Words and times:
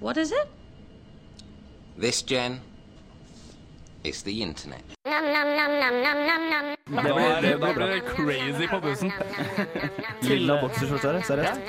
What 0.00 0.16
is 0.18 0.30
it? 0.30 0.48
This, 1.98 2.22
Jen, 2.22 2.60
is 4.04 4.22
the 4.22 4.42
internet. 4.42 4.82
Da 5.04 5.20
blir 7.02 7.42
det, 7.42 7.56
da 7.56 7.72
blir 7.72 8.00
crazy 8.00 8.68
på 8.68 8.80
bussen. 8.80 9.12
Lilla 10.20 10.60
bokserskjorte 10.60 11.12
her, 11.12 11.22
seriøst? 11.22 11.60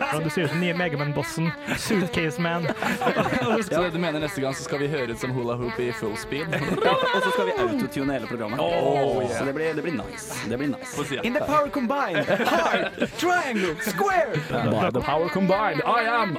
Ja, 0.00 0.18
du 0.24 0.30
ser 0.30 0.42
ut 0.42 0.50
som 0.50 0.60
nye 0.60 0.74
Megaman-bossen. 0.74 1.50
Suitcase 1.78 2.42
Man. 2.42 2.66
ja, 3.70 3.90
du 3.92 3.98
mener 3.98 4.20
neste 4.20 4.40
gang 4.40 4.54
så 4.54 4.64
skal 4.64 4.80
vi 4.82 4.88
høre 4.88 5.12
ut 5.12 5.20
som 5.20 5.30
hula 5.36 5.54
hoop 5.60 5.78
i 5.78 5.92
full 5.92 6.16
speed? 6.16 6.48
Og 7.14 7.20
så 7.22 7.30
skal 7.34 7.46
vi 7.50 7.56
autotune 7.58 8.12
hele 8.12 8.26
programmet. 8.26 8.60
Oh, 8.60 9.22
yeah. 9.22 9.38
Så 9.38 9.44
det 9.44 9.54
blir, 9.54 9.74
det 9.74 9.82
blir 9.82 9.98
nice. 10.00 10.34
Det 10.48 10.58
blir 10.58 10.68
nice. 10.72 11.20
In 11.22 11.34
the 11.34 11.44
power 11.44 11.68
combined, 11.68 12.26
hard, 12.26 13.10
triangle, 13.18 13.76
square. 13.80 14.32
By 14.50 14.90
the 14.90 15.00
power 15.00 15.28
combined, 15.28 15.82
I 15.84 16.02
am 16.08 16.38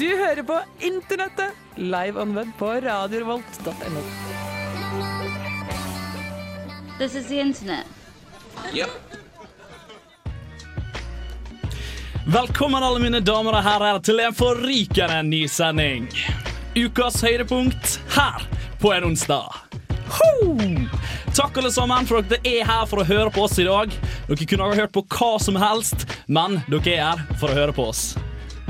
Du 0.00 0.08
hører 0.16 0.42
på 0.42 0.60
Internettet, 0.80 1.50
live 1.76 2.20
on 2.22 2.30
web 2.36 2.48
på 2.58 2.66
radiorevolt.no. 2.66 4.00
This 6.98 7.14
is 7.14 7.26
the 7.26 7.40
internet. 7.40 7.86
Yep. 8.72 8.88
Velkommen 12.26 12.82
alle 12.82 13.02
mine 13.02 13.20
damer 13.20 13.58
og 13.58 13.66
herrer 13.66 14.00
til 14.00 14.22
en 14.24 14.32
forrykende 14.38 15.18
ny 15.28 15.42
sending. 15.52 16.08
Ukas 16.80 17.20
høydepunkt 17.20 17.98
her 18.16 18.48
på 18.80 18.94
en 18.96 19.10
onsdag. 19.10 19.52
Ho! 20.16 20.32
Takk 21.36 21.60
alle 21.60 21.74
sammen 21.76 22.08
for 22.08 22.22
at 22.22 22.32
dere 22.32 22.54
er 22.62 22.72
her 22.72 22.88
for 22.88 23.04
å 23.04 23.08
høre 23.10 23.28
på 23.36 23.44
oss 23.44 23.60
i 23.60 23.68
dag. 23.68 23.92
Dere 24.30 24.48
kunne 24.48 24.72
ha 24.72 24.80
hørt 24.80 24.96
på 24.96 25.04
hva 25.12 25.34
som 25.44 25.60
helst, 25.60 26.08
men 26.24 26.62
dere 26.72 26.96
er 26.96 27.06
her 27.10 27.36
for 27.36 27.52
å 27.52 27.60
høre 27.60 27.76
på 27.76 27.90
oss. 27.92 28.14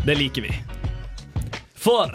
Det 0.02 0.18
liker 0.18 0.50
vi. 0.50 0.58
For 1.80 2.12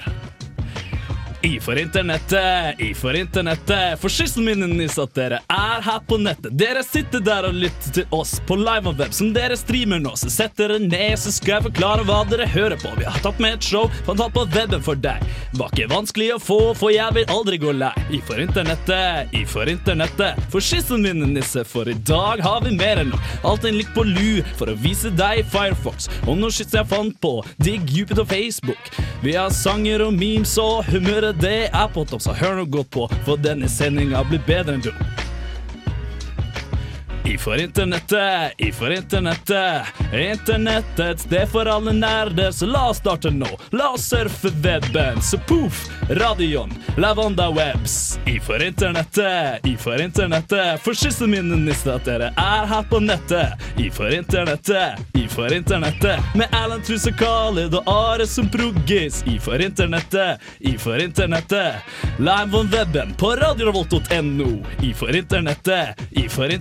i 1.46 1.60
for 1.60 1.78
internettet, 1.78 2.80
i 2.80 2.94
for 2.94 3.16
internettet. 3.16 4.00
For 4.02 4.10
skissen 4.10 4.46
min 4.46 4.64
er 4.66 5.02
at 5.02 5.12
dere 5.14 5.40
er 5.52 5.84
her 5.86 6.00
på 6.08 6.18
nettet. 6.18 6.56
Dere 6.58 6.82
sitter 6.84 7.22
der 7.22 7.46
og 7.46 7.54
lytter 7.54 7.92
til 8.00 8.16
oss 8.16 8.40
på 8.48 8.58
live 8.58 8.90
og 8.90 8.98
web 8.98 9.14
som 9.14 9.30
dere 9.36 9.58
streamer 9.60 10.02
nå. 10.02 10.16
Så 10.18 10.32
sett 10.34 10.56
dere 10.58 10.80
ned, 10.82 11.14
så 11.22 11.34
skal 11.36 11.56
jeg 11.56 11.66
forklare 11.68 12.06
hva 12.08 12.24
dere 12.30 12.48
hører 12.50 12.82
på. 12.82 12.94
Vi 12.98 13.06
har 13.06 13.22
tatt 13.22 13.42
med 13.44 13.60
et 13.60 13.68
show 13.68 13.86
fantatt 14.08 14.34
på 14.34 14.46
weben 14.56 14.82
for 14.86 14.98
deg. 14.98 15.22
Var 15.60 15.76
ikke 15.76 15.92
vanskelig 15.94 16.32
å 16.34 16.40
få, 16.42 16.60
for 16.80 16.94
jeg 16.96 17.14
vil 17.20 17.30
aldri 17.36 17.62
gå 17.62 17.76
lei. 17.78 17.94
I 18.10 18.24
for 18.26 18.42
internettet, 18.42 19.30
i 19.38 19.44
for 19.50 19.70
internettet. 19.70 20.42
For 20.54 20.66
skissen 20.66 21.06
min 21.06 21.22
nisse, 21.36 21.62
for 21.70 21.92
i 21.92 21.98
dag 22.10 22.42
har 22.42 22.66
vi 22.66 22.74
mer 22.74 23.04
enn 23.04 23.14
nok. 23.14 23.30
Alt 23.46 23.70
en 23.70 23.78
lik 23.78 23.94
på 23.94 24.08
lur 24.10 24.42
for 24.58 24.74
å 24.74 24.78
vise 24.82 25.14
deg 25.14 25.46
Firefox. 25.54 26.10
Og 26.26 26.42
noe 26.42 26.54
shit 26.54 26.74
jeg 26.74 26.90
fant 26.90 27.14
på 27.22 27.38
Digg 27.62 27.86
Jupiter 27.94 28.26
Facebook. 28.26 28.90
Vi 29.22 29.38
har 29.38 29.54
sanger 29.54 30.08
og 30.08 30.18
memes 30.18 30.58
og 30.62 30.90
humøret 30.90 31.35
det 31.42 31.70
er 31.74 31.88
på 31.94 32.06
topp, 32.08 32.22
så 32.24 32.36
hør 32.36 32.62
nå 32.62 32.66
godt 32.72 32.92
på, 32.96 33.08
for 33.28 33.40
denne 33.42 33.68
sendinga 33.72 34.24
blir 34.30 34.44
bedre 34.48 34.78
enn 34.78 34.86
du. 34.86 34.92
I 37.28 37.38
for 37.38 37.58
internettet, 37.58 38.54
i 38.58 38.72
for 38.72 38.92
internettet. 38.92 39.86
Internettet 40.14 41.00
et 41.00 41.20
sted 41.20 41.48
for 41.50 41.66
alle 41.66 41.94
nerder, 41.94 42.52
så 42.52 42.66
la 42.66 42.90
oss 42.90 42.98
starte 42.98 43.32
nå. 43.32 43.50
La 43.72 43.90
oss 43.94 44.06
surfe 44.10 44.52
webben, 44.64 45.22
så 45.22 45.38
poff, 45.38 45.88
radioen, 46.10 46.74
Lavanda 46.98 47.50
Webs. 47.50 48.20
I 48.26 48.40
for 48.40 48.64
internettet, 48.64 49.66
i 49.66 49.78
for 49.78 50.02
internettet. 50.02 50.82
For 50.82 50.94
siste 50.94 51.28
min 51.28 51.50
nisse 51.66 51.90
at 51.94 52.06
dere 52.06 52.30
er 52.38 52.70
her 52.70 52.86
på 52.90 53.00
nettet. 53.02 53.58
I 53.78 53.90
for 53.90 54.14
internettet, 54.14 55.02
i 55.14 55.26
for 55.28 55.54
internettet. 55.54 56.22
Med 56.36 56.54
Erlend 56.54 56.86
Truse 56.86 57.14
Khalid 57.18 57.74
og 57.74 57.90
Are 57.90 58.28
som 58.30 58.50
proggis. 58.54 59.24
I 59.26 59.40
for 59.42 59.62
internettet, 59.62 60.42
i 60.60 60.78
for 60.78 61.02
internettet. 61.02 61.82
Live 62.20 62.54
on 62.54 62.70
webben 62.70 63.14
på 63.18 63.34
radiorevolt.no. 63.42 64.52
I 64.82 64.94
for 64.94 65.16
internettet, 65.16 66.06
i 66.12 66.30
for 66.30 66.54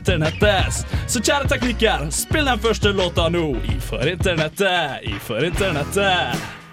internettet. 0.54 0.86
Så 1.06 1.20
kjære 1.20 1.48
tekniker, 1.48 2.10
spill 2.14 2.46
den 2.46 2.58
første 2.58 2.92
låta 2.92 3.28
nå. 3.28 3.46
I 3.64 3.78
for 3.80 4.06
internettet, 4.06 5.02
i 5.02 5.16
for 5.26 5.44
internettet. 5.44 6.63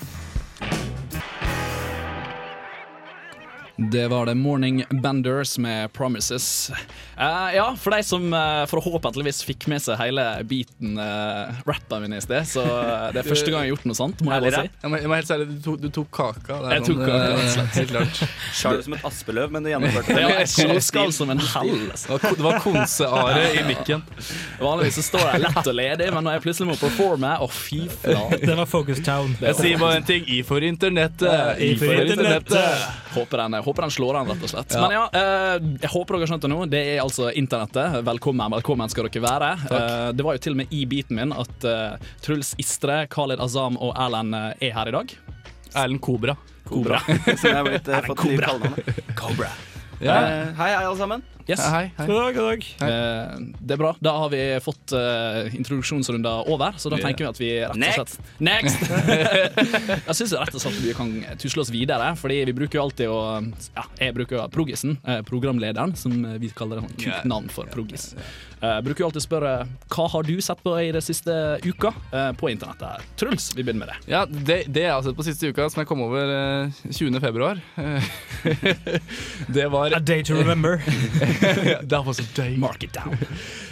Det 3.90 4.08
var 4.08 4.26
det 4.26 4.36
Morning 4.36 4.84
Benders 4.90 5.58
med 5.58 5.94
Promises. 5.94 6.72
Uh, 7.18 7.56
ja, 7.56 7.76
for 7.80 7.92
de 7.92 8.04
som 8.04 8.34
uh, 8.34 8.66
forhåpentligvis 8.70 9.40
fikk 9.46 9.66
med 9.72 9.82
seg 9.82 9.98
hele 9.98 10.24
beaten 10.46 11.00
uh, 11.02 11.50
rappen 11.66 12.04
min 12.04 12.14
i 12.14 12.20
sted, 12.22 12.46
så 12.50 12.62
uh, 12.62 13.08
det 13.14 13.24
er 13.24 13.26
første 13.30 13.50
gang 13.50 13.64
jeg 13.66 13.72
har 13.72 13.76
gjort 13.76 13.88
noe 13.90 13.98
sånt, 13.98 14.22
må 14.26 14.36
jeg 14.36 14.46
bare 14.46 14.62
si. 14.68 14.72
Jeg 14.84 14.92
må, 14.94 15.00
jeg 15.02 15.10
må 15.10 15.18
helt 15.18 15.30
særlig, 15.32 15.48
du, 15.50 15.56
tok, 15.66 15.80
du 15.82 15.88
tok 15.98 16.12
kaka. 16.14 16.60
Er 16.60 16.76
Jeg 16.78 16.86
tok 16.92 17.02
kaka, 17.02 17.16
eh, 17.16 17.32
rett 17.32 17.42
og 17.42 17.54
slett. 17.56 17.80
Helt 17.80 17.94
klart. 17.96 18.22
Sjarl 18.60 18.84
som 18.86 18.98
et 18.98 19.08
aspeløv, 19.10 19.56
men 19.56 19.66
du 19.66 19.72
gjennomførte 19.72 20.18
Ja, 20.18 20.28
det. 20.30 20.38
jeg 20.44 20.52
skal, 20.54 20.76
skal 20.92 21.16
som 21.18 21.34
en 21.34 21.42
hell. 21.56 21.74
altså. 21.96 22.20
Det 22.22 22.46
var, 22.46 22.60
konseare 22.62 23.48
i 23.58 23.66
mikken. 23.66 24.06
Vanligvis 24.62 25.00
så 25.00 25.06
står 25.08 25.28
jeg 25.32 25.44
lett 25.48 25.62
og 25.64 25.78
ledig, 25.80 26.12
men 26.14 26.28
når 26.28 26.38
jeg 26.38 26.46
plutselig 26.46 26.70
må 26.70 26.78
performe, 26.82 27.34
å 27.42 27.50
fy 27.50 27.82
flate. 28.04 28.42
Det 28.46 28.58
var 28.62 28.70
Focus 28.70 29.02
Town. 29.06 29.34
Jeg 29.42 29.58
sier 29.58 29.82
bare 29.82 30.02
en 30.04 30.08
ting. 30.12 30.28
I 30.30 30.42
for 30.46 30.62
internettet. 30.66 31.58
I 31.58 31.74
for 31.82 32.06
internettet. 32.06 32.90
Håper 33.16 33.44
den, 33.44 33.58
håper 33.72 33.88
den 33.88 33.94
slår 33.96 34.20
an, 34.22 34.30
rett 34.32 34.44
og 34.46 34.52
slett. 34.52 34.76
Men 34.78 34.94
ja, 34.98 35.04
eh, 35.16 35.56
jeg 35.82 35.92
håper 35.96 36.18
dere 36.18 36.26
har 36.28 36.32
skjønt 36.34 36.46
det 36.46 36.52
nå. 36.52 36.60
Det 36.72 36.82
er 36.94 37.02
altså 37.04 37.32
internettet. 37.40 38.00
Velkommen, 38.08 38.52
velkommen 38.60 38.92
skal 38.92 39.08
dere 39.10 39.24
være. 39.26 39.52
Eh, 39.72 40.08
det 40.20 40.28
var 40.28 40.38
jo 40.38 40.44
til 40.46 40.56
og 40.58 40.62
med 40.62 40.76
i 40.76 40.84
beaten 40.92 41.18
min 41.22 41.34
at 41.36 41.68
eh, 41.68 42.12
Truls 42.26 42.54
Istre, 42.62 43.06
Khalid 43.12 43.42
Azam 43.44 43.80
og 43.82 43.96
Erlend 43.96 44.36
eh, 44.38 44.68
er 44.70 44.76
her 44.78 44.92
i 44.92 44.96
dag. 45.00 45.16
Erlend 45.74 46.02
Kobra. 46.04 46.36
Kobra. 46.68 47.00
Som 47.40 47.50
jeg 47.50 47.58
har 47.58 47.68
blitt, 47.68 47.88
eh, 47.90 48.06
fått 48.08 48.26
nye 48.28 48.40
kallenavn. 48.44 49.04
Cobra. 49.20 49.52
Ja. 50.02 50.16
Eh, 50.18 50.54
Hei, 50.58 50.72
hei, 50.74 50.84
alle 50.86 50.98
sammen. 50.98 51.24
Yes. 51.48 51.62
Hei, 51.66 51.92
hei. 51.98 52.06
God 52.08 52.16
dag, 52.16 52.36
god 52.36 52.48
dag. 52.50 52.66
Eh, 52.86 53.40
det 53.60 53.76
er 53.76 53.80
bra. 53.82 53.92
Da 54.04 54.14
har 54.24 54.30
vi 54.34 54.42
fått 54.64 54.94
uh, 54.94 55.48
introduksjonsrunden 55.58 56.50
over, 56.52 56.78
så 56.78 56.92
da 56.94 57.00
tenker 57.02 57.26
vi 57.26 57.30
at 57.30 57.42
vi 57.42 57.50
rett 57.64 58.02
og 58.02 58.12
slett 58.12 58.42
Next! 58.44 58.84
jeg 60.08 60.18
syns 60.20 60.36
rett 60.38 60.60
og 60.60 60.64
slett 60.64 60.80
vi 60.84 60.94
kan 60.98 61.10
tusle 61.42 61.66
oss 61.66 61.74
videre, 61.74 62.12
Fordi 62.20 62.42
vi 62.50 62.56
bruker 62.58 62.80
jo 62.80 62.86
alltid 62.86 63.12
å 63.12 63.20
Ja, 63.78 63.88
jeg 64.00 64.16
bruker 64.18 64.38
jo 64.38 64.46
Proggisen, 64.54 64.98
eh, 65.08 65.22
programlederen, 65.28 65.96
som 65.98 66.14
vi 66.42 66.52
kaller 66.56 66.82
det 66.82 66.94
kult 67.06 67.30
navn 67.30 67.50
for 67.54 67.70
Proggis. 67.74 68.12
Eh, 68.62 68.78
bruker 68.86 69.02
jo 69.02 69.08
alltid 69.10 69.24
å 69.24 69.26
spørre 69.26 69.52
hva 69.90 70.04
har 70.14 70.28
du 70.28 70.36
sett 70.44 70.60
på 70.62 70.76
i 70.78 70.92
det 70.94 71.02
siste 71.02 71.34
uka 71.66 71.90
eh, 72.14 72.30
på 72.38 72.52
internettet. 72.52 73.08
Truls, 73.18 73.50
vi 73.56 73.64
begynner 73.64 73.88
med 73.88 73.90
det. 73.90 73.98
Ja, 74.14 74.22
det, 74.30 74.60
det 74.70 74.84
jeg 74.86 74.94
har 74.94 75.02
sett 75.06 75.18
på 75.18 75.26
siste 75.26 75.50
uka, 75.50 75.66
som 75.74 75.82
jeg 75.82 75.90
kom 75.90 76.04
over 76.06 76.30
eh, 76.36 76.84
20. 76.92 77.18
februar 77.24 77.62
eh, 77.82 78.12
Det 79.58 79.66
var 79.74 79.98
A 79.98 80.00
day 80.00 80.22
to 80.24 80.38
remember. 80.38 80.78
That 81.92 82.06
was 82.06 82.20
a 82.20 82.26
day. 82.36 82.56
Mark 82.58 82.84
it 82.84 82.94
down. 82.94 83.18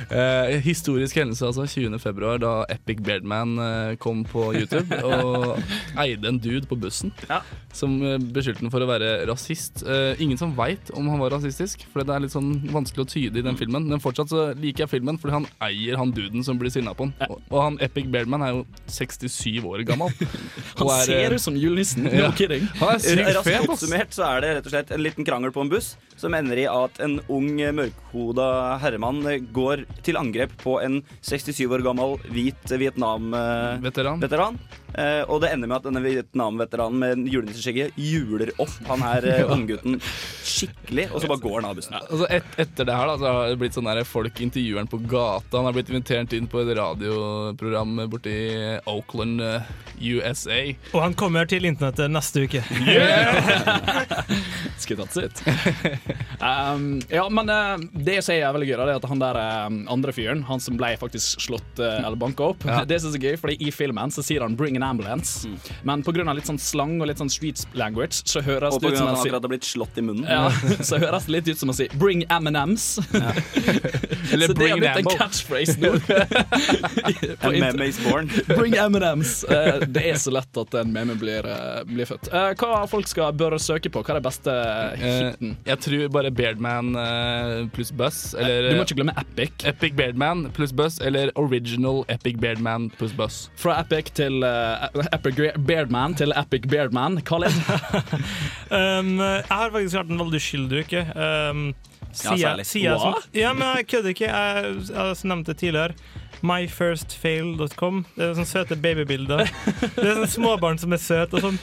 Uh, 0.10 0.58
historisk 0.64 1.16
hendelse, 1.20 1.46
altså. 1.46 1.66
20. 1.70 2.00
februar, 2.02 2.38
da 2.42 2.54
Epic 2.72 3.02
Beardman 3.06 3.58
uh, 3.60 3.96
kom 4.02 4.24
på 4.28 4.50
YouTube 4.56 5.00
og 5.10 5.60
eide 6.02 6.28
en 6.32 6.40
dude 6.42 6.66
på 6.70 6.78
bussen 6.80 7.12
Ja. 7.30 7.42
som 7.76 8.00
uh, 8.02 8.16
beskyldte 8.18 8.64
den 8.66 8.72
for 8.74 8.82
å 8.84 8.90
være 8.90 9.12
rasist. 9.30 9.84
Eh, 9.86 10.20
ingen 10.24 10.38
som 10.40 10.52
veit 10.58 10.90
om 10.98 11.08
han 11.12 11.20
var 11.22 11.32
rasistisk, 11.36 11.84
for 11.94 12.04
det 12.06 12.16
er 12.16 12.24
litt 12.26 12.34
sånn 12.34 12.50
vanskelig 12.74 13.04
å 13.06 13.10
tyde 13.10 13.40
i 13.42 13.46
den 13.46 13.58
filmen. 13.60 13.86
Men 13.90 14.02
fortsatt 14.04 14.32
så 14.32 14.48
liker 14.58 14.86
jeg 14.86 14.94
filmen 14.98 15.20
fordi 15.22 15.36
han 15.38 15.48
eier 15.68 15.98
han 16.00 16.12
duden 16.16 16.44
som 16.46 16.58
blir 16.60 16.74
sinna 16.74 16.96
på 16.98 17.08
han. 17.08 17.14
Og, 17.30 17.42
og 17.52 17.60
han 17.64 17.78
Epic 17.86 18.10
Beardman 18.12 18.46
er 18.48 18.56
jo 18.58 18.64
67 18.90 19.60
år 19.66 19.84
gammel. 19.88 20.14
Han 20.80 20.88
er, 20.88 21.00
eh, 21.02 21.06
ser 21.10 21.34
ut 21.36 21.42
som 21.44 21.56
julenissen. 21.60 22.06
No 22.08 22.14
Ja. 22.16 22.32
kidding. 22.38 22.64
Han 22.80 22.94
er 22.96 23.02
sykt 23.04 23.26
Raskt 23.36 23.48
fet, 23.50 23.60
ass. 23.62 23.70
oppsummert 23.74 24.16
så 24.16 24.26
er 24.30 24.42
det 24.46 24.52
rett 24.58 24.68
og 24.70 24.74
slett 24.74 24.92
en 24.96 25.04
liten 25.04 25.28
krangel 25.28 25.52
på 25.56 25.62
en 25.66 25.72
buss 25.72 25.90
som 26.20 26.34
ender 26.36 26.60
i 26.62 26.66
at 26.70 27.00
en 27.04 27.18
ung, 27.32 27.49
eh, 27.60 27.74
mørkhoda 27.76 28.78
herremann 28.84 29.24
eh, 29.30 29.40
går 29.56 29.86
til 30.06 30.20
angrep 30.20 30.54
på 30.62 30.78
en 30.84 31.00
67 31.26 31.66
år 31.66 31.84
gammel 31.86 32.18
hvit 32.30 32.76
Vietnam-veteran. 32.82 34.22
Veteran. 34.22 34.60
Eh, 34.94 35.22
og 35.30 35.42
det 35.44 35.52
ender 35.54 35.70
med 35.70 35.80
at 35.80 35.88
denne 35.90 36.02
Vietnam-veteranen 36.04 37.02
med 37.02 37.32
julenisseskjegget 37.32 37.98
juler 38.00 38.54
opp 38.62 38.74
han 38.90 39.04
her 39.06 39.28
eh, 39.30 39.44
unggutten 39.56 40.00
skikkelig, 40.60 41.06
og 41.14 41.18
så 41.24 41.28
bare 41.32 41.44
går 41.44 41.56
han 41.60 41.70
av 41.70 41.76
bussen. 41.80 41.96
Altså 42.00 42.26
et, 42.30 42.44
etter 42.66 42.84
det 42.90 42.96
her 42.96 43.08
da, 43.12 43.16
så 43.22 43.26
har 43.36 43.50
det 43.54 43.60
blitt 43.62 43.76
sånn 43.78 43.90
der 43.90 44.04
folk 44.08 44.42
intervjuer 44.44 44.80
han 44.84 44.92
på 44.92 45.02
gata. 45.10 45.54
Han 45.58 45.66
har 45.70 45.74
blitt 45.78 45.92
invitert 45.94 46.34
inn 46.38 46.48
på 46.52 46.58
et 46.64 46.72
radioprogram 46.80 47.92
borte 48.12 48.30
i 48.34 48.80
Oakland, 48.90 49.42
eh, 49.42 49.62
USA. 50.00 50.60
Og 50.94 51.02
han 51.04 51.14
kommer 51.20 51.46
til 51.50 51.66
internettet 51.68 52.12
neste 52.12 52.46
uke. 52.48 52.62
Skulle 54.80 55.06
tatt 55.06 55.14
sitt. 55.14 55.44
um, 56.40 57.02
ja, 57.10 57.30
men 57.30 57.50
uh, 57.50 57.78
det 57.94 58.24
som 58.24 58.30
sier 58.32 58.46
er 58.48 58.54
veldig 58.56 58.68
gøy, 58.70 58.78
da, 58.80 58.86
det 58.88 58.94
er 58.94 58.98
at 59.02 59.08
han 59.12 59.20
der 59.22 59.36
eh, 59.42 59.66
andre 59.92 60.12
fyren, 60.16 60.44
han 60.48 60.60
som 60.64 60.78
ble 60.80 60.94
faktisk 61.02 61.42
slått 61.44 61.80
uh, 61.82 61.98
eller 62.00 62.16
banka 62.20 62.44
opp, 62.54 62.64
Ja. 62.68 62.84
det 62.90 63.00
synes 63.02 63.16
jeg 63.18 63.24
er 63.24 63.28
gøy, 63.34 63.38
fordi 63.42 63.56
i 63.68 63.70
filmen 63.74 64.12
så 64.14 64.22
sier 64.26 64.42
han 64.46 64.56
'bring 64.58 64.76
an 64.80 64.84
ambulance', 64.88 65.48
men 65.88 66.04
på 66.06 66.12
grunn 66.16 66.30
av 66.32 66.36
litt 66.38 66.48
sånn 66.50 66.60
slang 66.62 66.96
og 67.02 67.08
litt 67.10 67.20
sånn 67.22 67.30
street 67.32 67.60
language, 67.74 68.22
så 68.30 68.40
høres 68.46 68.74
Og 68.76 68.82
det 68.84 68.88
ut 68.94 68.98
som 69.00 69.08
av 69.08 69.12
at 69.12 69.12
en 69.12 69.16
han 69.20 69.26
fyr 69.26 69.34
akkurat 69.34 69.44
har 69.48 69.52
blitt 69.56 69.68
slått 69.68 69.96
i 70.00 70.02
munnen. 70.06 70.26
ja, 70.30 70.38
Ja, 70.40 70.49
så 70.90 71.00
høres 71.02 71.26
det 71.28 71.34
litt 71.34 71.50
ut 71.52 71.60
som 71.62 71.72
å 71.72 71.76
si 71.76 71.88
'bring 71.94 72.24
M&M's'. 72.30 73.00
Eller 74.34 74.48
så 74.48 74.54
det 74.54 74.70
har 74.70 74.78
bring 74.78 74.80
blitt 74.80 74.98
en 74.98 75.06
catchphrase 75.18 75.76
nå. 75.80 75.94
Is 77.90 78.00
born. 78.04 78.30
Bring 78.48 78.76
M&M's. 78.76 79.44
Uh, 79.50 79.80
Det 79.88 80.04
er 80.12 80.18
så 80.22 80.32
lett 80.34 80.58
at 80.62 80.76
en 80.82 80.92
meme 80.94 81.16
blir, 81.18 81.46
uh, 81.48 81.82
blir 81.88 82.06
født. 82.06 82.30
Uh, 82.34 82.52
Hva 82.60 82.84
folk 82.90 83.08
skal 83.10 83.34
bør 83.34 83.58
søke 83.62 83.90
på? 83.90 84.04
Hva 84.04 84.16
er 84.16 84.20
det 84.20 84.26
beste 84.28 84.56
hiten? 85.00 85.56
jeg 85.66 85.82
tror 85.86 86.12
bare 86.14 86.32
Beardman 86.32 86.92
pluss 87.74 87.92
Buzz, 87.96 88.34
eller 88.38 88.70
Du 88.70 88.78
må 88.78 88.86
ikke 88.86 89.00
glemme 89.00 89.16
Epic. 89.18 89.66
Epic 89.68 89.96
Beardman 89.98 90.46
pluss 90.56 90.74
Buzz, 90.76 91.00
eller 91.02 91.32
Original 91.40 92.04
Epic 92.12 92.38
Beardman 92.42 92.90
pluss 93.00 93.14
Buzz. 93.18 93.48
Fra 93.60 93.80
Epic 93.82 94.12
til 94.20 94.44
Epic 94.44 95.42
Beardman 95.66 96.16
til 96.20 96.34
Epic 96.38 96.68
Beardman. 96.70 97.20
Khaled. 97.26 97.54
Um, 98.70 99.16
jeg 99.20 99.46
har 99.50 99.72
faktisk 99.74 99.98
vært 99.98 100.12
en 100.14 100.22
veldig 100.22 100.39
uskyldig 100.40 100.86
ikke. 100.88 101.06
Um, 101.16 101.70
Ja, 102.10 102.34
siden- 102.34 102.58
jeg 102.58 102.98
som, 102.98 103.14
ja, 103.38 103.52
men 103.54 103.68
jeg 103.78 103.86
kødder 103.92 104.10
ikke. 104.16 104.26
Jeg, 104.26 104.76
jeg 104.90 104.98
har 104.98 105.28
nevnt 105.30 105.46
det 105.52 105.58
tidligere. 105.62 105.94
Myfirstfail.com. 106.42 108.00
Det 108.16 108.24
er 108.24 108.32
sånne 108.38 108.48
søte 108.48 108.78
babybilder. 108.80 109.44
Det 109.46 110.06
er 110.06 110.16
sånne 110.16 110.30
småbarn 110.32 110.80
som 110.82 110.96
er 110.96 111.02
søte 111.04 111.38
og 111.38 111.44
sånn. 111.44 111.60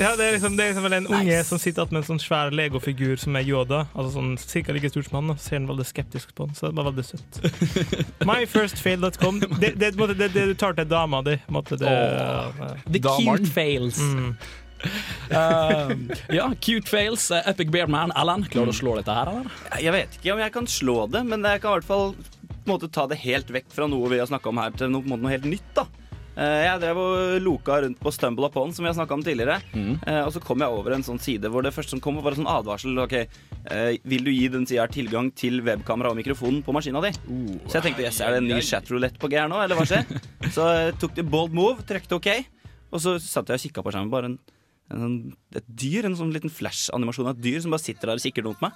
Ja, 0.00 0.12
det 0.16 0.28
er 0.28 0.36
liksom, 0.36 0.56
det 0.56 0.64
er 0.64 0.72
liksom 0.72 0.86
en 0.92 1.08
unge 1.18 1.40
som 1.48 1.60
sitter 1.60 1.90
med 1.90 2.00
en 2.02 2.06
sånn 2.12 2.22
svær 2.22 2.54
legofigur 2.54 3.18
som 3.20 3.36
er 3.36 3.44
Yoda. 3.48 3.82
Altså 3.92 4.14
sånn 4.16 4.32
Cirka 4.40 4.72
like 4.76 4.88
stort 4.92 5.10
som 5.10 5.18
han. 5.20 5.34
og 5.34 5.42
Ser 5.42 5.58
han 5.60 5.68
veldig 5.70 5.88
skeptisk 5.90 6.32
på 6.38 6.46
han, 6.46 6.54
Så 6.56 6.70
det 6.70 6.78
var 6.78 6.88
veldig 6.92 7.06
søtt. 7.10 7.42
Myfirstfail.com. 8.30 9.42
Det, 9.58 9.74
det, 9.76 9.92
det, 9.98 10.08
det, 10.16 10.32
det 10.32 10.48
du 10.52 10.56
tar 10.58 10.78
til 10.78 10.88
dama 10.88 11.22
di. 11.26 11.36
Måtte 11.52 11.76
det, 11.80 11.92
oh, 11.92 12.76
The 12.88 13.02
cute 13.04 13.50
fails. 13.52 13.98
Mm. 14.00 14.34
Eh, 15.32 15.92
ja, 16.36 16.50
cute 16.60 16.88
fails. 16.90 17.30
eh, 17.30 17.48
Epic 17.50 17.70
Beardman. 17.72 18.12
Alan, 18.18 18.44
klarer 18.44 18.68
du 18.72 18.74
å 18.74 18.80
slå 18.82 18.96
dette 18.98 19.14
her, 19.16 19.30
eller? 19.32 19.50
Jeg 19.80 19.92
vet 19.94 20.18
ikke 20.20 20.34
om 20.34 20.42
jeg 20.44 20.52
kan 20.52 20.66
slå 20.66 20.96
det, 21.10 21.24
men 21.28 21.42
jeg 21.46 21.62
kan 21.62 21.72
i 21.72 21.80
hvert 21.80 21.88
fall 21.88 22.14
måte, 22.68 22.90
ta 22.92 23.06
det 23.10 23.18
helt 23.24 23.48
vekk 23.50 23.70
fra 23.74 23.88
noe 23.90 24.10
vi 24.12 24.20
har 24.22 24.28
snakka 24.30 24.50
om 24.52 24.60
her, 24.62 24.70
til 24.76 24.92
noe, 24.92 25.02
måte, 25.02 25.22
noe 25.24 25.34
helt 25.36 25.48
nytt. 25.48 25.74
da 25.78 25.86
Eh, 26.32 26.62
Jeg 26.64 26.80
drev 26.80 26.96
og 26.96 27.42
loka 27.44 27.74
rundt 27.84 27.98
på 28.00 28.08
Stumble 28.10 28.46
Upon, 28.48 28.70
som 28.72 28.86
vi 28.86 28.88
har 28.88 28.94
snakka 28.96 29.12
om 29.12 29.22
tidligere. 29.22 29.58
Mm. 29.76 29.98
Og 30.24 30.30
så 30.32 30.40
kom 30.40 30.62
jeg 30.64 30.72
over 30.72 30.94
en 30.96 31.02
sånn 31.04 31.20
side 31.20 31.44
hvor 31.52 31.60
det 31.62 31.74
første 31.76 31.92
som 31.92 32.00
kom, 32.00 32.16
var 32.24 32.32
en 32.32 32.38
sånn 32.40 32.48
advarsel. 32.48 32.96
Ok, 33.02 33.12
eh, 33.68 33.98
Vil 34.02 34.24
du 34.24 34.30
gi 34.32 34.48
den 34.48 34.64
sida 34.64 34.86
tilgang 34.88 35.28
til 35.36 35.60
webkamera 35.60 36.08
og 36.08 36.16
mikrofonen 36.16 36.62
på 36.64 36.72
maskina 36.72 37.02
di? 37.04 37.10
så 37.68 37.76
jeg 37.76 37.82
tenkte 37.84 38.06
yes, 38.06 38.22
er 38.24 38.30
det 38.32 38.38
en 38.40 38.48
ny 38.48 38.62
chatroulette 38.64 39.20
på 39.20 39.28
G 39.28 39.36
her 39.42 39.46
nå, 39.52 39.60
eller 39.60 39.76
hva 39.76 39.84
skjer? 39.84 40.08
så 40.56 40.70
jeg 40.72 40.96
tok 41.04 41.14
det 41.20 41.26
bold 41.28 41.52
move, 41.52 41.84
trykte 41.84 42.16
OK, 42.16 42.30
og 42.90 42.98
så 43.04 43.18
satt 43.20 43.52
jeg 43.52 43.60
og 43.60 43.64
kikka 43.68 43.84
på 43.84 43.92
skjermen. 43.92 44.10
Bare 44.16 44.30
en, 44.32 44.38
en, 44.90 44.98
sånn- 45.04 45.36
et 45.60 45.68
dyr, 45.68 46.04
en 46.08 46.16
sånn 46.18 46.32
liten 46.34 46.50
flash-animasjon 46.52 47.28
av 47.30 47.36
et 47.36 47.42
dyr 47.44 47.60
som 47.64 47.70
bare 47.74 47.84
sitter 47.84 48.10
der 48.12 48.18
og 48.20 48.24
kikker 48.26 48.42
dumt 48.48 48.60
meg. 48.64 48.72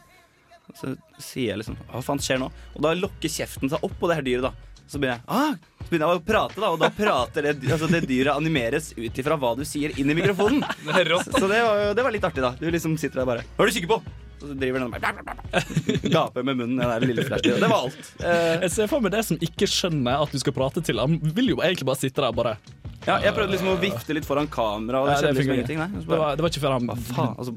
Så 0.74 0.96
sier 1.22 1.52
jeg 1.52 1.58
liksom 1.60 1.76
Hva 1.92 2.00
faen 2.02 2.18
skjer 2.18 2.40
nå? 2.42 2.48
Og 2.74 2.80
da 2.82 2.90
lokker 2.98 3.30
kjeften 3.30 3.70
seg 3.70 3.84
opp 3.86 3.92
på 4.00 4.08
det 4.10 4.16
her 4.18 4.24
dyret, 4.26 4.48
da. 4.48 4.72
Så 4.90 4.98
begynner 5.02 5.18
jeg 5.18 5.26
ah! 5.30 5.54
Så 5.82 5.88
begynner 5.92 6.10
jeg 6.10 6.18
å 6.20 6.24
prate, 6.26 6.60
da, 6.62 6.68
og 6.74 6.80
da 6.82 6.88
prater 6.94 7.46
det, 7.46 7.52
altså 7.70 7.86
det 7.90 8.00
dyret 8.10 8.34
animeres 8.34 8.88
ut 8.98 9.18
ifra 9.22 9.36
hva 9.38 9.52
du 9.58 9.62
sier 9.66 9.94
inn 9.98 10.10
i 10.10 10.16
mikrofonen. 10.18 10.62
Så, 10.86 11.40
så 11.40 11.46
det, 11.50 11.58
var, 11.62 11.82
det 11.94 12.04
var 12.06 12.14
litt 12.14 12.26
artig, 12.26 12.42
da. 12.42 12.52
Du 12.58 12.66
liksom 12.70 12.96
sitter 12.98 13.22
der 13.22 13.28
bare 13.30 13.44
Hva 13.56 13.66
er 13.66 13.70
du 13.70 13.76
kikker 13.78 13.92
på? 13.94 14.00
Og 14.36 14.50
så 14.50 14.54
driver 14.58 14.82
den 14.82 14.90
bare 14.92 15.62
Gaper 16.12 16.42
med 16.44 16.58
munnen, 16.58 16.82
den 16.82 17.06
lille 17.08 17.22
flashen. 17.24 17.56
Det 17.62 17.70
var 17.70 17.86
alt. 17.86 18.10
Eh, 18.20 18.56
Jeg 18.66 18.72
ser 18.74 18.90
for 18.90 19.00
meg 19.04 19.14
det 19.14 19.22
som 19.24 19.38
ikke 19.40 19.68
skjønner 19.70 20.26
at 20.26 20.34
du 20.34 20.38
skal 20.42 20.54
prate 20.58 20.82
til 20.84 21.00
ham, 21.00 21.16
vil 21.34 21.54
jo 21.54 21.60
egentlig 21.64 21.86
bare 21.88 22.02
sitte 22.02 22.20
der 22.20 22.34
og 22.34 22.36
bare 22.42 22.56
ja, 23.06 23.16
jeg 23.22 23.34
prøvde 23.36 23.54
liksom 23.54 23.68
å 23.70 23.76
vifte 23.78 24.16
litt 24.16 24.26
foran 24.26 24.48
kamera, 24.50 25.02
og 25.02 25.10
det 25.10 25.18
skjedde 25.20 25.36
liksom 25.38 25.54
ingenting. 25.54 25.78
Nei. 25.82 26.02
Det 26.02 26.10
var, 26.10 26.34
det 26.38 26.44
var 26.44 26.52
ikke 26.52 26.62
før 26.64 26.74
han 26.74 26.90
faen? 27.06 27.36
Altså, 27.38 27.52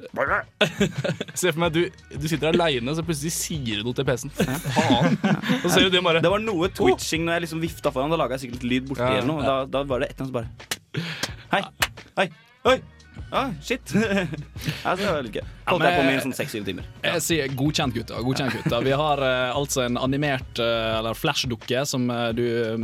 Se 1.41 1.53
for 1.53 1.61
meg 1.63 1.73
du, 1.73 1.81
du 2.13 2.27
sitter 2.29 2.51
aleine, 2.51 2.93
så 2.97 3.05
plutselig 3.05 3.33
sier 3.33 3.81
du 3.81 3.87
noe 3.89 3.97
til 3.97 4.05
PC-en. 4.07 4.33
Faen. 4.35 5.17
Så 5.63 5.73
ser 5.73 5.87
du 5.87 5.95
det 5.97 6.03
bare 6.05 6.21
det 6.23 6.31
var 6.31 6.43
noe 6.43 6.69
twitching 6.69 7.25
når 7.25 7.39
jeg 7.39 7.47
liksom 7.47 7.63
vifta 7.65 7.93
foran. 7.95 8.13
Da 8.13 8.21
laga 8.21 8.37
jeg 8.37 8.45
sikkert 8.45 8.61
litt 8.67 8.69
lyd 8.75 8.91
borti 8.91 9.07
eller 9.09 9.29
noe. 9.29 9.41
Da, 9.45 9.57
da 9.73 9.83
var 9.89 10.05
det 10.05 10.11
et 10.11 10.21
eller 10.21 10.29
annet 10.29 10.31
som 10.31 10.39
bare 10.39 10.49
Hei. 11.49 11.63
Hei. 12.19 12.27
Oi. 12.69 12.77
Ah, 13.31 13.49
shit. 13.61 13.81
altså, 14.87 15.01
det 15.01 15.09
var 15.09 15.25
litt 15.25 15.41
gøy. 15.41 15.47
Holdt 15.73 15.87
jeg 15.87 15.99
på 15.99 16.05
med 16.07 16.17
i 16.17 16.23
sånn 16.25 16.35
seks-syv 16.37 16.67
timer. 16.67 16.87
Jeg 17.05 17.23
sier 17.25 17.53
godkjent, 17.59 17.95
gutter. 17.95 18.21
Godkjent, 18.25 18.57
gutter. 18.59 18.85
Vi 18.85 18.95
har 19.03 19.23
uh, 19.23 19.57
altså 19.57 19.85
en 19.85 19.99
animert 20.01 20.61
uh, 20.61 20.99
eller 20.99 21.17
flash-dukke 21.17 21.85
som 21.89 22.09
uh, 22.11 22.29
du 22.35 22.43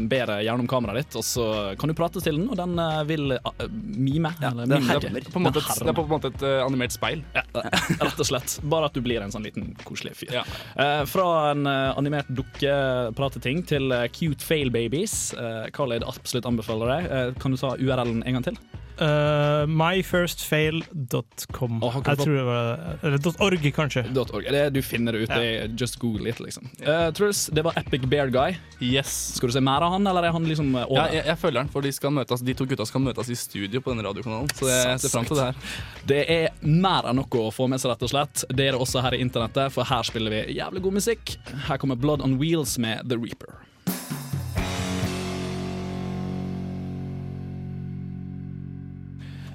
ber 0.10 0.36
gjennom 0.46 0.68
kameraet 0.70 1.06
ditt, 1.06 1.14
og 1.20 1.26
så 1.26 1.46
kan 1.80 1.90
du 1.92 1.96
prate 1.98 2.22
til 2.24 2.36
den, 2.40 2.48
og 2.52 2.58
den 2.60 2.80
eh, 2.80 3.04
vil 3.10 3.32
eh, 3.36 3.42
mime. 3.72 4.32
eller 4.42 4.66
den 4.66 4.84
mimike. 4.84 5.08
hermer. 5.08 5.22
på 5.32 5.40
en 5.40 5.44
måte 5.48 5.60
det 5.66 5.90
er 5.90 5.94
på 5.98 6.04
en 6.06 6.10
måte 6.14 6.28
et 6.34 6.42
eh, 6.46 6.66
animert 6.66 6.94
speil. 6.96 7.20
Ja, 7.36 7.44
rett 8.06 8.20
og 8.20 8.26
slett. 8.30 8.50
Bare 8.64 8.86
at 8.90 8.96
du 8.98 9.02
blir 9.06 9.20
en 9.24 9.34
sånn 9.34 9.46
liten 9.46 9.64
koselig 9.86 10.14
fyr. 10.22 10.32
Ja. 10.40 10.44
Eh, 10.76 11.04
fra 11.10 11.28
en 11.52 11.64
eh, 11.70 11.98
animert 12.00 12.30
dukkeprateting 12.36 13.58
til 13.70 13.84
eh, 13.96 14.08
cute 14.16 14.44
fail 14.46 14.70
babies. 14.74 15.16
Uh, 15.38 15.66
Khaled 15.76 16.04
absolutt 16.08 16.46
anbefaler 16.50 16.88
deg. 16.96 17.02
Eh, 17.12 17.30
kan 17.42 17.50
du 17.54 17.58
ta 17.60 17.70
URL-en 17.80 18.22
en 18.26 18.34
gang 18.40 18.46
til? 18.52 18.58
Uh, 18.96 19.68
myfirstfail.com. 19.68 21.74
Oh, 21.84 21.96
Jeg 22.00 22.18
tror 22.22 22.36
det 22.38 22.46
var 22.48 22.75
Eller 23.02 23.20
.org, 23.44 23.68
kanskje. 23.76 24.06
.org. 24.16 24.48
Det, 24.52 24.64
du 24.76 24.82
finner 24.86 25.16
det 25.16 25.26
ut. 25.26 25.34
Er 25.36 25.72
just 25.78 26.00
google 26.02 26.30
it, 26.30 26.40
liksom. 26.40 26.70
Uh, 26.82 27.10
Truls, 27.16 27.46
det 27.54 27.64
var 27.66 27.78
Epic 27.80 28.06
Bear 28.12 28.32
Guy. 28.34 28.58
Yes. 28.80 29.14
Skal 29.38 29.50
du 29.50 29.56
se 29.56 29.64
mer 29.64 29.86
av 29.86 29.96
han, 29.96 30.08
eller 30.08 30.28
er 30.28 30.36
han 30.36 30.48
liksom 30.48 30.74
eh, 30.76 30.88
over? 30.88 31.02
Ja, 31.02 31.20
jeg, 31.20 31.26
jeg 31.32 31.42
følger 31.42 31.64
han, 31.64 31.72
for 31.74 31.86
de, 31.86 31.94
skal 31.96 32.16
møtes, 32.16 32.44
de 32.46 32.58
to 32.58 32.68
gutta 32.70 32.88
skal 32.88 33.04
møtes 33.06 33.32
i 33.32 33.38
studio 33.40 33.84
på 33.84 33.94
denne 33.94 34.08
radiokanalen. 34.08 34.52
Så 34.58 34.70
jeg 34.72 35.04
ser 35.04 35.14
fram 35.14 35.30
til 35.30 35.40
det 35.40 35.50
her. 35.50 35.78
Det 36.08 36.22
er 36.38 36.50
mer 36.66 37.12
enn 37.12 37.22
noe 37.22 37.46
å 37.46 37.54
få 37.54 37.70
med 37.72 37.82
seg, 37.82 37.94
rett 37.94 38.08
og 38.08 38.14
slett. 38.14 38.48
Det 38.52 38.70
er 38.70 38.76
det 38.76 38.82
også 38.82 39.04
her 39.06 39.18
i 39.18 39.22
internettet, 39.26 39.74
for 39.76 39.88
her 39.88 40.06
spiller 40.08 40.34
vi 40.34 40.60
jævlig 40.60 40.84
god 40.86 41.00
musikk. 41.00 41.38
Her 41.70 41.82
kommer 41.82 42.00
Blood 42.00 42.26
on 42.26 42.40
Wheels 42.42 42.78
med 42.82 43.08
The 43.10 43.20
Reaper. 43.20 43.58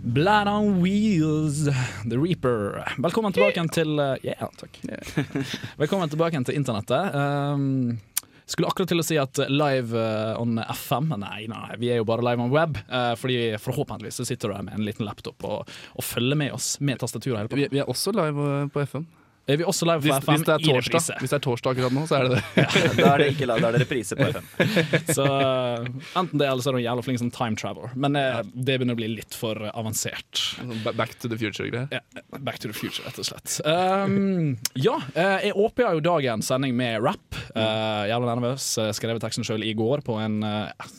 Blood 0.02 0.48
on 0.48 0.80
Wheels, 0.82 1.64
The 2.10 2.16
Reaper. 2.16 2.84
Velkommen 2.98 3.32
tilbake 3.32 3.64
til 3.68 4.00
uh, 4.00 4.16
yeah. 4.24 4.48
Velkommen 5.82 6.08
tilbake 6.08 6.40
til 6.44 6.56
internettet. 6.56 7.14
Um, 7.14 7.98
skulle 8.48 8.70
akkurat 8.70 8.88
til 8.90 9.02
å 9.02 9.04
si 9.04 9.18
at 9.20 9.42
live 9.52 9.92
uh, 9.92 10.40
on 10.40 10.56
FM 10.72 11.12
Nei, 11.20 11.44
nei, 11.52 11.76
vi 11.78 11.92
er 11.92 12.00
jo 12.00 12.08
bare 12.08 12.24
live 12.24 12.40
on 12.40 12.52
web. 12.54 12.80
Uh, 12.88 13.12
fordi 13.20 13.58
forhåpentligvis 13.60 14.22
så 14.22 14.28
sitter 14.30 14.48
du 14.48 14.56
der 14.56 14.66
med 14.70 14.78
en 14.78 14.86
liten 14.88 15.04
laptop 15.06 15.44
og, 15.44 15.68
og 15.68 16.06
følger 16.06 16.38
med 16.46 16.56
oss 16.56 16.78
med 16.80 17.02
tastaturet. 17.02 17.52
Vi, 17.52 17.68
vi 17.68 17.84
er 17.84 17.90
også 17.90 18.16
live 18.16 18.52
eh, 18.54 18.68
på 18.72 18.86
FM. 18.88 19.04
Er 19.50 19.58
vi 19.58 19.66
også 19.66 19.88
live 19.88 20.00
på 20.04 20.08
Hvis, 20.08 20.22
FM 20.22 20.32
hvis, 20.32 20.44
det 20.46 20.54
er 20.54 20.60
i 20.62 20.68
torsdag, 20.70 21.00
reprise? 21.00 21.16
hvis 21.20 21.32
det 21.32 21.38
er 21.38 21.44
torsdag 21.46 21.74
akkurat 21.74 21.94
nå, 21.96 22.04
så 22.06 22.18
er 22.18 22.28
det 22.28 22.38
det. 22.38 22.66
Da 23.00 23.08
er 23.10 23.22
det 23.22 23.28
ikke 23.34 23.48
live, 23.48 23.60
da 23.64 23.70
er 23.70 23.76
det 23.76 23.82
reprise 23.84 24.18
på 24.18 24.28
FM. 24.30 24.48
Så 25.16 25.26
uh, 25.26 25.86
enten 26.20 26.40
det, 26.40 26.46
eller 26.46 26.62
så 26.62 26.70
er 26.70 26.78
du 26.78 26.82
jævla 26.84 27.04
flink 27.04 27.20
som 27.22 27.30
time 27.34 27.58
traveler. 27.58 27.92
Men 27.98 28.16
eh, 28.18 28.40
det 28.54 28.76
begynner 28.78 28.96
å 28.96 29.00
bli 29.00 29.08
litt 29.10 29.36
for 29.36 29.58
uh, 29.58 29.72
avansert. 29.74 30.42
Sånn 30.56 30.84
Back 30.84 31.16
to 31.22 31.30
the 31.30 31.38
future-greier. 31.40 31.88
Ja, 31.92 32.00
back 32.38 32.60
to 32.62 32.70
the 32.70 32.76
future, 32.76 33.04
rett 33.06 33.18
og 33.20 33.26
slett. 33.26 33.56
Um, 33.66 34.56
ja, 34.78 34.96
jeg 35.14 35.54
åpna 35.58 35.94
jo 35.96 36.02
dagens 36.04 36.50
sending 36.50 36.76
med 36.78 37.00
rap. 37.04 37.38
Uh, 37.54 38.06
jævla 38.10 38.36
nervøs. 38.36 38.66
Skrev 38.96 39.20
teksten 39.22 39.46
sjøl 39.46 39.64
i 39.66 39.72
går 39.78 40.04
på 40.06 40.18
en 40.22 40.40
uh, 40.44 40.90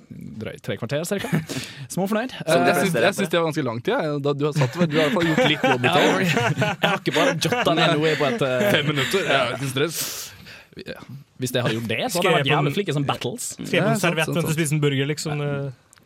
drøy 0.42 0.58
tre 0.64 0.78
kvarter 0.80 1.06
cirka. 1.08 1.30
Småfornøyd. 1.94 2.36
Uh, 2.44 2.68
jeg 2.68 2.92
syns, 2.92 3.30
det 3.30 3.40
var 3.40 3.48
ganske 3.50 3.66
lang 3.68 3.82
tid. 3.84 3.96
jeg. 3.96 4.22
Da 4.26 4.36
du 4.38 4.48
har 4.48 4.58
satt, 4.58 4.76
du 4.76 4.82
har 4.82 4.92
i 4.92 5.12
hvert 5.12 5.16
fall 5.16 5.30
gjort 5.32 5.52
litt 5.52 5.68
jobb. 5.72 5.86
i 5.86 5.94
dag. 5.96 6.26
jeg 6.26 6.90
har 6.90 7.00
ikke 7.00 7.16
bare 7.16 7.36
jotta 7.38 7.76
ned 7.78 7.96
noe 7.98 8.16
på 8.20 8.30
et 8.30 8.41
uh, 8.46 8.68
Fem 8.76 8.92
minutter. 8.92 9.26
Ja, 9.28 9.44
ikke 9.56 9.72
stress. 9.72 10.02
Hvis 11.42 11.52
jeg 11.52 11.64
hadde 11.66 11.78
gjort 11.78 11.90
det, 11.90 12.02
så 12.08 12.22
hadde 12.22 12.30
jeg 12.30 12.38
vært 12.40 12.52
jævlig 12.54 12.74
flink 12.78 12.92
i 12.92 12.96
sånne 12.96 13.10
battles. 13.10 13.48
Skrev 13.58 13.88
på 13.88 13.94
en 13.94 14.02
serviett 14.02 14.32
mens 14.32 14.54
sant. 14.54 14.76
en 14.78 14.84
burger, 14.84 15.10
liksom. 15.10 15.42
Ja. 15.44 15.56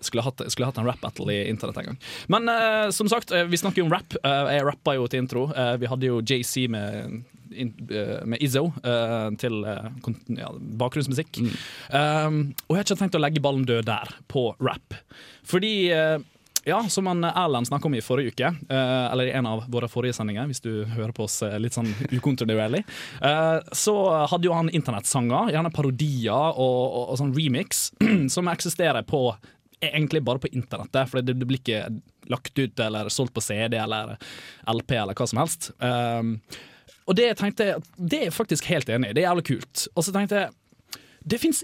Skulle 0.05 0.25
hatt, 0.25 0.41
skulle 0.51 0.69
hatt 0.69 0.77
en 0.81 0.85
rap-battle 0.85 1.33
i 1.33 1.37
internett 1.49 1.79
en 1.81 1.89
gang. 1.91 2.01
Men 2.31 2.49
uh, 2.51 2.89
som 2.93 3.09
sagt, 3.09 3.31
eh, 3.31 3.45
vi 3.49 3.57
snakker 3.57 3.81
jo 3.81 3.87
om 3.87 3.93
rap. 3.93 4.17
Uh, 4.25 4.51
jeg 4.53 4.65
rappa 4.67 4.95
jo 4.97 5.07
til 5.09 5.23
intro. 5.23 5.47
Uh, 5.55 5.75
vi 5.81 5.89
hadde 5.89 6.09
jo 6.09 6.19
JC 6.21 6.67
med, 6.71 7.23
in, 7.55 7.71
med 8.27 8.43
Izzo 8.43 8.67
eh, 8.83 9.29
til 9.41 9.61
ja, 9.63 10.51
bakgrunnsmusikk. 10.81 11.39
Um, 11.89 12.39
og 12.67 12.75
jeg 12.75 12.81
har 12.81 12.87
ikke 12.87 12.99
tenkt 12.99 13.17
å 13.17 13.23
legge 13.23 13.43
ballen 13.43 13.65
død 13.69 13.87
der, 13.87 14.11
på 14.31 14.49
rap. 14.59 14.97
Fordi 15.47 15.73
ja, 16.65 16.89
som 16.89 17.07
Erlend 17.07 17.67
snakka 17.67 17.87
om 17.87 17.95
i 17.95 18.01
forrige 18.01 18.31
uke, 18.33 18.47
eh, 18.69 19.05
eller 19.11 19.29
i 19.29 19.31
en 19.37 19.45
av 19.45 19.67
våre 19.69 19.87
forrige 19.89 20.17
sendinger, 20.17 20.47
hvis 20.49 20.63
du 20.63 20.85
hører 20.95 21.13
på 21.13 21.27
oss 21.27 21.37
eh, 21.45 21.59
litt 21.61 21.77
sånn 21.77 21.91
ukontinuerlig, 22.09 22.81
eh, 23.21 23.57
så 23.71 23.95
hadde 24.31 24.49
jo 24.49 24.55
han 24.57 24.71
internettsanger, 24.73 25.51
gjerne 25.53 25.73
parodier 25.75 26.57
og, 26.57 26.79
og, 26.85 27.03
og 27.13 27.19
sånn 27.21 27.35
remix, 27.37 27.91
som 28.35 28.49
eksisterer 28.49 29.05
på 29.05 29.27
egentlig 29.85 30.23
bare 30.25 30.41
på 30.41 30.49
internettet, 30.57 31.11
for 31.11 31.21
det, 31.21 31.37
blir 31.45 31.61
ikke 31.61 31.83
lagt 32.33 32.57
ut 32.57 32.81
eller 32.81 33.11
solgt 33.13 33.35
på 33.35 33.43
CD 33.45 33.77
eller 33.77 34.15
LP 34.71 34.95
eller 34.97 35.13
hva 35.13 35.27
som 35.29 35.43
helst. 35.43 35.67
Og 37.05 37.17
det 37.19 37.27
tenkte 37.37 37.67
jeg 37.67 37.83
Det 37.93 38.17
er 38.17 38.23
jeg 38.31 38.33
faktisk 38.33 38.65
helt 38.71 38.89
enig 38.89 39.11
i, 39.11 39.13
det 39.13 39.21
er 39.21 39.27
jævlig 39.27 39.45
kult. 39.51 39.83
Og 39.93 40.07
så 40.07 40.15
tenkte 40.15 40.39
jeg 40.39 41.03
det 41.25 41.41
fins 41.41 41.61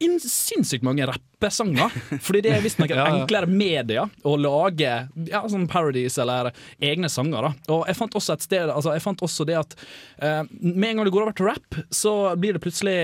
sinnssykt 0.00 0.84
mange 0.86 1.06
rappesanger. 1.08 1.92
Fordi 2.22 2.42
det 2.44 2.52
er 2.56 2.64
visstnok 2.64 2.90
et 2.90 2.96
Ja, 3.00 3.06
ja. 3.08 3.20
enklere 3.22 3.48
media 3.50 4.06
å 4.26 4.34
lage 4.40 4.90
ja, 5.28 5.42
sånn 5.48 5.68
parodies 5.70 6.18
eller 6.22 6.52
egne 6.80 7.10
sanger. 7.12 7.48
da 7.48 7.76
Og 7.76 7.86
jeg 7.88 7.98
fant 7.98 8.18
også 8.18 8.36
et 8.36 8.44
sted 8.46 8.72
Altså 8.72 8.94
jeg 8.94 9.04
fant 9.04 9.24
også 9.24 9.46
det 9.48 9.56
at 9.60 9.78
uh, 10.22 10.42
med 10.60 10.90
en 10.90 11.00
gang 11.00 11.08
du 11.08 11.14
går 11.14 11.26
over 11.26 11.36
til 11.36 11.50
rap, 11.50 11.80
så 11.90 12.36
blir 12.36 12.56
det 12.56 12.62
plutselig 12.64 12.98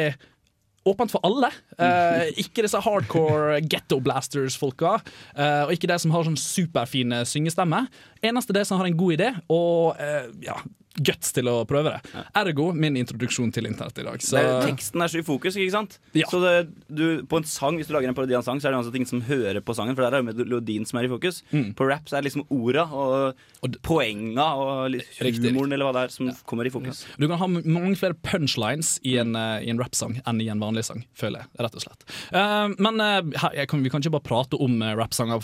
åpent 0.88 1.12
for 1.14 1.22
alle. 1.22 1.52
Uh, 1.78 2.28
ikke 2.42 2.64
disse 2.66 2.80
hardcore 2.82 3.60
ghetto 3.62 4.00
blasters-folka, 4.02 4.98
Uh, 5.32 5.64
og 5.64 5.72
ikke 5.76 5.88
de 5.88 5.96
som 6.02 6.12
har 6.12 6.26
sånn 6.26 6.40
superfine 6.40 7.22
syngestemmer. 7.28 7.86
Eneste 8.24 8.54
de 8.56 8.64
som 8.68 8.80
har 8.80 8.88
en 8.88 8.98
god 8.98 9.14
idé, 9.16 9.28
og 9.52 9.96
ja, 10.44 10.58
guts 10.98 11.32
til 11.32 11.48
å 11.48 11.62
prøve 11.68 11.94
det. 11.94 12.22
Ergo 12.36 12.70
min 12.76 12.96
introduksjon 13.00 13.52
til 13.54 13.68
internett 13.68 13.98
i 14.02 14.06
dag. 14.06 14.22
Så, 14.24 14.36
Det 14.36 14.72
teksten 14.72 15.04
er 15.04 15.12
så 15.12 15.20
i 15.22 15.26
fokus, 15.26 15.56
ikke 15.56 15.74
sant? 15.74 15.98
Ja. 16.16 16.28
Så 16.30 16.40
det, 16.42 16.54
du, 16.88 17.22
på 17.28 17.40
en 17.40 17.48
sang, 17.48 17.78
Hvis 17.80 17.88
du 17.88 17.94
lager 17.96 18.10
en 18.10 18.16
parodi 18.16 18.36
av 18.36 18.42
en 18.42 18.48
sang, 18.50 18.60
så 18.60 18.68
er 18.68 18.74
det 18.74 18.82
altså 18.82 18.92
ting 18.94 19.06
som 19.08 19.22
hører 19.24 19.60
på 19.64 19.76
sangen, 19.76 19.96
for 19.96 20.04
der 20.04 20.18
er 20.18 20.22
det 20.22 20.36
melodien 20.36 20.84
som 20.88 21.00
er 21.00 21.08
i 21.08 21.12
fokus. 21.12 21.42
Mm. 21.52 21.72
På 21.78 21.88
rap 21.88 22.10
så 22.10 22.18
er 22.18 22.22
det 22.22 22.30
liksom 22.30 22.44
orda 22.52 22.84
og, 22.92 23.78
poenga 23.86 24.46
og 24.58 24.98
humoren 25.22 25.72
eller 25.72 25.86
hva 25.86 25.94
det 25.96 26.04
er 26.06 26.14
som 26.14 26.30
kommer 26.48 26.68
i 26.68 26.72
fokus. 26.74 27.04
Du 27.16 27.28
kan 27.30 27.40
ha 27.40 27.48
mange 27.48 27.94
flere 28.00 28.16
punchlines 28.18 28.96
i 29.06 29.16
en, 29.22 29.36
eh, 29.38 29.64
en 29.70 29.80
rappsang 29.80 30.18
enn 30.26 30.42
i 30.42 30.48
en 30.52 30.60
vanlig 30.62 30.84
sang, 30.88 31.04
føler 31.18 31.42
jeg. 31.42 31.52
rett 31.62 31.78
og 31.78 31.84
slett. 31.84 32.06
Uh, 32.34 32.74
men 32.82 33.00
uh, 33.00 33.64
kan, 33.70 33.82
vi 33.84 33.92
kan 33.92 34.02
ikke 34.02 34.16
bare 34.16 34.26
prate 34.26 34.58
om 34.60 34.80
uh, 34.82 34.92
rappsanger 34.98 35.42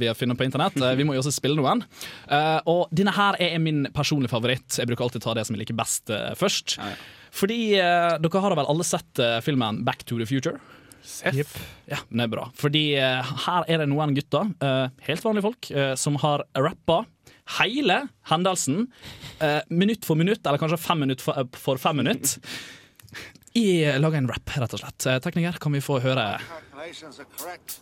vi 0.00 0.08
har 0.10 0.18
funnet 0.18 0.38
på 0.38 0.44
internett. 0.46 0.76
Vi 0.98 1.06
må 1.06 1.14
jo 1.14 1.22
også 1.22 1.32
spille 1.34 1.58
noen. 1.58 1.82
Og 2.70 2.90
denne 2.94 3.12
her 3.14 3.36
er 3.42 3.58
min 3.62 3.84
personlige 3.94 4.32
favoritt. 4.32 4.78
Jeg 4.78 4.89
bruker 4.90 5.06
alltid 5.06 5.24
ta 5.24 5.34
det 5.38 5.46
som 5.46 5.56
jeg 5.56 5.64
liker 5.64 5.78
best 5.78 6.10
uh, 6.12 6.32
først. 6.38 6.76
Fordi 7.34 7.60
uh, 7.78 8.16
dere 8.20 8.42
har 8.42 8.52
da 8.52 8.58
vel 8.58 8.70
alle 8.72 8.86
sett 8.86 9.20
eh, 9.22 9.38
filmen 9.44 9.84
Back 9.86 10.02
to 10.08 10.18
the 10.18 10.26
Future? 10.26 10.58
Yep. 11.24 11.52
Ja, 11.88 12.00
det 12.10 12.24
er 12.26 12.32
bra. 12.32 12.48
Fordi 12.58 12.82
her 12.98 13.68
er 13.70 13.80
det 13.80 13.86
noen 13.88 14.12
gutter, 14.14 14.50
eh, 14.60 14.90
helt 15.06 15.24
vanlige 15.24 15.46
folk, 15.46 15.68
som 15.96 16.18
har 16.20 16.44
rappa 16.58 16.98
hele 17.56 18.02
hendelsen 18.28 18.84
minutt 19.72 20.04
for 20.06 20.20
minutt, 20.20 20.44
eller 20.44 20.60
kanskje 20.60 20.78
fem 20.82 21.00
minutt 21.06 21.24
for, 21.24 21.48
for 21.56 21.80
fem 21.80 22.02
minutt. 22.02 22.36
I 23.56 23.96
laga 23.98 24.20
en 24.20 24.28
rap, 24.30 24.52
rett 24.60 24.76
og 24.76 24.84
slett. 24.84 25.08
Tekniker, 25.24 25.56
kan 25.62 25.74
vi 25.74 25.80
få 25.82 26.02
høre 26.04 26.34
Calculations 26.80 27.18
are 27.18 27.26
correct. 27.38 27.80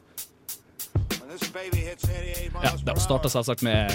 When 1.20 1.28
this 1.28 1.48
baby 1.50 1.76
hits 1.76 2.04
88 2.04 2.64
Ja, 2.64 2.92
Det 2.92 3.00
starta 3.00 3.28
selvsagt 3.28 3.62
med 3.62 3.90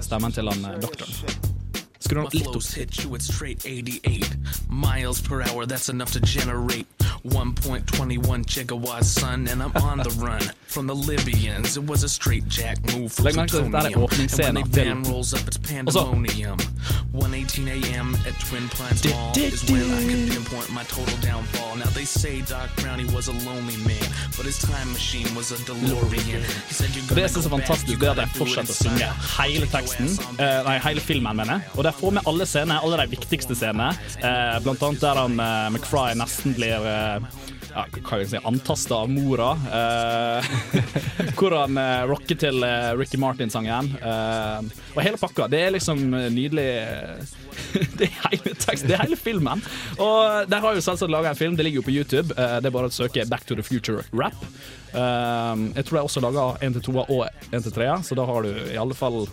stemmen 0.00 0.32
til 0.32 0.48
han 0.48 0.64
eh, 0.64 1.55
doktoren. 2.08 2.08
Skru 2.08 2.14
den 2.14 2.26
opp 2.26 2.34
litt 2.34 2.46
opp. 2.46 2.52
flows 2.52 2.74
hit 2.74 3.04
you 3.04 3.14
at 3.14 3.22
straight 3.22 3.60
88 3.66 4.36
miles 4.68 5.20
per 5.20 5.42
hour. 5.42 5.66
That's 5.66 5.88
enough 5.88 6.12
to 6.12 6.20
generate 6.20 6.86
1.21 7.24 8.44
gigawatts, 8.46 9.04
son. 9.04 9.48
And 9.48 9.62
I'm 9.62 9.72
on 9.82 9.98
the 9.98 10.10
run 10.24 10.40
from 10.66 10.86
the 10.86 10.94
Libyans. 10.94 11.76
It 11.76 11.84
was 11.86 12.02
a 12.04 12.08
straight 12.08 12.46
jack 12.48 12.78
move 12.94 13.12
for 13.12 13.22
Legg 13.22 13.36
merke 13.36 13.48
til 13.50 13.58
at 13.58 13.72
dette 13.72 13.92
er 13.92 13.92
plutonium. 13.92 13.92
And 13.92 13.96
when 13.96 14.04
åpningsscenen 14.04 14.72
they 14.72 14.84
til- 14.84 14.94
van 14.94 15.12
rolls 15.12 15.32
up, 15.34 15.40
it's 15.48 15.56
Og 15.86 15.92
så- 15.92 16.04
pandemonium. 16.04 16.58
1:18 17.12 17.68
a.m. 17.68 18.14
at 18.26 18.34
Twin 18.46 18.68
Pines 18.76 19.00
Di- 19.00 19.08
Mall 19.10 19.32
di- 19.34 19.44
is 19.46 19.64
when 19.70 19.80
I 19.82 20.00
di- 20.00 20.08
can 20.10 20.20
pinpoint 20.30 20.68
my 20.78 20.84
total 20.96 21.16
downfall. 21.22 21.76
Now 21.78 21.90
they 21.98 22.04
say 22.04 22.42
Doc 22.42 22.68
Brownie 22.80 23.08
was 23.16 23.28
a 23.28 23.32
lonely 23.48 23.76
man, 23.90 24.06
but 24.36 24.44
his 24.46 24.58
time 24.58 24.88
machine 24.92 25.28
was 25.34 25.50
a 25.52 25.58
DeLorean. 25.68 26.42
He 26.68 26.74
said 26.74 26.90
you're 26.94 27.02
Og 27.02 27.08
det 27.08 27.08
gonna 27.08 27.20
jeg 27.22 27.30
synes 27.30 27.46
er 27.46 27.50
go 27.50 27.56
back, 27.56 27.66
fantastisk, 27.66 27.88
you 27.92 27.98
det 28.00 28.06
er 28.06 28.10
at 28.10 28.16
gotta 28.16 28.22
jeg 28.22 28.30
do 28.34 28.44
it 28.44 28.48
fortsetter 28.48 28.72
å 28.72 28.76
inside 28.76 28.98
synge 28.98 29.04
out. 29.08 29.16
hele 29.46 29.66
teksten. 29.76 30.06
eh, 30.44 30.62
nei, 30.68 30.78
hele 30.88 31.00
filmen, 31.00 31.36
mener 31.36 31.52
jeg. 31.52 31.62
Og 31.74 31.84
de 31.96 32.00
får 32.00 32.10
med 32.10 32.22
alle 32.26 32.46
scener, 32.46 32.80
alle 32.82 32.96
de 32.96 33.06
viktigste 33.10 33.54
scenene. 33.56 33.88
Eh, 34.20 34.56
blant 34.62 34.82
annet 34.82 35.00
der 35.00 35.16
han 35.16 35.40
eh, 35.40 35.68
McFry 35.72 36.12
nesten 36.18 36.52
blir 36.56 36.84
eh, 36.84 37.24
ja, 37.72 37.84
hva 37.92 38.02
kan 38.06 38.22
jeg 38.22 38.30
si, 38.32 38.40
antasta 38.48 39.00
av 39.02 39.10
mora. 39.12 39.50
Eh, 39.78 40.50
hvor 41.38 41.56
han 41.58 41.76
eh, 41.80 42.04
rocker 42.10 42.38
til 42.46 42.62
eh, 42.66 42.92
Ricky 42.98 43.20
Martin-sangen. 43.20 43.92
Eh, 44.00 44.70
og 44.94 45.02
hele 45.04 45.20
pakka. 45.20 45.48
Det 45.52 45.64
er 45.66 45.74
liksom 45.76 46.06
eh, 46.14 46.30
nydelig. 46.32 46.68
eh, 46.86 47.34
det 47.98 48.10
er 48.10 48.16
hele 48.30 48.52
teksten, 48.60 48.88
det 48.90 48.96
er 48.98 49.04
hele 49.06 49.16
filmen. 49.18 49.62
Og 49.96 50.48
der 50.50 50.60
har 50.64 50.76
jo 50.76 50.82
selvsagt 50.84 51.12
laga 51.12 51.32
en 51.32 51.38
film, 51.38 51.56
det 51.56 51.64
ligger 51.68 51.82
jo 51.82 51.86
på 51.88 51.94
YouTube. 51.96 52.34
Eh, 52.36 52.58
det 52.60 52.68
er 52.70 52.74
bare 52.74 52.90
å 52.90 52.94
søke 52.94 53.24
Back 53.30 53.46
to 53.48 53.56
the 53.58 53.64
Future 53.66 54.04
Rap. 54.12 54.36
Eh, 54.96 55.54
jeg 55.76 55.84
tror 55.88 55.98
jeg 55.98 56.08
også 56.08 56.22
laga 56.24 56.44
én 56.64 56.76
til 56.76 56.84
toa 56.86 57.02
og 57.12 57.24
en 57.52 57.64
til 57.64 57.72
trea, 57.74 57.96
så 58.06 58.16
da 58.16 58.24
har 58.28 58.46
du 58.46 58.52
i 58.72 58.76
alle 58.80 58.94
fall 58.96 59.24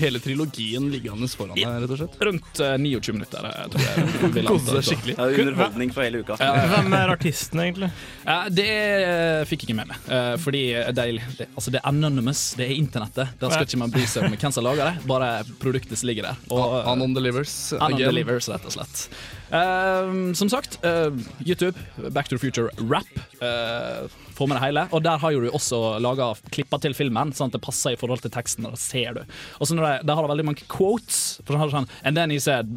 Hele 0.00 0.18
trilogien 0.22 0.88
liggende 0.90 1.28
foran 1.30 1.54
deg, 1.58 1.66
rett 1.84 1.92
og 1.94 2.00
slett. 2.00 2.16
rundt 2.26 2.62
eh, 2.64 2.74
29 2.80 3.14
minutter. 3.18 3.50
tror 3.74 3.84
jeg. 3.86 4.46
Kose 4.48 4.78
seg 4.78 4.88
skikkelig. 4.88 5.16
Er 5.18 5.42
underholdning 5.44 5.92
for 5.94 6.06
hele 6.06 6.22
uka. 6.22 6.38
Hvem 6.40 6.96
er 6.98 7.12
artisten, 7.16 7.62
egentlig? 7.66 7.81
Ja, 8.26 8.38
det 8.52 8.68
eh, 8.68 9.42
fikk 9.48 9.64
jeg 9.64 9.72
ikke 9.72 9.78
med 9.80 9.92
meg. 9.92 10.06
Uh, 10.06 10.34
fordi 10.42 10.62
det 10.94 11.04
er, 11.04 11.20
det, 11.38 11.48
altså 11.52 11.74
det 11.74 11.80
er 11.82 11.88
anonymous, 11.90 12.42
det 12.58 12.68
er 12.68 12.74
internettet. 12.76 13.36
Da 13.40 13.50
skal 13.52 13.68
ikke 13.68 13.82
man 13.82 13.92
bry 13.94 14.06
seg 14.08 14.26
om 14.26 14.34
hvem 14.36 14.54
som 14.54 14.66
lager 14.66 14.92
det, 14.92 15.06
bare 15.10 15.30
produktet 15.62 16.00
som 16.00 16.10
ligger 16.10 16.30
der. 16.30 16.42
Og, 16.54 16.80
Anon 16.92 17.14
delivers. 17.16 17.54
Anon 17.78 18.00
delivers, 18.00 18.50
rett 18.52 18.68
og 18.68 18.76
slett. 18.76 19.06
Eh, 19.52 20.32
som 20.34 20.48
sagt, 20.48 20.78
uh, 20.84 21.12
YouTube, 21.44 21.78
Back 22.10 22.28
to 22.28 22.36
the 22.36 22.40
Future 22.40 22.70
Rap. 22.78 23.08
Uh, 23.42 24.08
får 24.32 24.46
med 24.48 24.56
det 24.56 24.62
hele. 24.64 24.86
Og 24.96 25.02
der 25.04 25.18
har 25.20 25.32
jo 25.34 25.42
du 25.42 25.50
også 25.52 25.80
laga 26.00 26.30
klipper 26.54 26.80
til 26.80 26.94
filmen, 26.96 27.34
sånn 27.36 27.50
at 27.50 27.58
det 27.58 27.60
passer 27.64 27.92
i 27.92 27.98
forhold 28.00 28.22
til 28.24 28.32
teksten. 28.32 28.64
Og 28.70 28.78
ser 28.80 29.18
du. 29.18 29.20
Og 29.60 29.68
så 29.68 29.76
har 29.76 30.00
det 30.00 30.30
veldig 30.32 30.46
mange 30.48 30.64
quotes. 30.72 31.42
For 31.44 31.58
sånn, 31.58 31.72
sånn, 31.74 31.90
And 32.00 32.16
then 32.16 32.32
he 32.32 32.40
said 32.40 32.72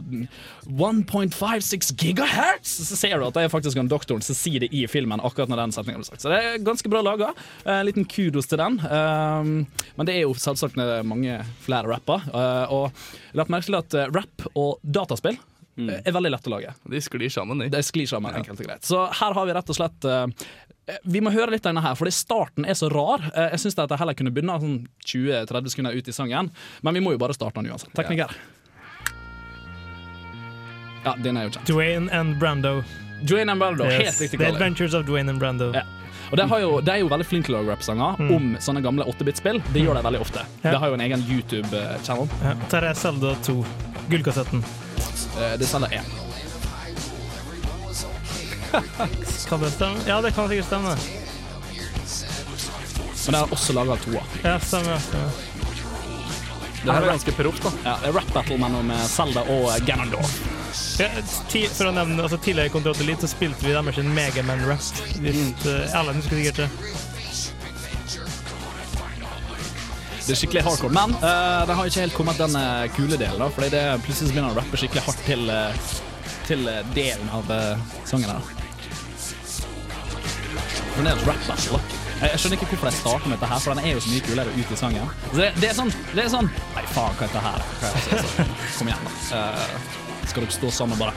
1.56 0.68 1.96
gigahertz! 1.96 2.76
Så 2.90 3.00
ser 3.00 3.18
du 3.20 3.30
at 3.30 3.40
det 3.40 3.46
er 3.48 3.54
faktisk 3.54 3.80
han 3.80 3.92
doktoren 3.92 4.26
som 4.26 4.36
sier 4.36 4.66
det 4.66 4.74
i 4.76 4.84
filmen. 4.92 5.24
akkurat 5.24 5.50
når 5.50 5.64
den 5.64 5.78
setningen 5.78 6.04
ble 6.04 6.10
sagt. 6.10 6.26
Så 6.26 6.34
det 6.34 6.42
er 6.44 6.62
ganske 6.66 6.92
bra 6.92 7.02
laga. 7.06 7.32
En 7.64 7.86
liten 7.88 8.04
kudos 8.04 8.52
til 8.52 8.60
den. 8.60 8.82
Um, 8.84 9.58
men 9.96 10.08
det 10.08 10.18
er 10.18 10.26
jo 10.26 10.36
selvsagt 10.36 10.76
mange 11.08 11.40
flere 11.64 11.88
rapper. 11.88 12.28
Uh, 12.36 12.66
og 12.68 13.38
lagt 13.38 13.54
merke 13.54 13.72
til 13.72 13.80
at 13.80 13.96
uh, 13.96 14.10
rap 14.12 14.50
og 14.54 14.82
dataspill 14.84 15.40
uh, 15.80 15.98
er 16.02 16.16
veldig 16.16 16.32
lett 16.36 16.48
å 16.48 16.54
lage. 16.56 16.74
De 16.92 17.02
sklir 17.04 17.34
sammen, 17.34 17.64
de. 17.64 17.70
Det 17.74 17.84
sklir 17.86 18.08
sammen, 18.10 18.36
enkelt 18.42 18.60
og 18.62 18.70
greit. 18.70 18.86
Så 18.88 19.06
her 19.22 19.36
har 19.38 19.50
vi 19.50 19.56
rett 19.58 19.74
og 19.74 19.78
slett 19.80 20.08
uh, 20.10 20.26
vi 21.10 21.22
må 21.24 21.32
høre 21.34 21.50
litt 21.56 21.66
av 21.66 21.74
denne 21.74 21.82
her, 21.82 21.96
fordi 21.98 22.14
starten 22.14 22.68
er 22.70 22.78
så 22.78 22.90
rar. 22.94 23.24
Uh, 23.34 23.48
Jeg 23.56 23.64
syns 23.64 23.78
jeg 23.80 24.00
heller 24.02 24.18
kunne 24.18 24.34
begynne 24.34 24.60
sånn 24.62 24.78
20-30 25.06 25.74
sekunder 25.74 25.98
ut 25.98 26.12
i 26.12 26.14
sangen, 26.14 26.52
men 26.86 26.98
vi 27.00 27.02
må 27.02 27.16
jo 27.16 27.22
bare 27.22 27.34
starte 27.38 27.58
den 27.62 27.72
uansett. 27.74 27.94
Tekniker. 27.98 28.36
Ja, 31.06 31.14
den 31.22 31.38
er 31.38 31.48
jo 31.48 31.54
kjent. 31.54 31.68
Dwayne 31.70 32.10
and 32.14 32.40
Brando. 32.42 32.80
Dwayne 33.26 33.52
and 33.54 33.62
Brando, 33.62 33.86
helt 33.86 34.06
Yes. 34.06 34.22
riktig 34.22 34.40
The. 34.40 34.46
Adventures 34.54 34.94
of 34.94 35.06
Dwayne 35.06 35.30
and 35.30 35.40
Brando. 35.40 35.72
Ja. 35.74 35.84
Og 36.32 36.38
det, 36.38 36.48
har 36.50 36.60
jo, 36.60 36.82
det 36.82 36.94
er 36.94 37.04
jo 37.04 37.10
veldig 37.10 37.26
flinke 37.30 37.46
til 37.52 37.56
å 37.56 37.60
lage 37.62 37.76
rappsanger 37.76 38.22
om 38.34 38.56
sånne 38.58 38.82
gamle 38.82 39.06
8-bit-spill. 39.06 39.62
Det 39.74 39.84
gjør 39.86 40.00
de 40.00 40.02
veldig 40.08 40.22
ofte. 40.26 40.42
Ja. 40.64 40.72
Det 40.74 40.80
har 40.82 40.90
jo 40.90 40.98
en 40.98 41.06
egen 41.06 41.22
YouTube-channel. 41.30 42.34
Ja. 42.42 42.56
Terje 42.74 42.96
Selda 42.98 43.36
2. 43.46 43.60
Gullkassetten. 44.10 44.66
Uh, 45.36 45.54
det 45.60 45.68
sender 45.70 45.90
én. 46.00 46.04
Kan 49.50 49.62
det 49.62 49.72
stemme? 49.72 50.00
Ja, 50.08 50.22
det 50.22 50.32
kan 50.36 50.50
sikkert 50.50 50.66
stemme. 50.66 50.96
Men 53.26 53.34
det 53.34 53.40
har 53.40 53.54
også 53.54 53.74
laga 53.74 53.96
toa. 53.96 54.22
Ja, 54.44 54.60
stemmer. 54.60 55.00
stemmer. 55.00 55.32
Det 56.86 56.94
her 56.94 57.02
er 57.02 57.08
ganske 57.16 57.32
proft, 57.34 57.64
da. 57.64 57.72
Ja, 57.86 57.96
det 58.02 58.12
er 58.12 58.14
rap 58.20 58.28
battle 58.34 58.58
mellom 58.62 58.92
Selda 59.10 59.42
og 59.50 59.72
Ganondorf. 59.88 60.36
Ja, 61.00 61.08
ti, 61.50 61.64
for 61.72 61.90
å 61.90 61.94
nevne, 61.96 62.20
altså 62.24 62.38
Tidligere 62.38 62.70
i 62.70 62.74
Kontroll 62.74 63.00
Elite 63.04 63.26
så 63.26 63.32
spilte 63.32 63.66
vi 63.66 63.74
deres 63.74 63.98
Megaman-rap. 63.98 65.02
Mm. 65.18 65.54
uh, 65.66 65.98
alle 65.98 66.14
husker 66.20 66.38
sikkert 66.38 66.66
det. 66.66 66.70
Det 70.26 70.34
er 70.34 70.40
skikkelig 70.40 70.64
hardcore. 70.66 70.94
Men 70.96 71.16
uh, 71.22 71.64
det 71.70 71.78
har 71.78 71.90
ikke 71.90 72.06
helt 72.06 72.18
kommet 72.18 72.40
den 72.42 72.58
kule 72.96 73.18
delen, 73.18 73.40
da. 73.42 73.50
Fordi 73.54 73.70
det 73.74 73.84
plutselig 74.06 74.34
begynner 74.34 74.50
han 74.50 74.58
å 74.58 74.62
rappe 74.62 74.80
skikkelig 74.82 75.04
hardt 75.06 75.26
til, 75.28 75.50
eh, 75.54 75.90
til 76.48 76.70
eh, 76.72 76.82
delen 76.96 77.30
av 77.36 77.52
uh, 77.52 78.00
sangen 78.10 78.32
her. 78.34 78.54
det 80.96 81.12
er 81.12 81.22
battle. 81.28 81.78
da. 81.78 82.02
Jeg, 82.16 82.30
jeg 82.32 82.40
skjønner 82.40 82.58
ikke 82.58 82.70
hvorfor 82.72 82.88
de 82.90 82.96
starter 82.96 83.28
med 83.28 83.36
dette 83.38 83.52
her, 83.52 83.60
for 83.60 83.76
den 83.76 83.84
er 83.84 83.98
jo 83.98 84.02
så 84.06 84.14
mye 84.14 84.24
kulere 84.24 84.56
ut 84.56 84.72
i 84.72 84.80
sangen. 84.80 85.14
Så 85.28 85.38
det, 85.42 85.52
det 85.60 85.70
er 85.70 85.78
sånn 85.78 85.92
Det 86.14 86.24
er 86.24 86.30
sånn 86.32 86.48
Nei, 86.48 86.86
faen, 86.96 87.18
hva 87.20 87.28
er 87.28 87.34
dette 87.34 87.44
her? 87.44 87.66
Hva 87.82 87.92
er 87.92 87.98
det? 88.00 88.20
Altså, 88.24 88.80
kom 88.80 88.92
igjen, 88.92 89.08
da. 89.10 89.14
Uh, 89.36 90.02
skal 90.26 90.42
dere 90.42 90.56
stå 90.56 90.70
sammen 90.74 90.98
bare 90.98 91.14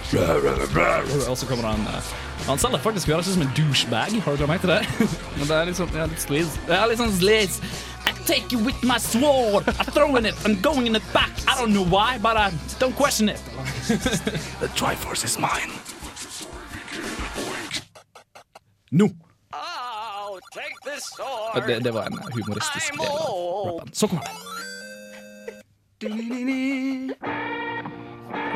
Og 1.30 1.36
så 1.38 1.46
kommer 1.48 1.70
han 1.70 1.86
uh, 1.88 2.10
Han 2.48 2.60
selger 2.60 2.82
faktisk 2.84 3.12
høres 3.12 3.30
ut 3.30 3.38
som 3.38 3.46
en 3.46 3.54
douchebag. 3.56 4.18
Har 4.26 4.36
dere 4.42 4.58
til 4.58 4.74
det? 4.74 4.80
Men 5.38 5.46
det 5.46 5.56
er 5.56 5.70
liksom 5.70 5.96
ja, 5.96 6.08
litt 6.10 6.22
sleaze. 6.22 6.66
Det 6.68 6.76
er 6.76 6.90
litt 6.90 7.00
sånn 7.00 7.14
slids. 7.16 7.62
Take 8.28 8.52
you 8.52 8.58
with 8.58 8.84
my 8.84 8.98
sword. 8.98 9.64
I'm 9.66 9.86
throw 9.96 10.16
in 10.16 10.26
it. 10.26 10.34
I'm 10.44 10.60
going 10.60 10.86
in 10.86 10.96
it 10.96 11.12
back. 11.14 11.30
I 11.48 11.58
don't 11.58 11.72
know 11.72 11.86
why, 11.96 12.18
but 12.18 12.36
I 12.36 12.50
don't 12.78 12.94
question 12.94 13.30
it. 13.30 13.40
The 14.60 14.68
Triforce 14.76 15.24
is 15.24 15.38
mine. 15.38 15.72
Nå. 18.90 19.08
Det, 21.66 21.78
det 21.78 21.90
var 21.90 22.06
en 22.06 22.18
humoristisk 22.32 22.92
del 22.92 23.00
av 23.00 23.06
rappen. 23.66 23.94
Så 23.94 24.08
kommer 24.08 24.22
det. 24.22 24.30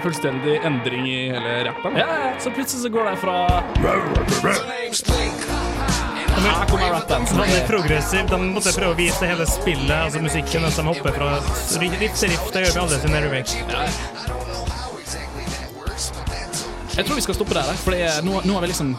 Fullstendig 0.03 0.57
endring 0.65 1.09
i 1.09 1.31
hele 1.31 1.65
rappen. 1.65 1.97
Ja, 1.97 2.07
ja, 2.25 2.41
så 2.41 2.51
plutselig 2.51 2.83
så 2.83 2.89
går 2.89 3.05
det 3.05 3.17
fra 3.17 3.49
Her 6.33 6.67
kommer 6.69 6.91
rappen. 6.91 7.27
Så 7.27 7.37
veldig 7.37 7.67
progressivt. 7.69 8.31
De 8.31 8.39
måtte 8.43 8.73
prøve 8.77 8.95
å 8.95 8.99
vise 8.99 9.29
hele 9.29 9.47
spillet, 9.47 9.93
altså 9.97 10.23
musikken, 10.25 10.65
mens 10.65 10.79
de 10.81 10.87
hopper 10.87 11.17
fra 11.19 11.33
riff 11.39 12.17
til 12.21 12.33
riff. 12.33 12.47
Det 12.55 12.65
gjør 12.65 12.77
vi 12.77 12.83
alle 12.85 13.01
sine 13.05 13.25
remakes. 13.27 13.57
Jeg 16.93 17.07
tror 17.09 17.17
vi 17.17 17.25
skal 17.25 17.37
stoppe 17.39 17.57
der, 17.57 17.77
for 17.81 17.97
nå, 18.27 18.41
nå 18.45 18.57
har 18.57 18.65
vi 18.65 18.73
liksom 18.73 18.97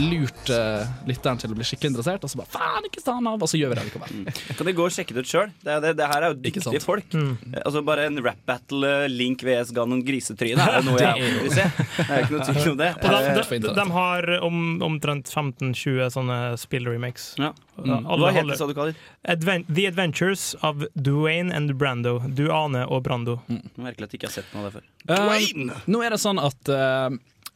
lurt 0.00 0.50
uh, 0.52 0.84
lytteren 1.08 1.40
til 1.40 1.52
å 1.52 1.56
bli 1.56 1.66
skikkelig 1.66 1.92
interessert, 1.92 2.24
og 2.24 2.32
så 2.32 2.40
bare 2.40 2.52
faen, 2.52 2.88
ikke 2.88 3.02
stand 3.02 3.28
av, 3.28 3.42
og 3.42 3.50
så 3.50 3.60
gjør 3.60 3.72
vi 3.72 3.78
det 3.78 3.86
likevel. 3.88 4.30
Kan 4.58 4.68
de 4.68 4.74
gå 4.78 4.86
og 4.86 4.94
sjekke 4.94 5.16
det 5.16 5.24
ut 5.24 5.30
sjøl? 5.32 5.52
Det, 5.62 5.78
det, 5.84 5.94
det 5.98 6.08
her 6.12 6.26
er 6.26 6.32
jo 6.32 6.38
dyktige 6.46 6.82
folk. 6.82 7.16
Mm. 7.16 7.32
Altså 7.62 7.82
Bare 7.86 8.06
en 8.08 8.20
rap 8.24 8.40
battle 8.48 8.88
eh, 8.88 9.08
Link 9.10 9.42
VS 9.44 9.72
Ganon 9.76 10.04
grisetryne 10.06 10.62
er 10.62 10.78
jo 10.78 10.84
noe 10.90 11.00
jeg 11.02 11.24
Det 11.26 11.42
vil 11.44 11.54
se. 11.56 11.66
Det 11.98 12.06
er 12.06 12.24
ikke 12.24 12.36
noe 12.36 12.46
tvil 12.48 12.70
om 12.72 12.80
det. 12.80 12.92
De, 13.12 13.58
de, 13.62 13.72
de 13.76 13.84
har 13.92 14.28
om, 14.44 14.56
omtrent 14.84 15.28
15-20 15.28 16.08
sånne 16.14 16.38
spill-remakes. 16.60 17.26
Ja. 17.40 17.50
Alle 17.82 18.18
Hva 18.20 18.30
heter 18.34 18.50
det, 18.52 18.58
sa 18.60 18.68
du, 18.68 18.74
kaller 18.76 18.96
Adven 19.28 19.64
The 19.68 19.86
Adventures 19.88 20.52
of 20.66 20.84
Duane 20.94 21.54
and 21.54 21.74
Brando. 21.80 22.18
Duane 22.28 22.84
og 22.86 23.04
Brando. 23.06 23.38
Merkelig 23.48 24.08
at 24.08 24.14
jeg 24.14 24.20
ikke 24.20 24.30
har 24.30 24.36
sett 24.40 24.54
noe 24.54 24.64
av 24.64 24.70
det 24.70 24.80
før. 24.80 24.88
Uh, 25.08 25.76
nå 25.90 26.02
er 26.04 26.14
det 26.14 26.20
sånn 26.22 26.40
at 26.42 26.72
uh, 26.72 27.08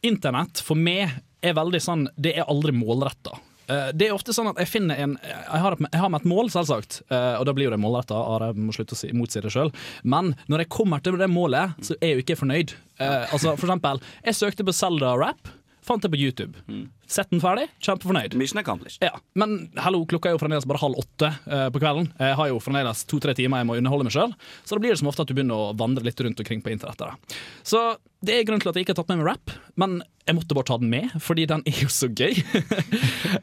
internett 0.05 0.61
for 0.63 0.79
meg 0.79 1.19
er 1.41 1.53
veldig 1.57 1.81
sånn 1.83 2.07
Det 2.17 2.33
er 2.37 2.49
aldri 2.49 2.73
målretta. 2.75 3.37
Uh, 3.67 3.89
det 3.91 4.07
er 4.07 4.15
ofte 4.15 4.31
sånn 4.31 4.47
at 4.47 4.59
jeg 4.61 4.69
finner 4.71 4.99
en 5.03 5.17
Jeg 5.19 5.59
har, 5.59 5.75
jeg 5.75 5.99
har 5.99 6.11
med 6.13 6.21
et 6.21 6.29
mål, 6.31 6.49
selvsagt, 6.53 7.01
uh, 7.11 7.35
og 7.35 7.47
da 7.49 7.53
blir 7.55 7.67
jo 7.67 7.73
det 7.75 7.81
målretta. 7.83 8.15
Are 8.15 8.53
må 8.55 8.75
slutte 8.75 8.95
å 8.95 8.99
si, 8.99 9.11
motsi 9.15 9.43
det 9.43 9.51
sjøl. 9.53 9.73
Men 10.07 10.33
når 10.47 10.63
jeg 10.63 10.73
kommer 10.77 11.03
til 11.03 11.19
det 11.19 11.29
målet, 11.31 11.75
så 11.83 11.97
er 11.99 12.13
jeg 12.13 12.19
jo 12.19 12.25
ikke 12.25 12.39
fornøyd. 12.43 12.75
Uh, 12.95 13.27
altså, 13.27 13.57
for 13.59 13.67
eksempel, 13.67 14.01
jeg 14.23 14.39
søkte 14.39 14.67
på 14.67 14.75
Zelda 14.75 15.13
Rap. 15.19 15.51
Fant 15.87 16.03
det 16.03 16.09
på 16.11 16.19
YouTube. 16.19 16.59
Sett 17.07 17.29
den 17.31 17.39
ferdig, 17.39 17.69
kjempefornøyd. 17.79 18.33
Mission 18.35 18.59
accomplished. 18.59 18.99
Ja, 19.05 19.21
Men 19.39 19.69
hallo, 19.79 20.01
klokka 20.09 20.27
er 20.27 20.35
jo 20.35 20.41
fremdeles 20.41 20.67
bare 20.67 20.81
halv 20.81 20.99
åtte 20.99 21.29
eh, 21.47 21.69
på 21.71 21.79
kvelden. 21.79 22.09
Jeg 22.19 22.35
har 22.35 22.49
jo 22.51 22.59
fremdeles 22.59 23.05
to-tre 23.07 23.35
timer 23.37 23.63
jeg 23.63 23.69
må 23.69 23.77
underholde 23.79 24.09
meg 24.09 24.15
sjøl. 24.15 24.35
Så 24.67 24.75
da 24.75 24.83
blir 24.83 24.91
det 24.91 24.99
som 24.99 25.07
ofte 25.07 25.23
at 25.23 25.31
du 25.31 25.35
begynner 25.37 25.69
å 25.69 25.71
vandre 25.79 26.03
litt 26.03 26.19
rundt 26.19 26.43
omkring 26.43 26.65
på 26.65 26.73
internett. 26.75 26.99
da. 26.99 27.39
Så 27.63 27.85
det 28.19 28.35
er 28.35 28.45
grunnen 28.49 28.65
til 28.65 28.73
at 28.73 28.75
jeg 28.79 28.83
ikke 28.83 28.97
har 28.97 28.99
tatt 28.99 29.13
med 29.13 29.21
meg 29.21 29.29
rap, 29.29 29.55
men 29.79 29.99
jeg 30.27 30.35
måtte 30.35 30.57
bare 30.57 30.67
ta 30.67 30.77
den 30.81 30.91
med, 30.91 31.13
fordi 31.23 31.45
den 31.47 31.63
er 31.69 31.81
jo 31.85 31.91
så 31.93 32.11
gøy. 32.11 32.35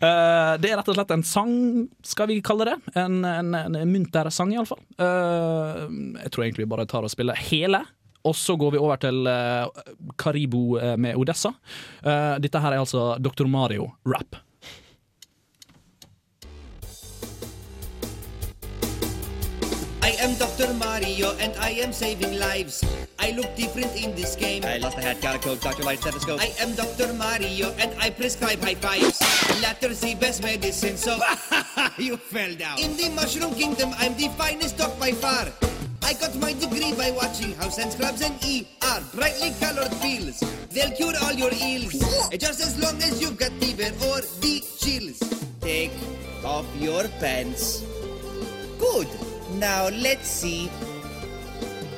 Eh, 0.04 0.54
det 0.60 0.68
er 0.68 0.78
rett 0.78 0.88
og 0.90 0.96
slett 0.96 1.12
en 1.14 1.22
sang, 1.24 1.52
skal 2.04 2.26
vi 2.28 2.38
kalle 2.44 2.66
det. 2.66 2.74
En, 2.98 3.20
en, 3.24 3.54
en 3.54 3.76
munter 3.88 4.28
sang, 4.34 4.50
iallfall. 4.52 4.80
Uh, 4.98 5.86
jeg 6.24 6.32
tror 6.34 6.44
egentlig 6.44 6.64
vi 6.64 6.70
bare 6.72 6.86
tar 6.90 7.06
og 7.06 7.12
spiller 7.12 7.38
hele. 7.46 7.80
Og 8.24 8.36
så 8.36 8.56
går 8.56 8.70
vi 8.72 8.80
over 8.80 8.96
til 8.96 9.26
eh, 9.28 9.68
Karibo 10.18 10.78
eh, 10.80 10.96
med 10.96 11.16
Odessa. 11.20 11.52
Eh, 12.00 12.40
dette 12.40 12.60
her 12.60 12.72
er 12.72 12.80
altså 12.80 13.18
Dr. 13.20 13.46
Mario 13.46 13.90
rap. 14.08 14.40
I 20.04 20.12
am 20.24 20.32
Dr. 20.40 20.72
Mario 20.78 21.28
and 21.40 21.52
I 21.60 21.80
am 21.84 21.92
saving 21.92 22.32
lives. 22.38 22.84
I 23.18 23.32
look 23.32 23.54
different 23.56 23.92
in 23.96 24.14
this 24.14 24.36
game. 24.36 24.64
I 24.64 24.78
lost 24.78 24.98
a 24.98 25.02
hat, 25.02 25.20
got 25.20 25.34
a 25.36 25.38
coat, 25.38 25.60
Dr. 25.60 25.82
Light 25.82 26.00
stethoscope. 26.00 26.40
I 26.40 26.52
am 26.62 26.74
Dr. 26.74 27.12
Mario 27.14 27.72
and 27.78 27.92
I 28.00 28.10
prescribe 28.10 28.60
high 28.60 28.74
fives. 28.74 29.20
Letters 29.62 30.00
the 30.00 30.14
best 30.14 30.42
medicine, 30.42 30.96
so 30.96 31.18
you 31.98 32.16
fell 32.16 32.54
down. 32.54 32.78
In 32.78 32.96
the 32.96 33.10
Mushroom 33.10 33.54
Kingdom, 33.54 33.94
I'm 33.98 34.14
the 34.16 34.28
finest 34.38 34.78
dog 34.78 34.98
by 34.98 35.12
far. 35.12 35.73
I 36.04 36.12
got 36.12 36.36
my 36.36 36.52
degree 36.52 36.92
by 36.92 37.10
watching 37.12 37.54
House 37.54 37.78
and 37.78 37.90
Scrubs 37.90 38.20
and 38.20 38.36
ER. 38.44 39.00
Brightly 39.14 39.52
colored 39.58 39.90
pills, 40.02 40.38
they'll 40.68 40.90
cure 40.90 41.14
all 41.22 41.32
your 41.32 41.50
ills. 41.50 41.96
Just 42.36 42.60
as 42.60 42.78
long 42.78 42.96
as 43.02 43.22
you've 43.22 43.38
got 43.38 43.52
fever 43.52 43.88
or 44.04 44.20
the 44.44 44.60
chills. 44.76 45.18
Take 45.62 45.96
off 46.44 46.66
your 46.78 47.08
pants. 47.24 47.82
Good. 48.78 49.08
Now 49.56 49.88
let's 49.88 50.28
see. 50.28 50.70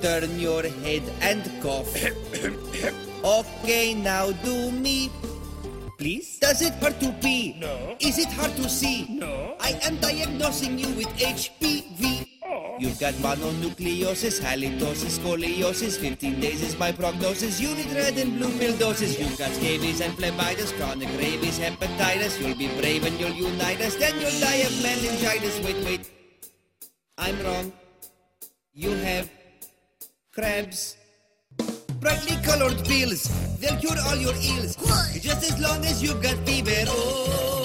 Turn 0.02 0.38
your 0.38 0.62
head 0.62 1.02
and 1.20 1.42
cough. 1.60 1.90
okay, 3.24 3.92
now 3.94 4.30
do 4.46 4.70
me. 4.70 5.10
Please? 5.98 6.38
Does 6.38 6.62
it 6.62 6.74
hurt 6.74 7.00
to 7.00 7.10
pee? 7.20 7.56
No. 7.58 7.96
Is 7.98 8.18
it 8.18 8.28
hard 8.28 8.54
to 8.54 8.68
see? 8.68 9.06
No. 9.08 9.56
I 9.58 9.80
am 9.82 9.96
diagnosing 9.96 10.78
you 10.78 10.94
with 10.94 11.08
HPV. 11.18 12.35
Oh. 12.48 12.76
You've 12.78 12.98
got 13.00 13.14
mononucleosis, 13.14 14.40
halitosis, 14.40 15.18
scoliosis. 15.18 15.98
15 15.98 16.40
days 16.40 16.62
is 16.62 16.78
my 16.78 16.92
prognosis. 16.92 17.60
You 17.60 17.74
need 17.74 17.90
red 17.92 18.16
and 18.18 18.38
blue 18.38 18.56
pill 18.58 18.76
doses. 18.76 19.18
You've 19.18 19.36
got 19.38 19.50
scabies 19.50 20.00
and 20.00 20.12
phlebitis, 20.16 20.72
chronic 20.78 21.08
rabies, 21.18 21.58
hepatitis. 21.58 22.40
You'll 22.40 22.56
be 22.56 22.68
brave 22.80 23.04
and 23.04 23.18
you'll 23.18 23.50
unite 23.50 23.80
us. 23.80 23.96
Then 23.96 24.14
you'll 24.20 24.40
die 24.40 24.62
of 24.68 24.82
meningitis. 24.82 25.58
Wait, 25.64 25.84
wait. 25.84 26.10
I'm 27.18 27.40
wrong. 27.42 27.72
You 28.72 28.92
have 28.92 29.30
crabs. 30.32 30.96
Brightly 32.00 32.36
colored 32.44 32.84
pills, 32.84 33.24
they'll 33.58 33.76
cure 33.80 33.98
all 34.06 34.16
your 34.16 34.34
ills. 34.34 34.76
Just 35.18 35.50
as 35.50 35.58
long 35.58 35.84
as 35.84 36.02
you've 36.02 36.22
got 36.22 36.36
fever 36.46 36.84
or 36.90 37.55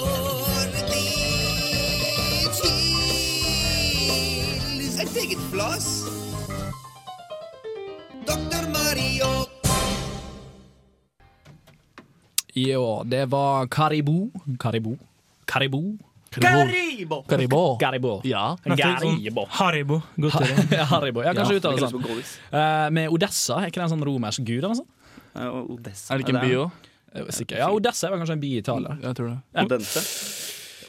take 5.04 5.32
it, 5.32 5.38
floss. 5.50 6.04
Dr. 8.26 8.62
Mario. 8.70 9.46
Jo, 12.54 13.02
det 13.04 13.26
var 13.26 13.66
Karibu. 13.66 14.30
Karibu. 14.58 14.98
Karibu. 15.44 15.98
Karibo! 16.32 17.22
Karibo. 17.28 17.76
Karibo. 17.78 18.20
Ja. 18.24 18.56
Karibo. 18.64 19.46
Haribo. 19.50 20.00
Godteri. 20.16 20.54
Ja, 20.76 20.84
Haribo. 20.92 21.22
Ja, 21.22 21.34
kanskje 21.34 21.54
Ja, 21.54 21.60
uttale 21.60 21.76
det 21.80 21.90
sånn. 21.92 22.22
Eh, 22.52 22.86
med 22.96 23.12
Odessa, 23.12 23.58
er 23.60 23.68
ikke 23.68 23.82
det 23.82 23.84
en 23.88 23.92
sånn 23.96 24.06
romersk 24.08 24.44
gud? 24.46 24.62
eller 24.62 24.72
noe 24.72 24.80
sånt? 24.80 24.88
Eh, 25.36 25.74
Odessa. 25.76 26.14
Er 26.14 26.20
det 26.22 26.24
ikke 26.26 26.36
en 26.38 26.46
by 26.46 26.54
òg? 26.62 26.88
Sikker. 27.36 27.58
Ja, 27.60 27.68
Odessa 27.72 28.08
var 28.08 28.22
kanskje 28.22 28.38
en 28.38 28.44
by 28.44 28.48
i 28.54 28.62
Italia. 28.62 28.96
Jeg 29.02 29.18
tror 29.18 29.28
det. 29.34 29.38
Odense. 29.66 30.04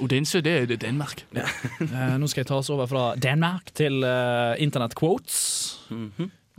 Odense, 0.04 0.42
det 0.46 0.54
er 0.64 0.78
Danmark. 0.78 1.26
Ja. 1.36 1.46
Danmark. 1.80 1.98
Eh, 2.04 2.16
nå 2.22 2.30
skal 2.32 2.44
jeg 2.44 2.52
ta 2.52 2.62
oss 2.62 2.72
over 2.74 2.90
fra 2.90 3.10
Danmark 3.20 3.74
til 3.78 4.02
uh, 4.06 4.54
internett 4.62 4.96
quotes. 4.98 5.42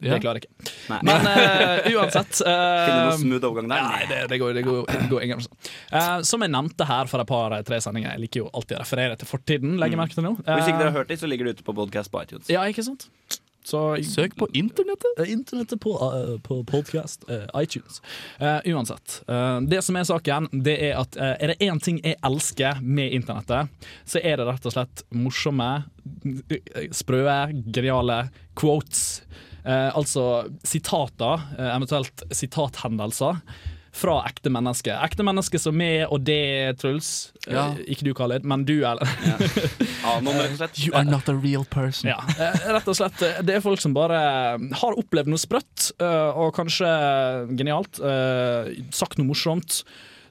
Ja. 0.03 0.17
Det 0.17 0.25
klarer 0.25 0.41
jeg 0.41 0.49
ikke. 0.49 0.73
Nei. 0.91 0.99
Men 1.07 1.27
uh, 1.29 1.85
uansett 1.95 2.41
Finne 2.41 2.97
du 2.99 3.11
noe 3.13 3.19
smooth 3.21 3.47
overgang 3.47 3.69
der. 3.71 3.85
Nei, 3.87 4.01
det, 4.11 4.19
det, 4.33 4.41
går, 4.43 4.57
det, 4.57 4.65
går, 4.67 4.81
det 4.91 5.07
går 5.13 5.27
ingen 5.29 5.45
uh, 5.45 6.19
Som 6.27 6.43
jeg 6.43 6.51
nevnte 6.51 6.89
her 6.89 7.11
for 7.11 7.23
et 7.23 7.31
par-tre 7.31 7.79
sendinger, 7.85 8.17
jeg 8.17 8.25
liker 8.27 8.43
jo 8.43 8.51
alltid 8.51 8.79
å 8.79 8.83
referere 8.83 9.21
til 9.21 9.31
fortiden. 9.31 9.79
Legger 9.79 9.95
jeg 9.95 10.03
merke 10.03 10.19
til 10.19 10.27
nå. 10.27 10.35
Hvis 10.43 10.71
ikke 10.71 10.83
dere 10.83 10.91
Eh, 10.91 10.93
har 10.93 10.99
hørt 10.99 11.15
det, 11.15 11.21
så 11.23 11.31
ligger 11.31 11.49
det 11.49 11.59
ute 11.59 11.67
på 11.67 11.77
podcast 11.77 12.13
på 12.13 12.21
iTunes. 12.27 12.51
Ja, 12.53 12.67
ikke 12.69 12.85
sant? 12.87 13.09
Så 13.65 13.81
Søk 14.05 14.37
på 14.37 14.49
internettet. 14.53 15.19
Eh, 15.19 15.33
Internettet 15.33 15.81
på, 15.81 15.95
uh, 15.97 16.39
på 16.41 16.61
podcast, 16.69 17.25
uh, 17.31 17.63
iTunes. 17.63 18.03
Uh, 18.41 18.61
uansett. 18.75 19.23
det 19.69 19.81
som 19.85 19.97
er 19.97 20.05
saken, 20.05 20.49
det 20.65 20.75
er 20.91 20.99
at 21.01 21.17
er 21.17 21.53
det 21.53 21.57
én 21.65 21.81
ting 21.83 22.01
jeg 22.05 22.19
elsker 22.25 22.81
med 22.83 23.15
internettet, 23.17 23.71
så 24.05 24.21
er 24.21 24.39
det 24.39 24.47
rett 24.49 24.67
og 24.69 24.75
slett 24.75 25.05
morsomme, 25.15 25.71
sprø, 26.93 27.25
geniale 27.73 28.19
quotes. 28.59 29.23
Altså 29.65 30.45
sitater, 30.67 31.47
eventuelt 31.57 32.27
sitathendelser. 32.37 33.41
Fra 33.95 34.17
ekte 34.27 34.51
mennesker. 34.51 34.97
Ekte 35.07 35.23
mennesker 35.23 35.61
som 35.63 35.77
meg 35.79 36.09
og 36.11 36.25
det, 36.27 36.75
Truls. 36.81 37.31
Eh, 37.47 37.53
Ja. 37.55 37.69
ikke 37.87 38.03
du, 38.09 38.13
Khalid, 38.19 38.45
men 38.45 38.65
du, 38.67 38.81
Ellen. 38.83 39.07
Ja. 39.23 39.37
Ja. 39.39 40.19
You 40.85 40.93
are 40.99 41.05
not 41.05 41.29
a 41.29 41.35
real 41.35 41.65
person. 41.65 42.11
ja, 42.11 42.19
eh, 42.39 42.59
rett 42.75 42.89
og 42.91 42.97
slett. 42.99 43.23
eh, 43.23 43.39
Det 43.47 43.55
er 43.57 43.63
folk 43.65 43.81
som 43.81 43.95
bare 43.95 44.19
har 44.83 44.99
opplevd 44.99 45.31
noe 45.31 45.39
sprøtt, 45.41 45.93
eh, 46.01 46.31
og 46.35 46.53
kanskje 46.57 46.91
genialt, 47.57 48.01
eh, 48.03 48.75
sagt 48.91 49.19
noe 49.19 49.31
morsomt, 49.31 49.83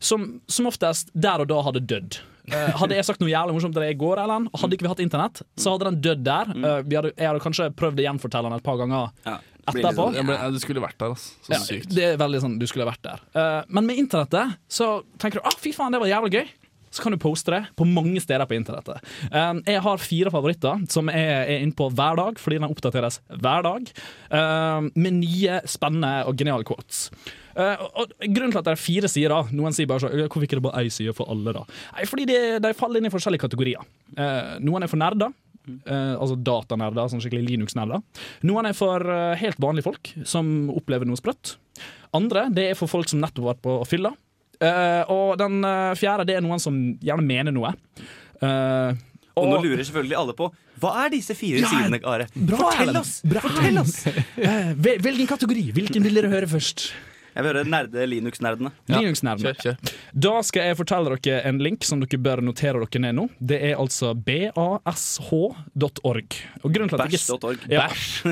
som, 0.04 0.42
som 0.52 0.68
oftest 0.68 1.10
der 1.16 1.40
og 1.46 1.48
da 1.48 1.62
hadde 1.64 1.82
dødd. 1.88 2.20
Eh, 2.52 2.74
hadde 2.76 2.98
jeg 2.98 3.06
sagt 3.08 3.22
noe 3.24 3.32
jævlig 3.32 3.56
morsomt 3.56 3.74
til 3.78 3.86
deg 3.86 3.96
i 3.96 4.00
går, 4.04 4.20
Ellen, 4.26 4.50
hadde 4.60 4.76
ikke 4.76 4.84
vi 4.84 4.92
hatt 4.92 5.00
internett, 5.06 5.42
så 5.56 5.74
hadde 5.78 5.88
den 5.94 6.02
dødd 6.04 6.24
der. 6.28 6.52
Eh, 6.52 6.82
hadde, 6.84 7.14
jeg 7.16 7.30
hadde 7.32 7.44
kanskje 7.48 7.70
prøvd 7.80 8.04
å 8.04 8.08
gjenfortelle 8.10 8.52
den 8.52 8.60
et 8.60 8.68
par 8.68 8.78
ganger 8.84 9.40
Litt 9.72 9.80
etterpå. 9.86 9.96
sånn- 10.10 10.16
Jeg 10.16 10.26
ble, 10.26 10.52
du 10.52 10.60
skulle 10.60 10.82
vært 10.84 10.98
der, 11.00 11.14
altså. 11.14 11.32
Så 11.46 11.52
Ja, 11.54 11.60
sykt. 11.60 11.90
det 11.96 12.04
er 12.04 12.18
veldig 12.18 12.42
sånn, 12.42 12.60
du 12.60 12.66
skulle 12.68 12.86
vært 12.90 13.02
der. 13.02 13.20
Uh, 13.36 13.64
men 13.70 13.86
med 13.86 13.98
internettet 13.98 14.58
så 14.70 15.04
tenker 15.18 15.40
du 15.40 15.48
ah, 15.48 15.56
fy 15.58 15.72
faen, 15.72 15.92
det 15.92 16.02
var 16.04 16.08
jævlig 16.12 16.32
gøy. 16.34 16.48
Så 16.94 17.02
kan 17.02 17.12
du 17.12 17.18
poste 17.18 17.50
det 17.50 17.64
på 17.76 17.88
mange 17.90 18.22
steder 18.22 18.46
på 18.46 18.54
internettet. 18.54 19.02
Eh, 19.34 19.54
jeg 19.66 19.82
har 19.82 19.98
fire 19.98 20.30
favoritter 20.30 20.84
som 20.94 21.08
jeg 21.10 21.26
er 21.50 21.64
inne 21.64 21.74
på 21.74 21.88
hver 21.90 22.16
dag, 22.20 22.36
fordi 22.38 22.60
den 22.60 22.70
oppdateres 22.70 23.18
hver 23.34 23.64
dag. 23.66 23.90
eh, 24.30 24.82
med 24.96 25.14
nye, 25.18 25.60
spennende 25.66 26.24
og 26.28 26.38
geniale 26.38 26.64
quotes. 26.64 27.10
Eh, 27.58 27.78
og, 27.98 28.12
Grunnen 28.22 28.52
til 28.52 28.60
at 28.60 28.66
det 28.66 28.74
er 28.74 28.76
fire 28.76 29.10
sider, 29.10 29.50
noen 29.52 29.74
sier 29.74 29.88
bare 29.88 30.02
så, 30.02 30.10
Hvorfor 30.30 30.44
ikke 30.46 30.62
det 30.62 30.62
bare 30.62 30.84
én 30.86 30.92
side 30.92 31.16
for 31.16 31.26
alle, 31.34 31.52
da? 31.52 31.64
Nei, 31.98 32.06
fordi 32.06 32.28
de, 32.28 32.60
de 32.60 32.74
faller 32.78 32.98
inn 33.02 33.06
i 33.10 33.10
forskjellige 33.10 33.42
kategorier. 33.42 33.82
Eh, 34.16 34.60
noen 34.62 34.84
er 34.84 34.88
for 34.88 34.98
nerder. 34.98 35.34
Eh, 35.68 36.16
altså 36.18 36.36
datanerder, 36.36 37.08
sånn 37.12 37.22
skikkelig 37.24 37.46
Linux-nerder. 37.54 38.02
Noen 38.50 38.68
er 38.68 38.76
for 38.78 39.04
uh, 39.08 39.32
helt 39.40 39.60
vanlige 39.64 39.88
folk 39.88 40.12
som 40.28 40.70
opplever 40.74 41.08
noe 41.08 41.20
sprøtt. 41.20 41.56
Andre 42.14 42.50
det 42.54 42.70
er 42.72 42.78
for 42.80 42.92
folk 42.92 43.08
som 43.10 43.22
nettopp 43.24 43.48
har 43.48 43.56
vært 43.56 43.64
på 43.66 43.78
fylla. 43.90 44.14
Uh, 44.64 45.04
og 45.12 45.40
den 45.42 45.64
fjerde 46.00 46.28
det 46.30 46.38
er 46.38 46.44
noen 46.46 46.62
som 46.62 46.76
gjerne 47.04 47.26
mener 47.26 47.56
noe. 47.56 47.74
Uh, 48.44 48.92
Og 49.40 49.50
nå 49.50 49.64
lurer 49.64 49.86
selvfølgelig 49.88 50.20
alle 50.20 50.36
på 50.38 50.52
hva 50.84 50.92
er 51.06 51.14
disse 51.14 51.36
fire 51.38 51.62
Ja, 51.62 51.70
sidene, 51.70 52.00
Are? 52.10 52.28
Fortell 52.34 52.98
oss! 53.00 53.16
Fortell 53.24 53.80
oss! 53.80 53.96
Eh, 54.10 54.72
velg 54.76 55.22
en 55.24 55.30
kategori. 55.30 55.70
Hvilken 55.78 56.04
vil 56.04 56.18
dere 56.18 56.32
høre 56.34 56.50
først? 56.50 56.90
Jeg 57.34 57.46
vil 57.46 57.50
høre 57.50 57.64
nerde 57.70 58.04
Linux-nerdene. 58.10 58.72
Linux-nerdene. 58.92 59.76
Da 60.14 60.34
skal 60.46 60.68
jeg 60.70 60.78
fortelle 60.80 61.16
dere 61.18 61.40
en 61.50 61.62
link 61.64 61.86
som 61.88 62.02
dere 62.04 62.20
bør 62.22 62.44
notere 62.46 62.82
dere 62.84 63.02
ned 63.08 63.18
nå. 63.18 63.26
Det 63.40 63.60
er 63.72 63.80
altså 63.82 64.12
bash.org. 64.14 66.38
Bash.org. 66.64 67.60
Ja. 67.72 67.88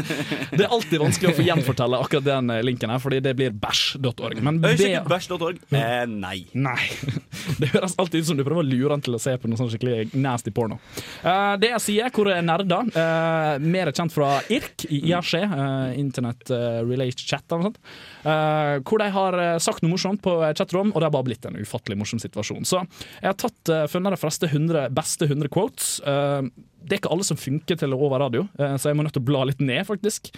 Det 0.51 0.65
er 0.65 0.71
alltid 0.73 0.99
vanskelig 1.01 1.31
å 1.31 1.35
få 1.37 1.43
gjenfortelle 1.45 1.99
akkurat 2.03 2.25
den 2.25 2.49
eh, 2.53 2.61
linken 2.65 2.89
her, 2.91 2.99
fordi 3.01 3.19
det 3.23 3.33
blir 3.39 3.51
bash.org. 3.55 4.41
Men 4.43 4.59
Øy, 4.61 4.75
B- 4.75 4.81
Sjekk 4.81 5.05
ut 5.05 5.09
bash.org. 5.11 5.57
Eh, 5.71 6.05
nei. 6.09 6.39
Nei. 6.53 6.89
Det 7.61 7.69
høres 7.73 7.95
alltid 7.99 8.21
ut 8.23 8.27
som 8.31 8.37
du 8.39 8.43
prøver 8.45 8.61
å 8.63 8.67
lure 8.67 8.93
han 8.95 9.01
til 9.03 9.15
å 9.17 9.21
se 9.21 9.33
på 9.41 9.49
noe 9.49 9.57
sånn 9.59 9.69
skikkelig 9.71 10.11
nasty 10.21 10.51
porno. 10.53 10.77
Uh, 11.23 11.55
det 11.61 11.71
jeg 11.73 11.81
sier, 11.87 12.11
hvor 12.13 12.29
er 12.31 12.41
nerder, 12.45 12.89
uh, 12.95 13.55
mer 13.61 13.91
kjent 13.95 14.13
fra 14.13 14.35
IRK 14.51 14.85
i 14.89 15.01
IRC, 15.11 15.33
uh, 15.49 15.91
Internet 15.97 16.51
uh, 16.53 16.81
Relay 16.85 17.11
Chat 17.15 17.43
eller 17.51 17.61
noe 17.61 17.69
sånt, 17.71 17.79
eh, 18.25 18.75
hvor 18.91 18.99
de 18.99 19.07
har 19.15 19.37
eh, 19.39 19.57
sagt 19.63 19.85
noe 19.85 19.93
morsomt 19.93 20.21
på 20.23 20.33
chatrom, 20.57 20.91
og 20.91 20.99
det 20.99 21.07
har 21.07 21.13
bare 21.15 21.29
blitt 21.29 21.47
en 21.47 21.55
ufattelig 21.55 21.95
morsom 22.01 22.19
situasjon. 22.21 22.67
Så 22.67 22.81
jeg 22.83 23.29
har 23.29 23.37
tatt 23.39 23.71
uh, 23.71 23.85
funnet 23.91 24.11
de 24.15 24.19
fleste 24.19 24.49
100, 24.51 24.89
beste 24.95 25.29
100 25.29 25.51
quotes. 25.53 25.93
Eh, 26.03 26.41
det 26.81 26.97
er 26.97 26.99
ikke 26.99 27.13
alle 27.13 27.27
som 27.27 27.39
funker 27.39 27.79
til 27.79 27.95
å 27.95 28.01
over 28.01 28.19
radio, 28.25 28.43
eh, 28.59 28.75
så 28.75 28.89
jeg 28.89 28.99
må 28.99 29.05
nødt 29.05 29.15
til 29.15 29.23
å 29.23 29.29
bla 29.29 29.45
litt 29.47 29.63
ned, 29.63 29.85
faktisk. 29.87 30.33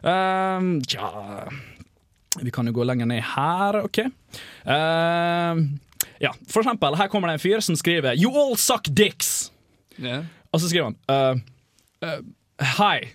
Tja 0.00 1.08
Vi 2.40 2.52
kan 2.54 2.70
jo 2.70 2.72
gå 2.72 2.86
lenger 2.88 3.10
ned 3.10 3.20
her, 3.34 3.82
OK. 3.84 3.98
Eh, 4.00 5.62
ja, 6.24 6.32
for 6.48 6.62
eksempel, 6.62 6.96
her 6.96 7.10
kommer 7.12 7.28
det 7.28 7.36
en 7.36 7.42
fyr 7.42 7.64
som 7.64 7.76
skriver 7.76 8.16
You 8.16 8.32
all 8.32 8.56
suck 8.56 8.88
dicks! 8.88 9.50
Yeah. 10.00 10.24
Og 10.54 10.62
så 10.62 10.70
skriver 10.70 10.88
han 10.90 10.96
uh, 11.12 11.40
uh, 12.06 12.20
Hi, 12.78 13.10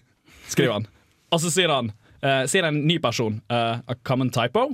skriver 0.52 0.78
han. 0.78 0.86
Og 1.34 1.42
så 1.42 1.50
sier 1.54 1.74
han 1.74 1.90
eh, 2.26 2.42
Sier 2.50 2.66
en 2.68 2.82
ny 2.88 2.98
person 3.04 3.40
uh, 3.54 3.80
A 3.86 3.96
common 4.04 4.34
typo. 4.34 4.72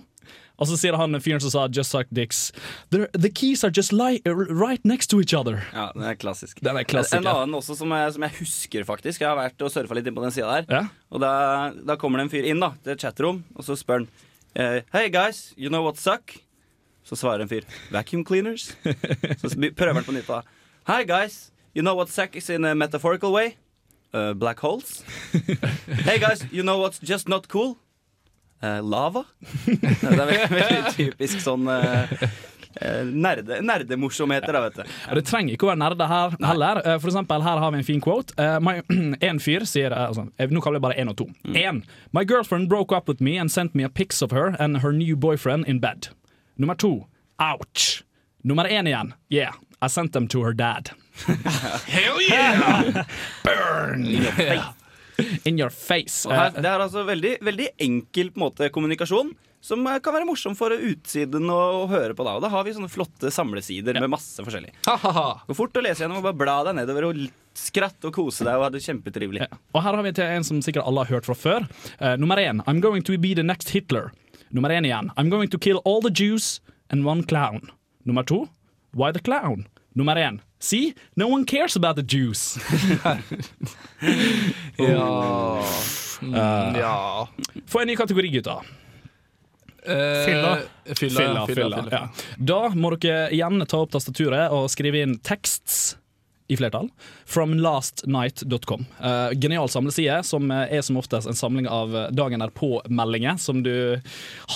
Og 0.62 0.70
så 0.70 0.78
sier 0.78 0.94
han 0.94 1.18
fyren 1.18 1.42
som 1.42 1.50
sa 1.50 1.68
'just 1.68 1.90
suck 1.90 2.08
dicks'. 2.14 2.52
The, 2.94 3.08
the 3.18 3.30
keys 3.30 3.64
are 3.64 3.72
just 3.74 3.92
lie, 3.92 4.22
right 4.26 4.84
next 4.86 5.10
to 5.10 5.20
each 5.20 5.34
other. 5.34 5.64
Ja, 5.74 5.90
Den 5.96 6.04
er 6.04 6.14
klassisk. 6.14 6.62
Den 6.62 6.78
er 6.78 6.84
klassisk 6.86 7.18
En 7.18 7.28
annen 7.28 7.56
også 7.58 7.76
som 7.76 7.90
jeg, 7.90 8.14
som 8.14 8.22
jeg 8.22 8.32
husker, 8.40 8.84
faktisk. 8.86 9.22
Jeg 9.22 9.30
har 9.30 9.40
vært 9.40 9.62
og 9.62 9.72
surfa 9.74 9.98
litt 9.98 10.06
inn 10.06 10.16
på 10.16 10.22
den 10.22 10.32
sida 10.32 10.62
der. 10.62 10.66
Ja. 10.70 10.84
Og 11.10 11.24
da, 11.24 11.74
da 11.74 11.96
kommer 11.98 12.22
det 12.22 12.28
en 12.28 12.34
fyr 12.36 12.46
inn 12.46 12.62
da 12.62 12.76
til 12.84 12.94
et 12.94 13.02
chatrom, 13.02 13.44
og 13.56 13.66
så 13.66 13.76
spør 13.80 14.04
han 14.04 14.08
eh, 14.56 14.82
Hey 14.94 15.10
guys, 15.10 15.54
you 15.58 15.70
know 15.70 15.82
what 15.82 15.98
suck? 15.98 16.38
Så 17.04 17.18
svarer 17.18 17.42
en 17.42 17.50
fyr 17.50 17.66
Vacuum 17.90 18.24
cleaners. 18.24 18.76
Så 19.42 19.56
prøver 19.58 19.98
han 19.98 20.06
på 20.06 20.14
nytt 20.14 20.30
da. 20.30 20.44
Hi 20.86 21.02
guys, 21.04 21.52
you 21.74 21.82
know 21.82 21.96
what 21.98 22.10
suck 22.10 22.36
is 22.36 22.50
in 22.50 22.66
a 22.66 22.76
metaphorical 22.76 23.34
way? 23.34 23.56
Uh, 24.14 24.34
black 24.34 24.60
holes. 24.60 25.04
Hey 26.06 26.20
guys, 26.20 26.46
you 26.52 26.64
know 26.64 26.78
what's 26.80 27.00
just 27.00 27.30
not 27.30 27.48
cool? 27.48 27.78
Uh, 28.62 28.82
lava. 28.84 29.26
Det 29.66 30.04
er 30.04 30.18
veldig, 30.20 30.40
veldig 30.52 30.92
typisk 30.98 31.40
sånn 31.42 31.64
uh, 31.72 32.12
nerde, 33.08 33.62
nerdemorsomheter, 33.62 34.54
da, 34.54 34.62
vet 34.66 34.76
du. 34.82 34.84
Ja, 35.08 35.16
det 35.18 35.24
trenger 35.28 35.56
ikke 35.56 35.68
å 35.68 35.72
være 35.72 35.82
nerde 35.82 36.08
her 36.12 36.36
heller. 36.44 36.82
Eh, 36.86 36.98
For 37.02 37.12
eksempel, 37.12 37.44
her 37.46 37.62
har 37.64 37.72
vi 37.74 37.82
en 37.82 37.88
fin 37.88 38.02
quote. 38.04 38.36
Eh, 38.40 38.70
en 39.30 39.42
fyr 39.44 39.66
sier 39.70 39.92
eh, 39.92 40.06
altså, 40.10 40.28
eh, 40.38 40.52
Nå 40.52 40.62
kaller 40.64 40.82
vi 40.82 40.86
bare 40.90 41.00
én 41.02 41.12
og 41.12 41.18
to. 41.20 41.28
Én. 41.52 41.84
My 42.16 42.24
girlfriend 42.28 42.70
broke 42.72 42.96
up 42.96 43.10
with 43.10 43.22
me 43.22 43.38
and 43.38 43.52
sent 43.52 43.76
me 43.76 43.84
a 43.84 43.90
pics 43.90 44.22
of 44.22 44.32
her 44.36 44.56
and 44.60 44.82
her 44.84 44.92
new 44.92 45.16
boyfriend 45.16 45.68
in 45.68 45.80
bed. 45.80 46.10
Nummer 46.58 46.76
to. 46.76 47.06
Ouch. 47.40 48.04
Nummer 48.44 48.66
én 48.68 48.88
igjen. 48.88 49.14
Yeah, 49.30 49.56
I 49.82 49.88
sent 49.88 50.14
them 50.14 50.28
to 50.28 50.44
her 50.44 50.54
dad. 50.54 50.92
Hell 51.88 52.22
yeah! 52.30 53.04
Burn! 53.44 54.06
In 55.46 55.58
your 55.58 55.70
face. 55.70 56.26
Her, 56.30 56.52
Eh, 56.56 56.62
det 56.62 56.70
er 56.70 56.82
altså 56.82 57.04
veldig, 57.06 57.38
veldig 57.46 57.68
enkel 57.82 58.32
på 58.32 58.40
en 58.40 58.46
måte, 58.46 58.70
kommunikasjon 58.74 59.34
som 59.62 59.84
eh, 59.88 60.00
kan 60.02 60.16
være 60.16 60.26
morsom 60.26 60.56
for 60.58 60.74
utsiden 60.74 61.50
å, 61.54 61.60
å 61.84 61.88
høre 61.92 62.16
på. 62.18 62.26
da 62.26 62.38
Og 62.38 62.46
da 62.46 62.50
har 62.54 62.66
vi 62.66 62.74
sånne 62.74 62.90
flotte 62.90 63.30
samlesider 63.34 64.00
med 64.02 64.10
masse 64.14 64.42
forskjellig. 64.46 64.72
Gå 64.86 65.58
fort 65.58 65.78
å 65.78 65.84
lese 65.86 66.06
gjennom 66.06 66.22
og 66.22 66.30
bare 66.30 66.40
bla 66.42 66.56
deg 66.70 66.80
nedover 66.80 67.10
og 67.12 67.22
skratte 67.58 68.10
og 68.10 68.16
kose 68.16 68.46
deg 68.48 68.58
og 68.58 68.66
ha 68.66 68.72
det 68.74 68.82
kjempetrivelig. 68.86 69.50
Og 69.76 69.84
her 69.84 69.98
har 69.98 70.06
vi 70.06 70.14
til 70.18 70.26
en 70.38 70.46
som 70.48 70.62
sikkert 70.66 70.88
alle 70.88 71.04
har 71.06 71.18
hørt 71.18 71.28
fra 71.30 71.36
før. 71.38 71.68
Uh, 72.00 72.16
nummer 72.22 72.40
én. 72.42 72.64
I'm 72.66 72.82
going 72.82 73.04
to 73.06 73.18
be 73.22 73.34
the 73.38 73.44
next 73.46 73.74
Hitler. 73.76 74.10
Nummer 74.50 74.72
én 74.74 74.88
igjen. 74.88 75.12
I'm 75.18 75.30
going 75.30 75.52
to 75.52 75.60
kill 75.60 75.82
all 75.86 76.02
the 76.02 76.14
Jews 76.14 76.62
and 76.90 77.06
one 77.06 77.24
clown. 77.28 77.70
Nummer 78.06 78.24
to. 78.24 78.46
Why 78.94 79.12
the 79.14 79.20
clown? 79.20 79.68
Nummer 79.96 80.16
én. 80.18 80.42
See, 80.60 80.94
no 81.16 81.28
one 81.28 81.46
cares 81.46 81.76
about 81.76 81.96
the 81.96 82.04
Jews. 82.18 82.58
Ja. 84.78 85.64
Mm, 86.22 86.76
ja. 86.76 87.28
Få 87.68 87.80
en 87.82 87.88
ny 87.88 87.96
kategori, 87.96 88.28
gutta. 88.28 88.52
Uh, 88.52 88.66
Fylla. 90.26 90.58
Fylla, 90.86 90.96
Fylla, 90.96 91.20
fylla, 91.20 91.46
fylla, 91.48 91.84
fylla. 91.84 91.88
ja. 91.92 92.10
Da 92.38 92.60
må 92.78 92.92
dere 93.02 93.32
igjen 93.34 93.64
ta 93.66 93.80
opp 93.82 93.92
tastaturet 93.96 94.54
og 94.54 94.68
skrive 94.70 95.02
inn 95.02 95.16
teksts 95.26 95.96
i 96.52 96.58
flertall. 96.60 96.90
Fromlastnight.com. 97.26 98.86
Uh, 99.00 99.32
genial 99.40 99.70
samleside 99.72 100.20
som 100.28 100.52
eh, 100.52 100.74
er 100.78 100.82
som 100.84 100.98
oftest 101.00 101.30
en 101.30 101.38
samling 101.38 101.68
av 101.72 101.96
eh, 101.96 102.10
dagen 102.12 102.44
derpå-meldinger 102.44 103.38
som 103.40 103.62
du 103.64 103.74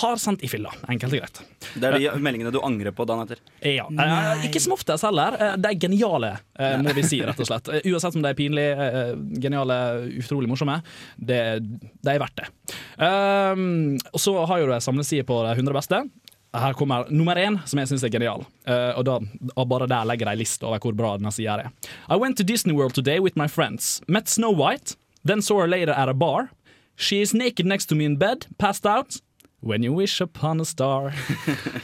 har 0.02 0.20
sendt 0.20 0.44
i 0.44 0.50
fylla. 0.50 0.74
Enkelt 0.92 1.16
og 1.16 1.22
greit. 1.22 1.40
Det 1.74 1.88
er 1.88 1.96
de 1.96 2.10
meldingene 2.20 2.52
du 2.52 2.60
angrer 2.60 2.92
på 2.96 3.06
dagen 3.08 3.24
etter. 3.24 3.40
Ja. 3.64 3.86
Uh, 3.88 4.44
ikke 4.46 4.60
som 4.62 4.76
oftest 4.76 5.06
heller. 5.06 5.38
Eh, 5.40 5.56
de 5.62 5.72
er 5.72 5.80
geniale, 5.86 6.32
eh, 6.58 6.76
må 6.82 6.92
vi 6.96 7.06
si, 7.06 7.22
rett 7.24 7.40
og 7.40 7.48
slett. 7.48 7.72
Eh, 7.72 7.88
uansett 7.92 8.18
om 8.18 8.24
de 8.24 8.32
er 8.32 8.38
pinlige, 8.38 8.90
eh, 8.90 9.14
geniale, 9.40 9.78
utrolig 10.20 10.50
morsomme. 10.52 10.82
Det, 11.16 11.40
de 11.64 12.12
er 12.12 12.20
verdt 12.20 12.42
det. 12.42 12.50
Og 14.12 14.20
så 14.20 14.36
har 14.48 14.60
jo 14.60 14.68
du 14.68 14.76
ei 14.76 14.84
samleside 14.84 15.26
på 15.28 15.40
de 15.46 15.56
100 15.56 15.76
beste. 15.76 16.04
Her 16.56 16.72
kommer 16.78 17.10
nummer 17.10 17.36
én, 17.36 17.58
som 17.68 17.78
jeg 17.80 17.90
syns 17.90 18.04
er 18.06 18.12
genial. 18.12 18.44
Uh, 18.68 18.92
og 18.96 19.04
da 19.08 19.16
og 19.54 19.68
bare 19.68 19.88
der 19.90 20.06
legger 20.08 20.30
jeg 20.30 20.38
en 20.38 20.42
liste 20.42 20.66
over 20.66 20.80
hvor 20.82 20.96
bra 20.96 21.16
denne 21.18 21.32
sida 21.34 21.58
er. 21.62 21.72
I 22.08 22.16
went 22.20 22.38
to 22.38 22.44
Disney 22.44 22.74
World 22.74 22.94
today 22.94 23.18
with 23.20 23.36
my 23.36 23.48
friends. 23.48 24.00
Met 24.08 24.28
Snow 24.28 24.52
White. 24.52 24.96
Then 25.24 25.42
saw 25.42 25.60
her 25.60 25.68
later 25.68 25.92
at 25.92 26.08
a 26.08 26.14
bar. 26.14 26.50
She 26.96 27.20
is 27.20 27.34
naked 27.34 27.66
next 27.66 27.86
to 27.86 27.94
me 27.94 28.04
in 28.04 28.16
bed, 28.16 28.46
passed 28.58 28.86
out. 28.86 29.20
When 29.60 29.82
you 29.82 29.92
wish 29.92 30.20
upon 30.20 30.60
a 30.60 30.64
star. 30.64 31.12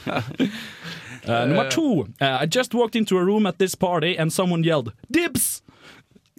Uh, 0.07 1.45
nummer 1.45 1.69
to. 1.69 2.07
Uh, 2.21 2.37
I 2.41 2.45
just 2.45 2.73
walked 2.73 2.95
into 2.95 3.17
a 3.17 3.23
room 3.23 3.45
at 3.45 3.57
this 3.59 3.75
party 3.75 4.17
and 4.17 4.31
someone 4.31 4.63
yelled 4.63 4.93
'Dibs!' 5.11 5.61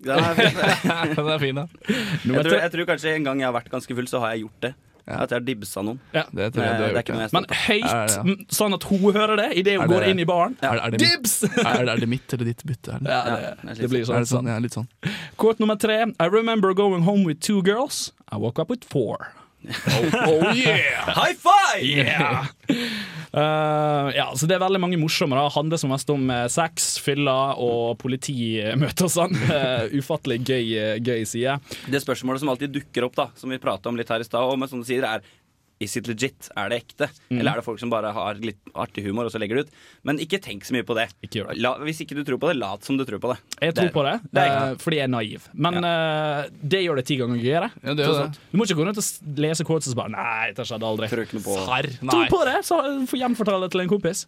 Den 0.05 0.19
er, 0.19 0.35
fin. 0.35 1.17
Den 1.17 1.29
er 1.29 1.39
fin, 1.39 1.55
da. 1.55 1.67
Jeg, 1.89 2.45
tror, 2.45 2.59
jeg 2.59 2.73
tror 2.73 2.85
kanskje 2.85 3.15
en 3.17 3.25
gang 3.25 3.41
jeg 3.41 3.49
har 3.49 3.55
vært 3.57 3.71
ganske 3.73 3.95
full, 3.97 4.09
så 4.11 4.21
har 4.21 4.35
jeg 4.35 4.45
gjort 4.45 4.67
det. 4.67 4.73
At 5.07 5.31
jeg 5.31 5.37
har 5.37 5.45
dibsa 5.45 5.83
noen. 5.85 5.99
Ja. 6.15 6.23
Det 6.33 6.47
tror 6.55 6.65
jeg 6.65 6.73
du 6.73 6.79
det 6.81 6.85
har 6.85 6.85
er 6.85 6.93
gjort. 6.95 7.03
ikke 7.05 7.15
noe 7.15 7.25
jeg 7.27 7.33
Men 7.37 7.47
høyt, 7.67 8.15
ja. 8.15 8.37
sånn 8.57 8.75
at 8.79 8.83
hun 8.89 9.03
hører 9.13 9.37
det 9.37 9.49
idet 9.61 9.75
hun 9.79 9.89
det- 9.89 9.95
går 9.99 10.07
inn 10.09 10.19
i 10.19 10.25
baren. 10.25 10.57
Er, 10.63 10.81
er, 10.81 10.91
det 10.95 10.99
Dibs! 11.05 11.35
er, 11.61 11.85
er 11.93 11.97
det 12.01 12.09
mitt 12.09 12.33
eller 12.33 12.45
ditt 12.49 12.65
bytte? 12.65 12.99
Det, 13.05 13.11
Ja, 13.11 13.53
det, 13.63 13.77
det 13.83 13.91
blir 13.91 14.01
er 14.01 14.09
sånn. 14.09 14.25
det 14.25 14.29
sånn? 14.33 14.49
Ja, 14.49 14.59
litt 14.65 14.73
sånn. 14.73 14.89
Kort 15.37 15.61
nummer 15.61 15.77
tre. 15.77 15.99
I 16.19 16.27
remember 16.33 16.73
going 16.73 17.03
home 17.05 17.25
with 17.29 17.41
two 17.41 17.61
girls. 17.63 18.13
I 18.33 18.37
woke 18.41 18.59
up 18.59 18.71
with 18.71 18.85
four. 18.85 19.29
Oh 19.65 20.53
yeah! 20.53 21.09
High 21.19 21.35
five! 21.35 21.83
Yeah! 21.83 22.47
Uh, 23.35 24.13
ja, 24.15 24.29
så 24.37 24.47
Det 24.47 24.55
er 24.55 24.63
veldig 24.63 24.81
mange 24.83 24.99
morsomme. 25.01 25.37
da 25.37 25.49
Handler 25.55 25.81
som 25.81 25.91
mest 25.91 26.11
om 26.13 26.29
eh, 26.31 26.47
sex, 26.53 26.95
fylla 27.03 27.57
og 27.59 27.97
politimøter 28.03 29.09
og 29.09 29.15
sånn. 29.15 29.35
Uh, 29.49 29.87
ufattelig 30.01 30.43
gøy, 30.45 30.99
gøy 31.03 31.25
side. 31.29 31.57
Det 31.91 32.03
spørsmålet 32.05 32.45
som 32.45 32.53
alltid 32.53 32.77
dukker 32.77 33.09
opp, 33.09 33.17
da 33.19 33.31
som 33.39 33.51
vi 33.51 33.59
prata 33.63 33.91
om 33.91 33.99
litt 33.99 34.13
her 34.13 34.23
i 34.23 34.29
stad, 34.29 34.45
og 34.45 34.61
med 34.61 34.71
du 34.75 34.87
sier, 34.87 35.07
er 35.09 35.25
Is 35.83 35.97
it 35.99 36.07
legit? 36.07 36.49
Er 36.57 36.71
det 36.71 36.77
ekte? 36.85 37.09
Mm. 37.29 37.41
Eller 37.41 37.51
er 37.51 37.61
det 37.61 37.67
folk 37.67 37.81
som 37.83 37.91
bare 37.91 38.13
har 38.15 38.39
litt 38.39 38.61
artig 38.79 39.03
humor, 39.09 39.27
og 39.27 39.35
så 39.35 39.41
legger 39.43 39.59
det 39.59 39.67
ut? 39.67 39.73
Men 40.07 40.21
ikke 40.23 40.39
tenk 40.43 40.67
så 40.67 40.77
mye 40.77 40.87
på 40.87 40.95
det. 40.99 41.09
Ikke 41.27 41.41
gjør 41.41 41.51
det. 41.51 41.57
La, 41.65 41.73
hvis 41.83 42.03
ikke 42.05 42.17
du 42.19 42.23
tror 42.27 42.39
på 42.43 42.51
det, 42.53 42.57
lat 42.61 42.87
som 42.87 42.99
du 42.99 43.03
tror 43.09 43.21
på 43.23 43.33
det. 43.33 43.39
Jeg 43.59 43.75
tror 43.75 43.91
Det 43.91 43.95
på 43.95 44.05
det, 44.07 44.15
det 44.39 44.45
eh, 44.47 44.77
fordi 44.81 45.01
jeg 45.01 45.09
er 45.09 45.13
naiv. 45.13 45.49
Men 45.67 45.81
eh, 45.89 46.53
det 46.75 46.83
gjør 46.85 47.01
det 47.01 47.07
ti 47.11 47.19
ganger 47.21 47.43
gøyere. 47.43 47.71
Ja, 47.83 47.97
det 47.99 48.07
det. 48.07 48.29
Du 48.53 48.59
må 48.61 48.69
ikke 48.69 48.79
gå 48.79 48.87
rundt 48.87 49.01
og 49.03 49.41
lese 49.43 49.67
quotes 49.67 49.91
og 49.91 49.97
så 49.97 49.99
bare 49.99 50.15
Nei, 50.15 50.53
det 50.55 50.69
skjedde 50.69 50.91
aldri. 50.93 51.11
Tror 51.11 51.25
ikke 51.27 51.41
noe 51.41 51.47
på 51.49 51.57
Serr? 51.65 51.91
Tro 52.05 52.21
på 52.31 52.43
det, 52.51 52.59
så 52.69 52.81
få 53.11 53.19
hjemfortelle 53.21 53.67
det 53.67 53.73
til 53.75 53.85
en 53.85 53.91
kompis. 53.91 54.27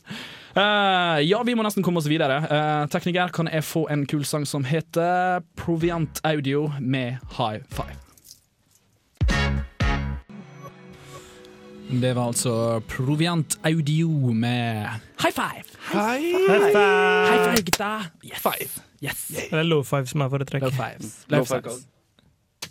Uh, 0.56 1.20
ja, 1.22 1.42
vi 1.46 1.54
må 1.54 1.66
nesten 1.66 1.84
komme 1.86 2.02
oss 2.02 2.10
videre. 2.10 2.40
Uh, 2.48 2.88
tekniker, 2.92 3.30
kan 3.36 3.52
jeg 3.52 3.66
få 3.66 3.86
en 3.92 4.06
kul 4.10 4.26
sang 4.26 4.48
som 4.48 4.66
heter 4.66 5.44
Proviant 5.60 6.20
Audio 6.26 6.66
med 6.80 7.22
High 7.36 7.62
Five? 7.70 8.05
Det 11.90 12.14
var 12.16 12.26
altså 12.26 12.80
Proviant 12.88 13.58
Audio 13.64 14.32
med 14.32 14.88
High 15.22 15.34
Five. 15.34 15.64
High 15.92 16.72
five, 16.72 16.78
High 17.30 17.64
gutta. 17.64 17.90
Yes. 18.24 18.42
Five. 18.42 18.70
Yes. 19.00 19.26
Det 19.28 19.52
er 19.52 19.62
low 19.62 19.82
five 19.82 20.06
som 20.06 20.20
er 20.20 20.32
foretrekket. 20.32 20.72
Low 20.72 20.86
fives. 20.86 21.12
Low 21.28 21.38
Low 21.38 21.44
five 21.44 21.62
fives. 21.62 21.86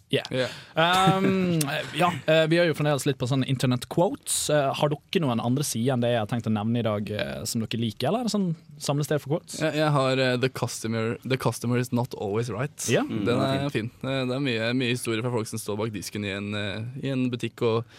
Yeah. 0.09 0.49
Um, 0.75 1.59
ja, 1.95 2.11
eh, 2.27 2.45
vi 2.47 2.59
gjør 2.59 2.69
jo 2.69 2.75
fremdeles 2.77 3.05
litt 3.07 3.17
på 3.19 3.27
sånn 3.27 3.43
internett 3.49 3.87
quotes. 3.91 4.49
Eh, 4.53 4.67
har 4.77 4.91
dere 4.91 5.21
noen 5.23 5.41
andre 5.43 5.65
sider 5.65 5.95
enn 5.95 6.03
det 6.03 6.11
jeg 6.13 6.21
har 6.21 6.29
tenkt 6.31 6.49
å 6.49 6.53
nevne 6.53 6.81
i 6.81 6.85
dag, 6.85 7.11
eh, 7.11 7.39
som 7.49 7.63
dere 7.63 7.81
liker? 7.81 8.09
Eller 8.09 8.23
er 8.23 8.29
det 8.29 8.35
sånn 8.35 8.49
samlested 8.77 9.23
for 9.23 9.35
quotes? 9.35 9.57
Jeg, 9.63 9.75
jeg 9.79 9.93
har 9.95 10.21
uh, 10.21 10.35
the, 10.41 10.51
customer, 10.51 11.15
the 11.25 11.39
Customer 11.41 11.81
Is 11.81 11.91
Not 11.95 12.15
Always 12.19 12.51
Right. 12.53 12.89
Ja. 12.91 13.03
Den 13.07 13.41
er 13.41 13.71
fin. 13.73 13.89
Det 14.03 14.19
er 14.37 14.43
mye, 14.43 14.69
mye 14.77 14.93
historie 14.93 15.25
fra 15.25 15.33
folk 15.33 15.49
som 15.49 15.61
står 15.61 15.81
bak 15.81 15.95
disken 15.95 16.27
i 16.27 16.35
en, 16.35 16.53
uh, 16.53 17.01
i 17.01 17.11
en 17.11 17.27
butikk, 17.33 17.65
og 17.65 17.97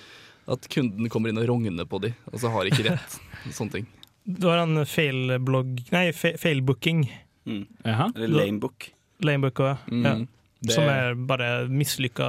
at 0.49 0.69
kunden 0.71 1.09
kommer 1.11 1.29
inn 1.33 1.39
og 1.43 1.49
rogner 1.51 1.85
på 1.91 1.99
dem, 2.05 2.15
og 2.33 2.39
så 2.43 2.47
har 2.55 2.61
de 2.65 2.71
ikke 2.75 2.87
rett. 2.93 3.13
Sånne 3.51 3.73
ting. 3.79 3.87
Du 4.27 4.49
har 4.51 4.59
en 4.65 4.77
feilblogg 4.87 5.69
Nei, 5.95 6.07
feilbooking. 6.13 7.07
Mm. 7.47 7.65
Eller 7.87 8.29
lamebook. 8.41 8.79
Lamebook 9.23 9.59
òg. 9.63 9.77
Mm. 9.93 10.05
Ja. 10.07 10.15
Det- 10.67 10.75
Som 10.75 10.85
er 10.91 11.15
bare 11.15 11.69
mislykka 11.71 12.27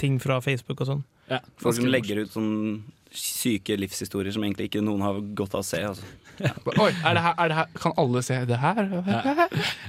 ting 0.00 0.16
fra 0.22 0.40
Facebook 0.40 0.80
og 0.80 0.86
sånn. 0.88 1.02
Ja, 1.28 1.38
Folk 1.60 1.74
som 1.76 1.84
legger 1.90 2.16
ut 2.22 2.30
sånn 2.32 2.82
syke 3.12 3.76
livshistorier 3.76 4.32
som 4.32 4.42
egentlig 4.44 4.64
ikke 4.70 4.80
noen 4.84 5.00
har 5.04 5.20
godt 5.36 5.54
av 5.56 5.60
å 5.60 5.64
se. 5.66 5.76
Altså. 5.84 6.02
Oi, 6.78 6.92
er 7.04 7.14
det 7.18 7.22
her, 7.24 7.34
er 7.42 7.48
det 7.50 7.56
her? 7.58 7.66
Kan 7.82 7.92
alle 7.98 8.22
se 8.24 8.36
det 8.46 8.56
her? 8.62 8.78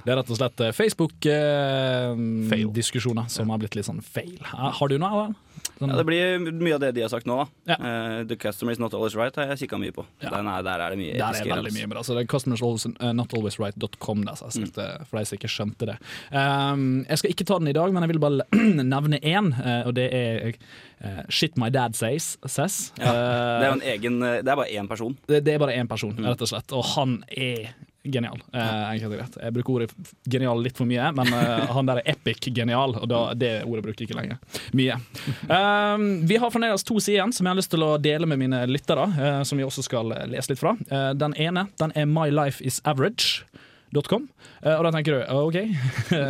Det 0.03 0.09
er 0.11 0.15
rett 0.17 0.31
og 0.33 0.37
slett 0.39 0.59
Facebook-diskusjoner 0.75 3.25
som 3.31 3.49
har 3.53 3.57
blitt 3.61 3.75
litt 3.77 3.85
sånn 3.87 4.01
feil. 4.03 4.39
Har 4.49 4.87
du 4.91 4.97
noe? 4.99 5.09
Alan? 5.09 5.35
Sånn- 5.79 5.89
Ja, 5.89 5.95
det 5.97 6.05
blir 6.05 6.39
mye 6.51 6.73
av 6.75 6.79
det 6.81 6.93
de 6.95 7.01
har 7.01 7.09
sagt 7.09 7.25
nå. 7.29 7.47
Ja. 7.67 7.75
Uh, 7.79 8.23
The 8.27 8.35
Customer 8.35 8.71
Is 8.73 8.79
Not 8.79 8.93
Always 8.93 9.15
Right 9.15 9.35
har 9.35 9.45
jeg 9.53 9.59
kikka 9.69 9.77
mye 9.79 9.91
på. 9.95 10.05
Ja. 10.21 10.29
Den 10.33 10.47
er, 10.47 10.61
der 10.63 10.79
er 10.81 10.89
det 10.89 10.97
mye 10.99 11.13
Der 11.17 11.25
er 11.39 11.55
veldig 11.55 11.73
mye 11.73 11.87
bra. 11.93 12.01
Så 12.03 12.15
det 12.17 12.23
er 12.23 12.27
CustomersNotAlwaysRight.com 12.33 14.25
der, 14.25 14.35
så 14.35 14.45
jeg 14.49 14.51
synes 14.57 14.71
det- 14.75 15.07
for 15.07 15.17
de 15.19 15.25
som 15.25 15.37
ikke 15.37 15.49
skjønte 15.51 15.85
det. 15.85 15.97
Um, 16.31 17.05
jeg 17.09 17.17
skal 17.17 17.31
ikke 17.31 17.45
ta 17.45 17.59
den 17.59 17.67
i 17.67 17.73
dag, 17.73 17.93
men 17.93 18.03
jeg 18.03 18.09
vil 18.13 18.19
bare 18.19 18.41
nevne 18.83 19.19
én, 19.21 19.51
eh, 19.65 19.87
og 19.87 19.93
det 19.95 20.09
er 20.13 20.53
uh, 21.03 21.23
Shit 21.29 21.57
My 21.57 21.69
Dad 21.69 21.95
Says. 21.95 22.37
says. 22.45 22.91
Ja. 22.99 23.11
Det 23.13 23.65
er 23.67 23.69
Eh, 23.69 23.73
en 23.73 23.81
egen 23.81 24.23
eh, 24.23 24.41
Det 24.41 24.47
er 24.51 24.55
bare 24.55 24.69
én 24.71 24.87
person. 24.87 25.17
det, 25.27 25.43
det 25.45 25.53
er 25.53 25.59
bare 25.59 25.75
én 25.77 25.87
person, 25.87 26.09
Mm. 26.15 26.25
rett 26.25 26.41
og 26.41 26.47
slett, 26.47 26.71
og 26.73 26.83
han 26.95 27.23
er 27.29 27.69
genial. 28.13 28.41
Eh, 28.53 28.83
enkelt 28.95 29.11
og 29.11 29.15
greit. 29.17 29.37
Jeg 29.43 29.55
bruker 29.57 29.75
ordet 29.75 30.13
genial 30.29 30.63
litt 30.63 30.77
for 30.79 30.89
mye, 30.89 31.11
men 31.15 31.31
eh, 31.35 31.69
han 31.75 31.89
der 31.89 32.01
er 32.01 32.11
epic 32.15 32.49
genial, 32.55 32.95
og 32.99 33.07
da, 33.11 33.21
det 33.37 33.53
ordet 33.65 33.85
bruker 33.85 34.03
jeg 34.03 34.09
ikke 34.09 34.19
lenger. 34.19 34.41
Mye. 34.77 34.99
Um, 35.49 36.09
vi 36.29 36.39
har 36.41 36.53
fremdeles 36.53 36.85
to 36.87 36.99
sider 36.99 37.19
igjen 37.19 37.33
som 37.35 37.47
jeg 37.47 37.55
har 37.55 37.59
lyst 37.59 37.73
til 37.73 37.85
å 37.85 37.93
dele 38.01 38.29
med 38.29 38.41
mine 38.41 38.63
lyttere, 38.69 39.07
eh, 39.19 39.41
som 39.47 39.59
vi 39.59 39.67
også 39.67 39.85
skal 39.85 40.13
eh, 40.15 40.27
lese 40.31 40.53
litt 40.53 40.61
fra. 40.61 40.75
Eh, 40.89 41.11
den 41.19 41.35
ene 41.39 41.67
den 41.81 41.95
er 41.97 42.09
mylifeisaverage.com. 42.09 43.65
Uh, 44.63 44.75
og 44.77 44.83
da 44.87 44.91
tenker 44.95 45.17
du 45.17 45.33
OK. 45.33 45.57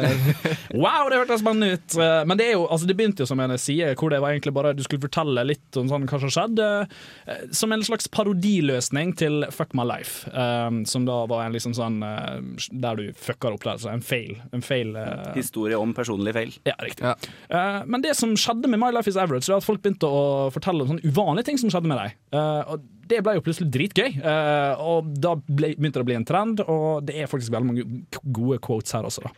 wow, 0.83 1.07
det 1.09 1.19
hørtes 1.19 1.41
spennende 1.41 1.73
ut! 1.75 1.95
Eh, 1.99 2.21
men 2.29 2.39
det, 2.39 2.47
er 2.49 2.55
jo, 2.57 2.65
altså, 2.71 2.87
det 2.89 2.95
begynte 2.99 3.23
jo 3.23 3.29
som 3.29 3.39
en 3.43 3.53
side 3.59 3.91
hvor 3.99 4.11
det 4.13 4.19
var 4.23 4.33
egentlig 4.33 4.53
bare 4.55 4.73
du 4.77 4.83
skulle 4.85 5.03
fortelle 5.03 5.43
litt 5.47 5.79
om 5.79 5.89
sånn, 5.91 6.05
hva 6.09 6.19
som 6.21 6.31
skjedde. 6.33 6.67
eh, 7.29 7.41
som 7.55 7.73
en 7.75 7.83
slags 7.85 8.07
parodiløsning 8.13 9.13
til 9.19 9.45
Fuck 9.55 9.73
My 9.77 9.85
Life. 9.87 10.29
eh, 10.31 10.69
som 10.89 11.07
da 11.09 11.21
var 11.29 11.45
en 11.47 11.55
liksom 11.55 11.73
sånn 11.77 11.99
eh, 12.05 12.67
Der 12.85 12.99
du 12.99 13.09
fucker 13.17 13.55
opp 13.57 13.65
der. 13.67 13.81
En 13.91 14.03
feil. 14.05 14.37
En 14.55 14.63
fail 14.65 14.95
eh, 14.99 15.33
Historie 15.37 15.77
om 15.79 15.93
personlig 15.97 16.35
feil. 16.37 16.53
ja, 16.67 16.75
riktig. 16.83 17.03
Ja. 17.05 17.83
men 17.85 18.01
det 18.03 18.15
som 18.17 18.35
skjedde 18.39 18.69
med 18.69 18.79
My 18.81 18.91
Life 18.93 19.09
Is 19.09 19.17
Average, 19.19 19.45
Det 19.47 19.53
er 19.55 19.61
at 19.61 19.67
folk 19.67 19.81
begynte 19.83 20.07
å 20.09 20.49
fortelle 20.53 20.83
om 20.85 20.93
sånne 20.93 21.05
uvanlige 21.09 21.49
ting 21.49 21.59
som 21.61 21.71
skjedde 21.73 21.89
med 21.91 21.99
deg. 22.01 22.15
Eh, 22.35 22.73
og 22.73 22.85
det 23.09 23.19
ble 23.25 23.33
jo 23.37 23.41
plutselig 23.45 23.69
dritgøy, 23.73 24.19
Uh, 24.19 24.73
og 24.79 25.07
da 25.21 25.31
ble, 25.47 25.71
begynte 25.77 25.97
det 25.99 26.03
å 26.05 26.07
bli 26.09 26.15
en 26.19 26.25
trend, 26.27 26.61
og 26.69 27.03
det 27.07 27.15
er 27.23 27.29
faktisk 27.31 27.51
veldig 27.53 27.67
mange 27.69 27.85
gode 28.35 28.59
quotes 28.65 28.93
her 28.95 29.07
også. 29.07 29.23
Da. 29.25 29.31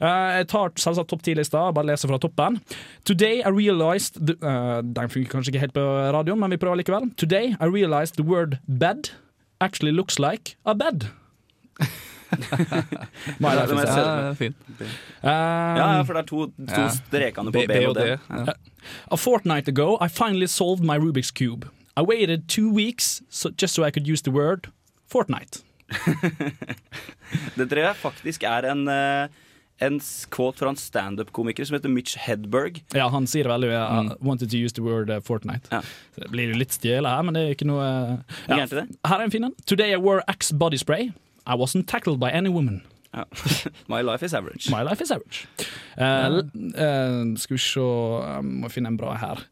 Uh, 0.00 0.30
jeg 0.38 0.48
tar 0.52 0.72
selvsagt 0.82 1.10
topp 1.10 1.22
ti-lista, 1.26 1.64
bare 1.76 1.90
leser 1.90 2.10
fra 2.12 2.18
toppen. 2.22 2.60
Today 3.08 3.40
I 3.42 3.50
realized 3.54 4.20
the, 4.26 4.36
uh, 4.42 4.80
Den 4.82 5.10
funker 5.12 5.30
kanskje 5.36 5.54
ikke 5.54 5.64
helt 5.66 5.76
på 5.76 5.86
radioen, 6.16 6.38
men 6.42 6.54
vi 6.54 6.60
prøver 6.62 6.80
likevel. 6.82 7.10
Today 7.16 7.54
I 7.58 7.66
realized 7.70 8.16
the 8.20 8.26
word 8.26 8.58
bed 8.66 9.10
actually 9.60 9.92
looks 9.92 10.18
like 10.22 10.56
a 10.64 10.74
bed. 10.74 11.08
Det 12.30 13.68
Den 13.68 13.78
Is 13.78 13.90
er 13.90 14.34
fint. 14.34 14.56
Ja, 14.66 14.76
fin. 14.78 14.88
Um, 15.22 15.30
Ja, 15.78 16.02
for 16.02 16.12
det 16.16 16.22
er 16.24 16.26
to, 16.26 16.46
to 16.46 16.80
Ja. 16.82 16.88
strekene 16.90 17.52
på 17.52 17.62
B, 17.62 17.66
B 17.70 17.86
og 17.88 17.94
D. 17.96 18.06
Ja. 18.30 18.52
A 19.10 19.16
fortnight 19.16 19.68
ago, 19.68 19.96
I 20.00 20.08
finally 20.08 20.46
solved 20.46 20.84
my 20.84 20.98
Rubik's 20.98 21.30
Cube. 21.32 21.68
I 21.96 22.02
waited 22.02 22.48
two 22.48 22.70
weeks 22.70 23.22
so, 23.30 23.50
just 23.50 23.74
so 23.74 23.82
I 23.82 23.90
could 23.90 24.06
use 24.06 24.22
the 24.22 24.30
word 24.30 24.68
fortnight. 25.06 25.62
Det 27.56 27.68
tror 27.70 27.80
jeg 27.80 27.96
faktisk 27.96 28.42
er 28.42 28.66
en, 28.68 28.88
eh, 28.88 29.28
en 29.86 30.00
quote 30.30 30.58
fra 30.58 30.70
en 30.70 30.76
standup-komiker 30.76 31.64
som 31.64 31.78
heter 31.78 31.88
Mitch 31.88 32.18
Hedberg. 32.26 32.82
Ja, 32.94 33.08
han 33.08 33.26
sier 33.26 33.48
veldig. 33.48 33.70
I 33.72 34.16
wanted 34.20 34.50
to 34.50 34.58
use 34.58 34.74
the 34.74 34.82
word 34.82 35.10
uh, 35.10 35.20
fortnight. 35.24 35.68
Ja. 35.72 35.80
Det 36.18 36.30
blir 36.30 36.52
jo 36.52 36.58
litt 36.60 36.76
stjele 36.76 37.08
her, 37.08 37.22
men 37.24 37.34
det 37.38 37.46
er 37.46 37.56
ikke 37.56 37.68
noe 37.70 37.86
det. 38.46 38.58
Her 38.58 39.16
er 39.16 39.24
en 39.24 39.32
fin 39.32 39.48
en. 39.48 39.56
Today 39.66 39.94
I 39.94 40.02
wore 40.02 40.22
Axe 40.28 40.52
body 40.52 40.76
spray. 40.76 41.12
I 41.46 41.56
wasn't 41.56 41.88
tackled 41.88 42.20
by 42.20 42.30
any 42.30 42.50
woman. 42.52 42.82
Ja. 43.14 43.24
My 43.88 44.02
life 44.02 44.22
is 44.26 44.34
average. 44.34 44.68
My 44.70 44.82
life 44.82 45.00
is 45.00 45.10
average. 45.10 45.46
Uh, 45.96 46.42
uh, 46.76 47.36
skal 47.40 47.56
vi 47.56 47.62
se 47.62 47.80
Må 48.44 48.68
finne 48.68 48.92
en 48.92 49.00
bra 49.00 49.16
her. 49.16 49.46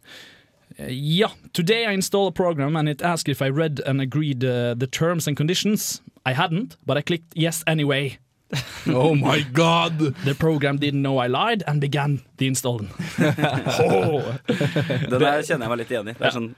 Uh, 0.79 0.87
ja. 0.89 1.31
Today 1.53 1.87
I 1.87 1.95
installed 1.95 2.29
a 2.29 2.33
program 2.33 2.77
and 2.77 2.89
it 2.89 3.03
asked 3.03 3.29
if 3.29 3.41
I 3.43 3.49
read 3.49 3.81
and 3.87 4.01
agreed 4.01 4.45
uh, 4.45 4.75
the 4.75 4.87
terms 4.87 5.29
and 5.29 5.37
conditions. 5.37 6.03
I 6.27 6.33
hadn't, 6.33 6.77
but 6.87 6.97
I 6.97 7.03
clicked 7.03 7.33
yes 7.37 7.63
anyway. 7.67 8.19
Oh 8.87 9.15
my 9.15 9.41
god! 9.53 9.99
The 9.99 10.35
program 10.35 10.77
didn't 10.77 11.01
know 11.01 11.17
I 11.19 11.27
lied 11.27 11.63
and 11.67 11.81
began 11.81 12.21
the 12.37 12.47
installing. 12.47 12.91
oh. 13.19 14.37
Den 15.11 15.21
der 15.21 15.41
kjenner 15.43 15.65
jeg 15.65 15.71
meg 15.73 15.79
litt 15.81 15.95
igjen 15.95 16.11
i. 16.13 16.15
Det 16.19 16.29
er 16.29 16.35
sånn, 16.37 16.51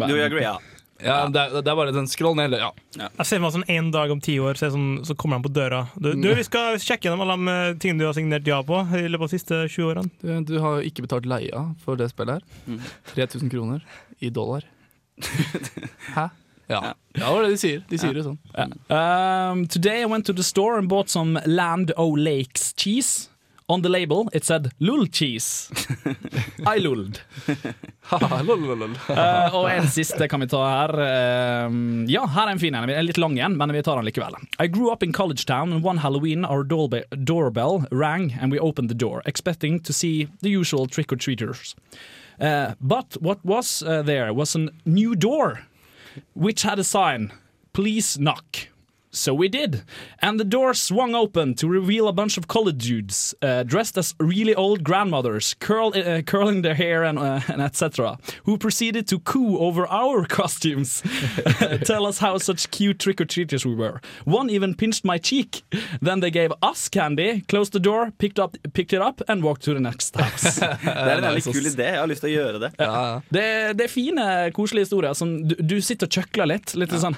Do 0.00 0.08
you 0.08 0.24
agree? 0.24 0.42
Ja. 0.46 0.56
Ja, 0.98 1.28
det, 1.30 1.38
er, 1.38 1.62
det 1.62 1.70
er 1.70 1.76
bare 1.78 1.92
den 1.94 2.08
scroll 2.10 2.34
ned. 2.38 2.56
Ja. 2.58 2.72
Jeg 2.98 3.26
ser 3.28 3.42
meg 3.42 3.52
sånn 3.54 3.66
En 3.70 3.92
dag 3.94 4.10
om 4.10 4.18
ti 4.24 4.34
år 4.42 4.58
så, 4.58 4.70
sånn, 4.74 5.04
så 5.06 5.14
kommer 5.18 5.38
han 5.38 5.44
på 5.46 5.52
døra. 5.54 5.84
Du, 5.94 6.10
du, 6.18 6.26
vi 6.34 6.46
skal 6.46 6.80
sjekke 6.82 7.06
gjennom 7.06 7.22
alle 7.22 7.36
de 7.38 7.54
eh, 7.54 7.76
tingene 7.78 8.02
du 8.02 8.08
har 8.08 8.16
signert 8.18 8.50
ja 8.50 8.58
på 8.66 8.80
i 8.98 9.04
løpet 9.06 9.22
av 9.22 9.30
de 9.30 9.36
siste 9.36 9.60
20 9.68 9.92
årene. 9.92 10.10
Du, 10.24 10.32
du 10.50 10.58
har 10.64 10.80
jo 10.80 10.90
ikke 10.90 11.06
betalt 11.06 11.28
leia 11.30 11.68
for 11.84 12.00
det 12.00 12.10
spillet 12.10 12.42
her. 12.42 12.90
3000 13.14 13.54
kroner 13.54 13.86
i 14.18 14.32
dollar. 14.34 14.66
Hæ? 16.16 16.28
Ja. 16.68 16.82
ja, 16.84 16.94
det 17.14 17.24
var 17.24 17.42
det 17.46 17.54
de 17.54 17.58
sier. 17.62 17.84
De 17.88 17.96
sier 17.96 18.12
det 18.12 18.26
sånn. 18.26 18.36
Um, 18.92 19.62
today 19.72 20.02
I 20.02 20.08
went 20.10 20.26
to 20.28 20.34
the 20.36 20.44
store 20.44 20.76
and 20.76 20.90
bought 20.90 21.08
some 21.08 21.40
Land 21.46 21.94
O'Lakes 21.96 22.74
cheese. 22.76 23.30
On 23.70 23.82
the 23.82 23.88
label 23.88 24.30
it 24.32 24.44
said 24.44 24.70
lull 24.78 25.06
cheese. 25.06 25.70
I 26.66 26.78
lulled. 26.78 27.20
Uh, 28.08 29.50
og 29.52 29.66
en 29.68 29.84
siste 29.92 30.24
kan 30.32 30.40
vi 30.40 30.46
ta 30.48 30.62
her. 30.64 30.92
Um, 31.66 32.06
ja, 32.08 32.22
her 32.32 32.46
er 32.46 32.54
en 32.54 32.60
fin 32.62 32.74
en. 32.74 32.88
Er 32.88 33.04
litt 33.04 33.18
lang 33.20 33.34
igjen, 33.36 33.58
men 33.60 33.72
vi 33.76 33.82
tar 33.84 34.00
den 34.00 34.06
likevel. 34.08 34.32
I 34.58 34.66
grew 34.72 34.88
up 34.90 35.02
in 35.02 35.12
college 35.12 35.44
town, 35.44 35.74
and 35.74 35.84
one 35.84 36.00
Halloween 36.00 36.46
our 36.46 36.64
doorbell 36.64 37.84
rang, 37.90 38.32
and 38.40 38.50
we 38.50 38.58
opened 38.58 38.88
the 38.88 38.96
door, 38.96 39.20
expecting 39.26 39.78
to 39.80 39.92
see 39.92 40.28
the 40.40 40.48
usual 40.48 40.86
trick-or-treaters. 40.86 41.74
Uh, 42.40 42.72
but 42.80 43.16
what 43.20 43.44
was 43.44 43.82
uh, 43.82 44.00
there 44.00 44.32
was 44.32 44.56
a 44.56 44.70
new 44.86 45.14
door, 45.14 45.66
which 46.34 46.62
had 46.62 46.78
a 46.78 46.84
sign, 46.84 47.30
please 47.74 48.18
knock. 48.18 48.68
So 49.10 49.32
we 49.34 49.48
did. 49.48 49.82
And 50.20 50.38
the 50.38 50.44
door 50.44 50.74
swung 50.74 51.14
open 51.14 51.54
to 51.54 51.68
reveal 51.68 52.08
a 52.08 52.12
bunch 52.12 52.36
of 52.36 52.46
college 52.46 52.86
dudes 52.86 53.34
uh, 53.40 53.62
dressed 53.62 53.96
as 53.96 54.14
really 54.20 54.54
old 54.54 54.84
grandmothers, 54.84 55.54
curl, 55.54 55.92
uh, 55.96 56.22
curling 56.22 56.62
their 56.62 56.74
hair 56.74 57.04
and, 57.04 57.18
uh, 57.18 57.40
and 57.48 57.62
etc., 57.62 58.18
who 58.44 58.58
proceeded 58.58 59.08
to 59.08 59.18
coo 59.18 59.58
over 59.58 59.86
our 59.88 60.26
costumes, 60.38 61.02
tell 61.84 62.06
us 62.06 62.18
how 62.18 62.36
such 62.38 62.70
cute 62.70 62.98
trick 62.98 63.20
or 63.20 63.24
treaters 63.24 63.64
we 63.64 63.74
were. 63.74 64.00
One 64.24 64.50
even 64.50 64.74
pinched 64.74 65.04
my 65.04 65.18
cheek. 65.18 65.62
Then 66.02 66.20
they 66.20 66.30
gave 66.30 66.52
us 66.62 66.88
candy, 66.88 67.42
closed 67.48 67.72
the 67.72 67.80
door, 67.80 68.12
picked, 68.18 68.38
up, 68.38 68.56
picked 68.74 68.92
it 68.92 69.00
up, 69.00 69.22
and 69.28 69.42
walked 69.42 69.62
to 69.62 69.74
the 69.74 69.80
next 69.80 70.16
house. 70.16 70.58
Det 70.88 71.14
er 71.14 71.18
en 71.18 71.24
veldig 71.24 71.42
kul 71.44 71.66
idé. 71.66 71.84
Jeg 71.88 72.00
har 72.00 72.08
lyst 72.10 72.22
til 72.24 72.30
å 72.30 72.34
gjøre 72.34 72.60
det. 72.62 72.70
Det, 73.32 73.44
det 73.78 73.84
er 73.86 73.92
fine, 73.92 74.24
koselige 74.56 74.88
historier. 74.88 75.14
Som 75.16 75.32
du, 75.48 75.54
du 75.58 75.78
sitter 75.84 76.08
og 76.08 76.18
kjøkler 76.18 76.50
litt. 76.52 76.74
litt 76.78 76.92
sånn 77.00 77.16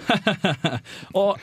Og 1.19 1.41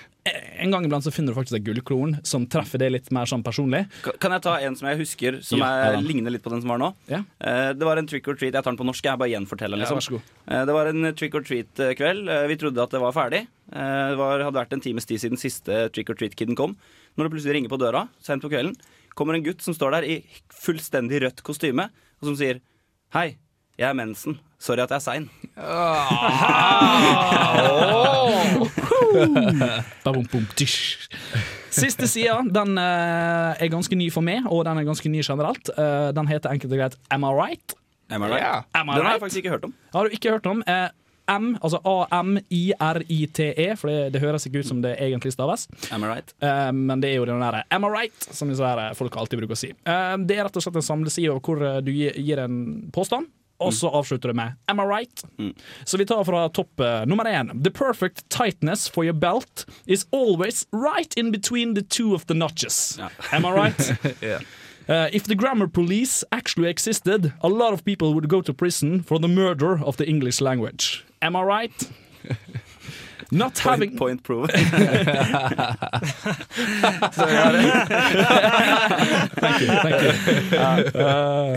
en 0.59 0.71
gang 0.73 0.85
iblant 0.87 1.03
så 1.05 1.11
finner 1.13 1.33
du 1.33 1.37
faktisk 1.37 1.57
et 1.59 1.65
gullkorn 1.67 2.17
som 2.27 2.45
treffer 2.49 2.81
det 2.81 2.89
litt 2.91 3.11
mer 3.15 3.25
sånn 3.29 3.43
personlig. 3.45 3.83
Kan 4.19 4.31
jeg 4.35 4.41
ta 4.45 4.55
en 4.59 4.75
som 4.75 4.87
jeg 4.89 4.99
husker, 5.01 5.39
som 5.45 5.59
Ja, 5.61 5.69
er, 5.87 5.93
ja 5.97 6.01
ligner 6.03 6.33
litt 6.33 6.43
på 6.43 6.49
den 6.53 6.61
som 6.63 6.69
var 6.73 6.81
nå? 6.81 6.89
Ja. 7.07 7.23
Eh, 7.39 7.73
Det 7.73 7.85
var 7.87 7.97
en 7.97 8.07
trick 8.07 8.27
or 8.27 8.35
treat. 8.35 8.53
Jeg 8.53 8.63
tar 8.63 8.71
den 8.71 8.77
på 8.79 8.85
norsk, 8.87 9.03
jeg 9.03 9.17
bare 9.21 9.29
gjenforteller 9.33 9.77
den. 9.77 9.87
Liksom. 9.87 10.21
Eh, 10.47 10.65
Det 10.65 10.73
var 10.73 10.87
en 10.91 11.13
trick 11.15 11.35
or 11.35 11.41
treat-kveld. 11.41 12.29
Vi 12.49 12.57
trodde 12.57 12.83
at 12.83 12.89
det 12.91 12.99
var 13.01 13.11
ferdig. 13.13 13.47
Eh, 13.71 14.09
Det 14.11 14.17
var, 14.17 14.39
hadde 14.39 14.59
vært 14.59 14.73
en 14.73 14.81
times 14.81 15.05
tid 15.05 15.19
siden 15.19 15.37
siste 15.37 15.89
trick 15.93 16.09
or 16.09 16.15
treat-kiden 16.15 16.55
kom. 16.55 16.75
Når 17.17 17.23
det 17.27 17.31
plutselig 17.33 17.53
ringer 17.57 17.69
på 17.69 17.79
døra, 17.79 18.07
sent 18.21 18.41
på 18.43 18.49
kvelden, 18.49 18.75
kommer 19.15 19.33
en 19.33 19.43
gutt 19.43 19.61
som 19.61 19.73
står 19.73 19.91
der 19.97 20.03
i 20.05 20.23
fullstendig 20.53 21.21
rødt 21.23 21.41
kostyme, 21.43 21.89
og 22.21 22.23
som 22.29 22.35
sier 22.35 22.59
Hei, 23.13 23.37
jeg 23.77 23.89
er 23.89 23.93
mensen. 23.97 24.39
Sorry 24.59 24.81
at 24.81 24.89
jeg 24.89 24.97
er 24.97 25.05
sein. 25.05 25.29
Tysj. 30.57 31.07
Siste 31.77 32.07
sida 32.09 32.39
den 32.41 32.77
eh, 32.81 33.61
er 33.61 33.69
ganske 33.69 33.97
ny 33.97 34.09
for 34.13 34.25
meg, 34.25 34.47
og 34.49 34.63
den 34.65 34.81
er 34.81 34.87
ganske 34.87 35.11
ny 35.13 35.21
generelt. 35.21 35.69
Eh, 35.77 36.09
den 36.17 36.29
heter 36.31 36.55
enkelt 36.55 36.73
og 36.73 36.81
greit 36.81 36.97
Am 37.13 37.27
I 37.27 37.33
Right? 37.37 37.77
Am 38.09 38.23
I 38.23 38.31
right? 38.31 38.41
Yeah. 38.41 38.63
Am 38.73 38.89
I 38.89 38.95
Den 38.95 39.05
har 39.05 39.11
jeg 39.11 39.19
right? 39.19 39.21
faktisk 39.21 39.43
ikke 39.43 39.53
hørt 39.57 39.67
om. 39.67 39.75
Har 39.93 40.07
du 40.07 40.15
ikke 40.15 40.31
hørt 40.31 40.45
om? 40.49 40.63
Eh, 40.65 40.89
M, 41.27 41.57
altså 41.59 41.81
A-M-I-R-I-T-E, 41.83 43.65
E, 43.65 43.75
for 43.75 43.91
det, 43.91 44.13
det 44.15 44.21
høres 44.23 44.45
ikke 44.47 44.61
ut 44.63 44.69
som 44.69 44.79
det 44.81 44.93
egentlig 45.03 45.33
staves. 45.35 45.67
Am 45.91 46.05
I 46.05 46.11
right? 46.13 46.31
Uh, 46.39 46.71
men 46.71 47.03
det 47.03 47.11
er 47.11 47.19
jo 47.19 47.25
den 47.27 47.43
derre 47.43 47.65
Am 47.69 47.83
I 47.83 47.89
right? 47.91 48.29
som 48.31 48.47
disse 48.47 48.63
her 48.63 48.95
folk 48.95 49.17
alltid 49.19 49.41
bruker 49.41 49.57
å 49.57 49.59
si. 49.59 49.73
Uh, 49.83 50.15
det 50.23 50.37
er 50.37 50.47
rett 50.47 50.55
og 50.55 50.63
slett 50.63 50.79
en 50.79 50.87
samleside 50.87 51.35
hvor 51.35 51.59
du 51.83 51.91
gir, 51.91 52.15
gir 52.15 52.39
en 52.45 52.87
påstand. 52.95 53.27
Og 53.59 53.73
så 53.73 53.89
avslutter 53.89 54.29
du 54.29 54.33
med 54.37 54.53
'Am 54.67 54.79
I 54.79 54.85
right?' 54.85 55.23
Så 55.85 55.97
vi 55.97 56.05
tar 56.05 56.23
fra 56.23 56.47
topp 56.49 56.79
uh, 56.79 57.05
nummer 57.05 57.25
én. 57.25 57.63
The 57.63 57.71
perfect 57.71 58.29
tightness 58.29 58.89
for 58.89 59.03
your 59.03 59.13
belt 59.13 59.65
is 59.87 60.05
always 60.11 60.65
right 60.71 61.13
in 61.17 61.31
between 61.31 61.75
the 61.75 61.83
two 61.83 62.13
of 62.13 62.25
the 62.25 62.33
notches. 62.33 62.99
Am 63.31 63.45
I 63.45 63.51
right? 63.51 63.91
yeah. 64.21 64.41
Uh, 64.89 65.09
if 65.11 65.23
the 65.23 65.35
grammar 65.35 65.67
police 65.67 66.23
actually 66.31 66.69
existed, 66.69 67.33
a 67.41 67.49
lot 67.49 67.73
of 67.73 67.83
people 67.83 68.13
would 68.13 68.29
go 68.29 68.41
to 68.41 68.53
prison 68.53 69.03
for 69.03 69.19
the 69.19 69.27
murder 69.27 69.79
of 69.83 69.97
the 69.97 70.05
English 70.05 70.39
language. 70.41 71.03
Am 71.21 71.35
I 71.35 71.41
right? 71.41 71.91
Not 73.31 73.59
having 73.59 73.97
Point, 73.97 74.23
point 74.23 74.23
prove. 74.23 74.49
Thank 79.37 79.61
you, 79.61 79.67
thank 79.67 80.01
you. 80.01 80.11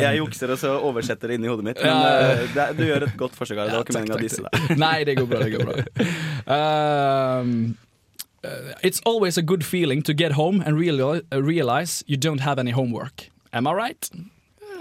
Jeg 0.01 0.17
jukser 0.19 0.51
og 0.55 0.59
så 0.61 0.73
oversetter 0.89 1.31
det 1.31 1.39
inni 1.39 1.51
hodet 1.51 1.65
mitt. 1.69 1.83
Men 1.83 1.95
uh, 1.95 2.43
det, 2.55 2.67
du 2.79 2.83
gjør 2.89 3.07
et 3.07 3.15
godt 3.21 3.37
forsøk. 3.39 3.61
Det 3.61 3.77
var 3.77 3.85
ikke 3.87 3.97
meninga 3.99 4.17
å 4.19 4.23
disse 4.23 4.43
deg. 4.47 4.75
Nei, 4.81 4.97
det 5.07 5.15
går 5.21 5.31
bra. 5.31 5.39
Det 5.45 5.53
går 5.55 5.65
bra. 5.69 5.75
Um, 6.51 7.55
uh, 8.45 8.73
it's 8.83 9.01
always 9.07 9.39
a 9.39 9.43
good 9.43 9.65
feeling 9.65 10.03
to 10.03 10.13
get 10.15 10.33
home 10.33 10.61
and 10.67 10.77
reali- 10.77 11.23
uh, 11.33 11.43
realize 11.43 12.03
you 12.07 12.17
don't 12.17 12.41
have 12.41 12.59
any 12.59 12.73
homework. 12.73 13.31
Am 13.53 13.67
I 13.67 13.73
right? 13.73 14.11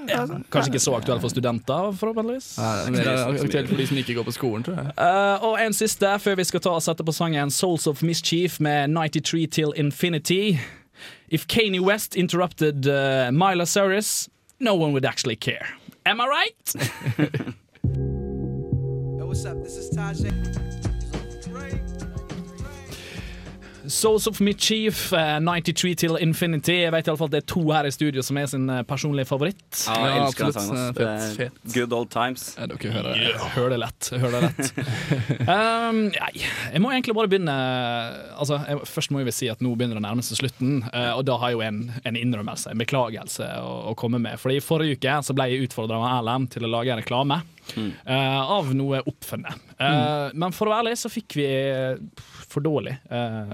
Ja, 0.08 0.26
kanskje 0.52 0.72
ikke 0.72 0.82
så 0.84 0.96
aktuelt 0.96 1.22
for 1.22 1.34
studenter, 1.34 1.92
forhåpentligvis. 2.00 2.50
Nei, 2.58 2.96
det 2.96 3.06
er 3.06 3.44
aktuelt 3.44 3.70
for 3.70 3.82
de 3.82 3.88
som 3.90 3.98
ikke 4.02 4.16
går 4.20 4.28
på 4.30 4.36
skolen, 4.36 4.64
tror 4.66 4.80
jeg. 4.80 4.94
Uh, 4.96 5.48
og 5.50 5.60
en 5.66 5.76
siste 5.76 6.14
før 6.24 6.40
vi 6.40 6.48
skal 6.48 6.64
ta 6.64 6.76
og 6.78 6.84
sette 6.86 7.06
på 7.06 7.16
sangen 7.16 7.52
Souls 7.52 7.88
of 7.88 8.04
Mischief 8.06 8.60
med 8.60 8.94
93 8.96 9.48
Till 9.52 9.74
Infinity. 9.76 10.60
If 11.30 11.48
Kanye 11.48 11.80
West 11.80 12.16
interrupted 12.16 12.88
uh, 12.88 13.32
Myla 13.32 13.66
Cyrus, 13.66 14.30
no 14.60 14.76
one 14.76 14.94
would 14.94 15.06
actually 15.06 15.36
care. 15.36 15.68
Am 16.06 16.22
I 16.22 16.28
right? 16.28 16.76
Yo, 19.18 19.28
what's 19.28 19.46
up? 19.46 19.64
This 19.64 19.78
is 19.78 19.90
Tajay. 19.96 20.89
Souls 23.90 24.28
of 24.30 24.40
Mischief, 24.40 25.12
uh, 25.14 25.40
93 25.42 25.96
Till 25.98 26.18
Infinity. 26.22 26.76
Jeg 26.84 26.92
vet 26.94 27.08
i 27.08 27.12
alle 27.12 27.20
fall 27.20 27.30
at 27.32 27.36
det 27.38 27.42
er 27.44 27.48
to 27.52 27.64
her 27.74 27.88
i 27.90 27.92
studio 27.94 28.22
som 28.26 28.38
er 28.38 28.46
sin 28.52 28.68
uh, 28.70 28.82
personlige 28.88 29.26
favoritt. 29.30 29.64
Ja, 29.88 29.96
jeg 30.06 30.16
Ja, 30.20 30.26
elsker 30.28 30.52
den 30.52 30.54
sangen. 30.54 31.52
Good 31.74 31.94
old 31.98 32.12
times. 32.14 32.56
Ja, 32.60 32.68
dere 32.70 32.94
hører, 32.94 33.24
hører 33.56 33.74
det 33.76 33.80
lett. 33.84 34.10
Hører 34.14 34.36
det 34.38 34.42
lett. 34.48 34.72
um, 35.56 36.02
nei, 36.14 36.32
jeg 36.74 36.84
må 36.84 36.92
egentlig 36.94 37.16
bare 37.18 37.32
begynne 37.32 37.56
Altså, 38.40 38.60
jeg, 38.68 38.80
Først 38.90 39.12
må 39.14 39.22
jeg 39.24 39.30
vel 39.30 39.36
si 39.36 39.50
at 39.52 39.62
nå 39.66 39.74
begynner 39.76 39.98
det 40.00 40.04
å 40.04 40.08
nærme 40.10 40.26
seg 40.26 40.40
slutten, 40.44 40.80
Uh, 40.90 41.14
og 41.20 41.24
da 41.28 41.36
har 41.42 41.52
jeg 41.52 41.58
jo 41.60 41.62
en, 41.66 41.80
en 42.08 42.18
innrømmelse, 42.18 42.72
en 42.72 42.80
beklagelse, 42.82 43.46
å, 43.62 43.74
å 43.92 43.96
komme 44.00 44.18
med. 44.22 44.40
Fordi 44.42 44.58
I 44.60 44.64
forrige 44.64 44.98
uke 44.98 45.18
så 45.26 45.36
ble 45.38 45.46
jeg 45.52 45.68
utfordra 45.68 46.00
av 46.00 46.06
Erlend 46.20 46.50
til 46.54 46.66
å 46.66 46.72
lage 46.72 46.94
en 46.94 47.02
reklame. 47.02 47.42
eh, 47.78 48.40
av 48.42 48.72
noe 48.74 48.98
oppfunnet. 49.06 49.60
Eh, 49.78 50.32
Men 50.34 50.52
for 50.56 50.66
å 50.66 50.72
være 50.74 50.88
ærlig 50.88 50.98
så 50.98 51.12
fikk 51.14 51.36
vi 51.38 51.46
for 52.50 52.66
dårlig 52.66 52.96
eh, 53.14 53.52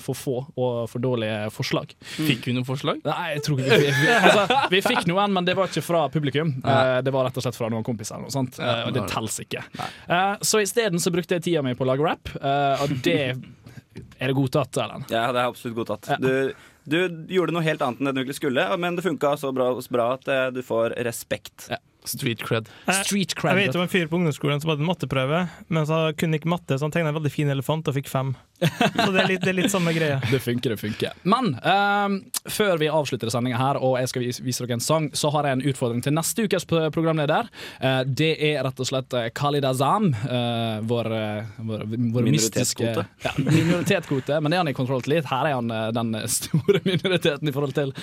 For 0.00 0.16
få 0.16 0.34
og 0.56 0.88
for 0.90 1.02
dårlige 1.02 1.50
forslag. 1.54 1.92
Fikk 2.00 2.48
vi 2.48 2.54
noen 2.56 2.66
forslag? 2.66 3.02
Nei, 3.06 3.26
jeg 3.34 3.44
tror 3.46 3.60
ikke 3.62 3.78
vi, 3.82 3.90
vi, 3.98 4.08
altså, 4.16 4.58
vi 4.72 4.80
fikk 4.84 5.06
noen, 5.10 5.34
men 5.36 5.48
det 5.48 5.56
var 5.58 5.70
ikke 5.70 5.84
fra 5.84 6.06
publikum. 6.12 6.54
Eh, 6.72 6.98
det 7.04 7.12
var 7.12 7.26
rett 7.26 7.36
og 7.36 7.44
slett 7.44 7.56
fra 7.58 7.68
noen 7.68 7.84
kompiser. 7.84 8.16
Noe 8.22 8.32
sånt. 8.32 8.56
Eh, 8.62 8.86
og 8.86 8.94
det 8.96 9.02
teller 9.10 9.44
ikke. 9.44 9.60
Eh, 10.08 10.34
så 10.40 10.62
isteden 10.62 11.02
så 11.02 11.12
brukte 11.12 11.36
jeg 11.36 11.44
tida 11.44 11.62
mi 11.64 11.74
på 11.76 11.84
å 11.84 11.88
lage 11.90 12.06
rap, 12.06 12.30
eh, 12.38 12.82
og 12.82 12.94
det 13.04 13.16
er 13.34 14.30
det 14.30 14.36
godtatt, 14.38 14.78
Erlend. 14.80 15.12
Ja, 15.12 15.26
det 15.34 15.42
er 15.42 15.50
absolutt 15.50 15.76
godtatt. 15.76 16.08
Du, 16.22 16.54
du 16.88 16.98
gjorde 17.34 17.52
noe 17.52 17.64
helt 17.66 17.82
annet 17.84 18.00
enn 18.00 18.08
det 18.08 18.14
du 18.16 18.22
egentlig 18.22 18.38
skulle, 18.38 18.64
men 18.80 18.96
det 18.96 19.04
funka 19.04 19.34
så 19.42 19.52
bra, 19.54 19.68
så 19.84 19.92
bra 19.92 20.08
at 20.16 20.30
du 20.56 20.62
får 20.64 20.96
respekt. 21.04 21.68
Street 22.04 22.40
cred. 22.42 22.68
Street 23.04 23.30
Jeg 23.30 23.38
cred. 23.38 23.56
vet 23.60 23.76
om 23.78 23.82
en 23.84 23.90
fyr 23.92 24.08
på 24.10 24.18
ungdomsskolen 24.18 24.60
som 24.62 24.72
hadde 24.72 24.82
en 24.82 24.88
matteprøve, 24.90 25.42
men 25.68 25.86
så 25.86 26.00
kunne 26.18 26.40
ikke 26.40 26.50
matte, 26.50 26.74
så 26.78 26.88
han 26.88 26.94
tegna 26.94 27.12
en 27.12 27.18
veldig 27.20 27.30
fin 27.32 27.50
elefant 27.52 27.86
og 27.88 27.94
fikk 27.94 28.08
fem. 28.10 28.32
Så 28.62 29.08
det 29.10 29.20
er 29.22 29.28
litt, 29.28 29.42
det 29.42 29.50
er 29.50 29.56
litt 29.58 29.72
samme 29.72 29.90
greie. 29.94 30.20
Det 30.32 30.38
funker, 30.42 30.70
det 30.70 30.78
funker. 30.80 31.16
Men 31.28 31.56
um, 31.62 32.14
før 32.48 32.78
vi 32.78 32.86
avslutter 32.88 33.30
sendinga 33.32 33.58
her, 33.58 33.78
og 33.82 33.96
jeg 34.00 34.10
skal 34.12 34.24
vise 34.46 34.62
dere 34.64 34.76
en 34.78 34.82
sang, 34.84 35.08
så 35.18 35.30
har 35.34 35.48
jeg 35.48 35.58
en 35.58 35.64
utfordring 35.72 36.02
til 36.04 36.14
neste 36.14 36.46
ukes 36.46 36.66
programleder. 36.70 37.50
Uh, 37.82 38.02
det 38.06 38.32
er 38.38 38.62
rett 38.64 38.82
og 38.82 38.88
slett 38.88 39.14
eh, 39.18 39.28
Khalid 39.34 39.66
Azam, 39.66 40.12
uh, 40.14 40.78
vår, 40.86 41.10
eh, 41.18 41.50
vår, 41.58 41.84
vår 42.14 42.28
mystiske 42.30 42.86
Minoritetskvote. 42.86 43.06
ja, 43.26 43.32
minoritetskvote. 43.38 44.38
Men 44.40 44.50
det 44.52 44.56
er 44.58 44.64
han 44.64 44.72
i 44.72 44.76
kontroll 44.78 45.02
til 45.02 45.16
litt. 45.16 45.30
Her 45.30 45.50
er 45.50 45.58
han 45.58 45.70
eh, 45.74 45.88
den 45.98 46.14
store 46.30 46.82
minoriteten 46.88 47.50
i 47.50 47.54
forhold 47.54 47.74
til, 47.78 47.94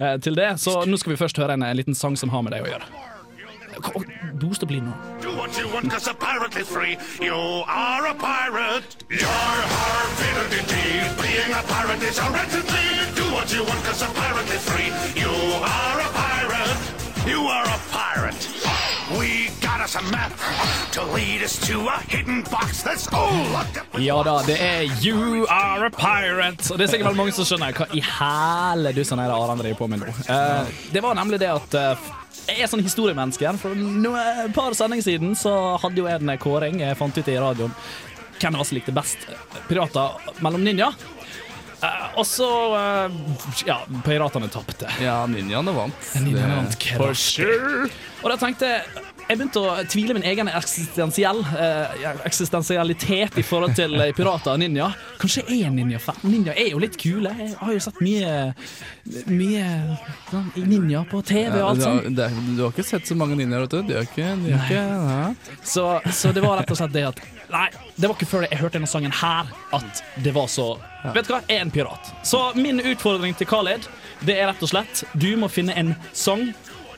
uh, 0.00 0.16
til 0.24 0.36
det. 0.38 0.54
Så 0.62 0.80
nå 0.88 1.00
skal 1.00 1.12
vi 1.16 1.20
først 1.20 1.40
høre 1.42 1.56
en, 1.60 1.66
en 1.68 1.76
liten 1.76 1.96
sang 1.96 2.16
som 2.16 2.32
har 2.32 2.44
med 2.46 2.56
det 2.56 2.64
å 2.64 2.72
gjøre. 2.72 3.15
Boost 4.38 4.62
opp 4.62 4.70
lyden 4.70 4.88
nå. 4.88 4.94
Do 5.20 5.36
what 5.36 5.56
you 5.58 5.68
want, 5.72 5.90
cause 5.90 6.06
a 6.08 6.14
pirate 6.14 6.56
is 6.56 6.68
free. 6.68 6.96
You 7.20 7.64
are 7.66 8.06
a 8.06 8.14
pirate. 8.14 8.96
Hard 9.10 10.10
fitted 10.18 10.52
indeed. 10.60 11.08
Being 11.20 11.52
a 11.52 11.62
pirate 11.72 12.02
is 12.02 12.18
a 12.18 12.28
right 12.30 12.52
indeed. 12.52 13.06
Do 13.14 13.24
what 13.32 13.52
you 13.52 13.62
want, 13.64 13.84
cause 13.84 14.02
a 14.02 14.08
pirate 14.20 14.50
is 14.56 14.64
free. 14.70 14.90
You 15.20 15.32
are 15.60 15.98
a 16.00 16.10
pirate. 16.22 16.80
You 17.26 17.40
are 17.56 17.68
a 17.68 17.80
pirate. 17.90 18.42
We 19.18 19.50
us 19.86 19.94
a 19.94 20.02
map 20.10 20.32
to 20.90 21.02
lead 21.14 21.42
us 21.42 21.54
to 21.68 21.78
a 21.86 21.98
hidden 22.08 22.42
box 22.50 22.82
that's 22.82 23.06
all 23.14 23.52
locked 23.52 23.76
up. 23.78 24.00
Ja 24.00 24.22
da, 24.26 24.42
det 24.46 24.56
er 24.58 24.82
You 25.04 25.46
Are 25.46 25.86
A 25.86 25.90
Pirate. 25.90 26.72
Og 26.72 26.80
det 26.80 26.88
er 26.88 26.90
sikkert 26.96 27.14
mange 27.18 27.34
som 27.36 27.46
skjønner 27.46 27.76
hva 27.76 27.86
i 27.94 28.02
hæle 28.02 28.90
dussen 28.96 29.22
er 29.22 29.30
det 29.30 29.36
Aran 29.36 29.62
driver 29.62 29.78
på 29.78 29.88
med 29.92 30.02
nå. 30.02 30.14
Uh, 30.26 30.66
det 30.90 31.04
var 31.04 31.14
nemlig 31.14 31.38
det 31.38 31.52
at 31.54 31.78
uh, 31.78 32.10
jeg 32.48 32.64
er 32.66 32.72
sånn 32.72 32.82
historiemenneske. 32.82 33.54
For 33.62 33.78
noe, 33.78 34.26
et 34.48 34.54
par 34.56 34.74
sendinger 34.74 35.06
siden 35.06 35.38
så 35.38 35.54
hadde 35.82 36.02
jo 36.02 36.10
jeg 36.10 36.18
en 36.18 36.34
kåring. 36.42 36.82
Jeg 36.82 36.98
fant 36.98 37.14
ut 37.14 37.30
i 37.30 37.38
radioen 37.38 37.74
hvem 38.36 38.52
det 38.56 38.58
var 38.58 38.68
som 38.68 38.76
likte 38.76 38.92
best 38.92 39.30
eh, 39.30 39.60
pirater 39.70 40.34
mellom 40.44 40.66
ninja. 40.66 40.90
Uh, 41.76 42.18
og 42.18 42.24
så 42.26 42.50
uh, 42.74 43.18
Ja, 43.68 43.82
piratene 44.02 44.50
tapte. 44.50 44.90
Ja, 44.98 45.20
ninjaene 45.30 45.74
vant. 45.76 46.14
Ninjaene 46.24 46.62
vant 46.64 46.86
For 46.98 47.14
sure. 47.14 47.86
Og 48.24 48.32
da 48.32 48.40
tenkte 48.40 48.74
jeg 48.74 49.04
jeg 49.26 49.38
begynte 49.40 49.58
å 49.58 49.72
tvile 49.90 50.14
min 50.14 50.24
egen 50.28 50.48
eksistensiell, 50.52 51.40
eh, 51.58 52.04
eksistensialitet 52.28 53.38
i 53.40 53.44
forhold 53.46 53.74
til 53.78 53.96
eh, 53.98 54.12
pirater 54.14 54.52
og 54.52 54.60
ninja. 54.62 54.92
Kanskje 55.18 55.42
jeg 55.48 55.64
er 55.64 55.70
en 55.70 55.78
ninja-fan? 55.80 56.20
Ninja 56.22 56.54
er 56.54 56.70
jo 56.70 56.82
litt 56.82 56.94
kule. 57.00 57.32
Jeg 57.40 57.56
har 57.58 57.72
jo 57.74 57.82
sett 57.82 58.02
mye 58.04 58.36
Mye 59.30 59.64
sånn, 60.30 60.46
ninja 60.66 61.04
på 61.10 61.20
TV 61.26 61.60
og 61.60 61.68
alt 61.68 61.82
sånt. 61.84 62.06
har, 62.06 62.14
det, 62.18 62.56
du 62.56 62.62
har 62.64 62.72
ikke 62.74 62.86
sett 62.86 63.06
så 63.06 63.14
mange 63.18 63.36
ninjaer, 63.38 63.66
vet 63.66 63.74
du. 63.76 63.82
De 63.86 63.98
er 64.00 64.06
ikke, 64.08 64.30
de 64.42 64.52
er 64.52 64.64
ikke 64.64 64.82
ja. 64.82 65.56
Så, 65.62 65.86
så 66.14 66.32
det 66.34 66.42
var 66.42 66.58
rett 66.60 66.72
og 66.74 66.80
slett 66.80 66.94
det 66.94 67.06
at 67.12 67.22
Nei, 67.46 67.68
det 67.94 68.08
var 68.08 68.16
ikke 68.16 68.26
før 68.26 68.42
jeg 68.48 68.58
hørte 68.58 68.74
denne 68.74 68.90
sangen 68.90 69.12
her 69.14 69.46
at 69.76 70.00
det 70.24 70.32
var 70.34 70.48
så 70.50 70.72
Vet 71.14 71.28
du 71.28 71.36
hva, 71.36 71.38
jeg 71.46 71.60
er 71.60 71.62
en 71.62 71.70
pirat. 71.70 72.08
Så 72.26 72.40
min 72.58 72.82
utfordring 72.82 73.36
til 73.38 73.46
Khaled 73.46 73.86
Det 74.26 74.34
er 74.34 74.48
rett 74.50 74.64
og 74.66 74.72
slett 74.72 75.04
Du 75.14 75.28
må 75.38 75.46
finne 75.52 75.76
en 75.78 75.94
sang 76.10 76.48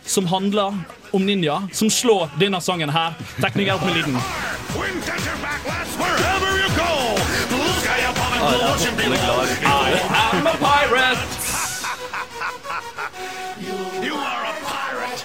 som 0.09 0.27
handler 0.27 0.75
om 1.11 1.27
ninja, 1.27 1.69
som 1.73 1.91
slår 1.91 2.29
denne 2.41 2.61
sangen 2.61 2.91
her. 2.91 3.13
Tekniker 3.41 3.75
opp 3.75 3.85
med 3.85 3.95
lyden. 3.95 4.19
I 9.63 10.01
am 10.15 10.47
a 10.47 10.57
pirate. 10.59 11.19
You 14.05 14.15
are 14.15 14.45
a 14.45 14.55
pirate. 14.65 15.25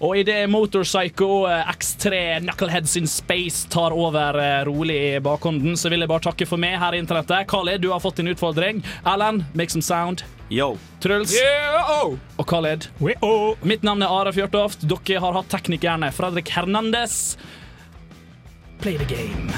Og 0.00 0.18
idet 0.18 0.44
Motorpsycho 0.50 1.44
eh, 1.50 1.72
X3 1.74 2.40
Knuckleheads 2.44 2.96
in 3.00 3.08
Space 3.10 3.68
tar 3.70 3.94
over 3.94 4.38
eh, 4.40 4.64
rolig 4.68 4.98
i 5.14 5.20
bakhånden, 5.24 5.76
så 5.76 5.92
vil 5.92 6.04
jeg 6.04 6.10
bare 6.10 6.26
takke 6.28 6.48
for 6.48 6.60
meg 6.60 6.78
her 6.80 6.96
i 6.96 7.02
internettet. 7.02 7.46
Khaled, 7.50 7.82
du 7.84 7.90
har 7.92 8.02
fått 8.02 8.20
din 8.22 8.30
utfordring. 8.32 8.82
Erlend, 9.04 9.44
make 9.54 9.70
some 9.70 9.82
sound. 9.84 10.24
Yo. 10.52 10.74
Truls. 11.00 11.34
Og 12.36 12.46
Khaled. 12.48 12.88
Mitt 13.62 13.86
navn 13.86 14.04
er 14.04 14.12
Are 14.12 14.34
Fjørtoft. 14.34 14.84
Dere 14.88 15.22
har 15.24 15.38
hatt 15.40 15.50
teknikerne 15.52 16.12
Fredrik 16.14 16.52
Hernandez. 16.54 17.36
Play 18.80 18.98
the 18.98 19.08
game. 19.08 19.52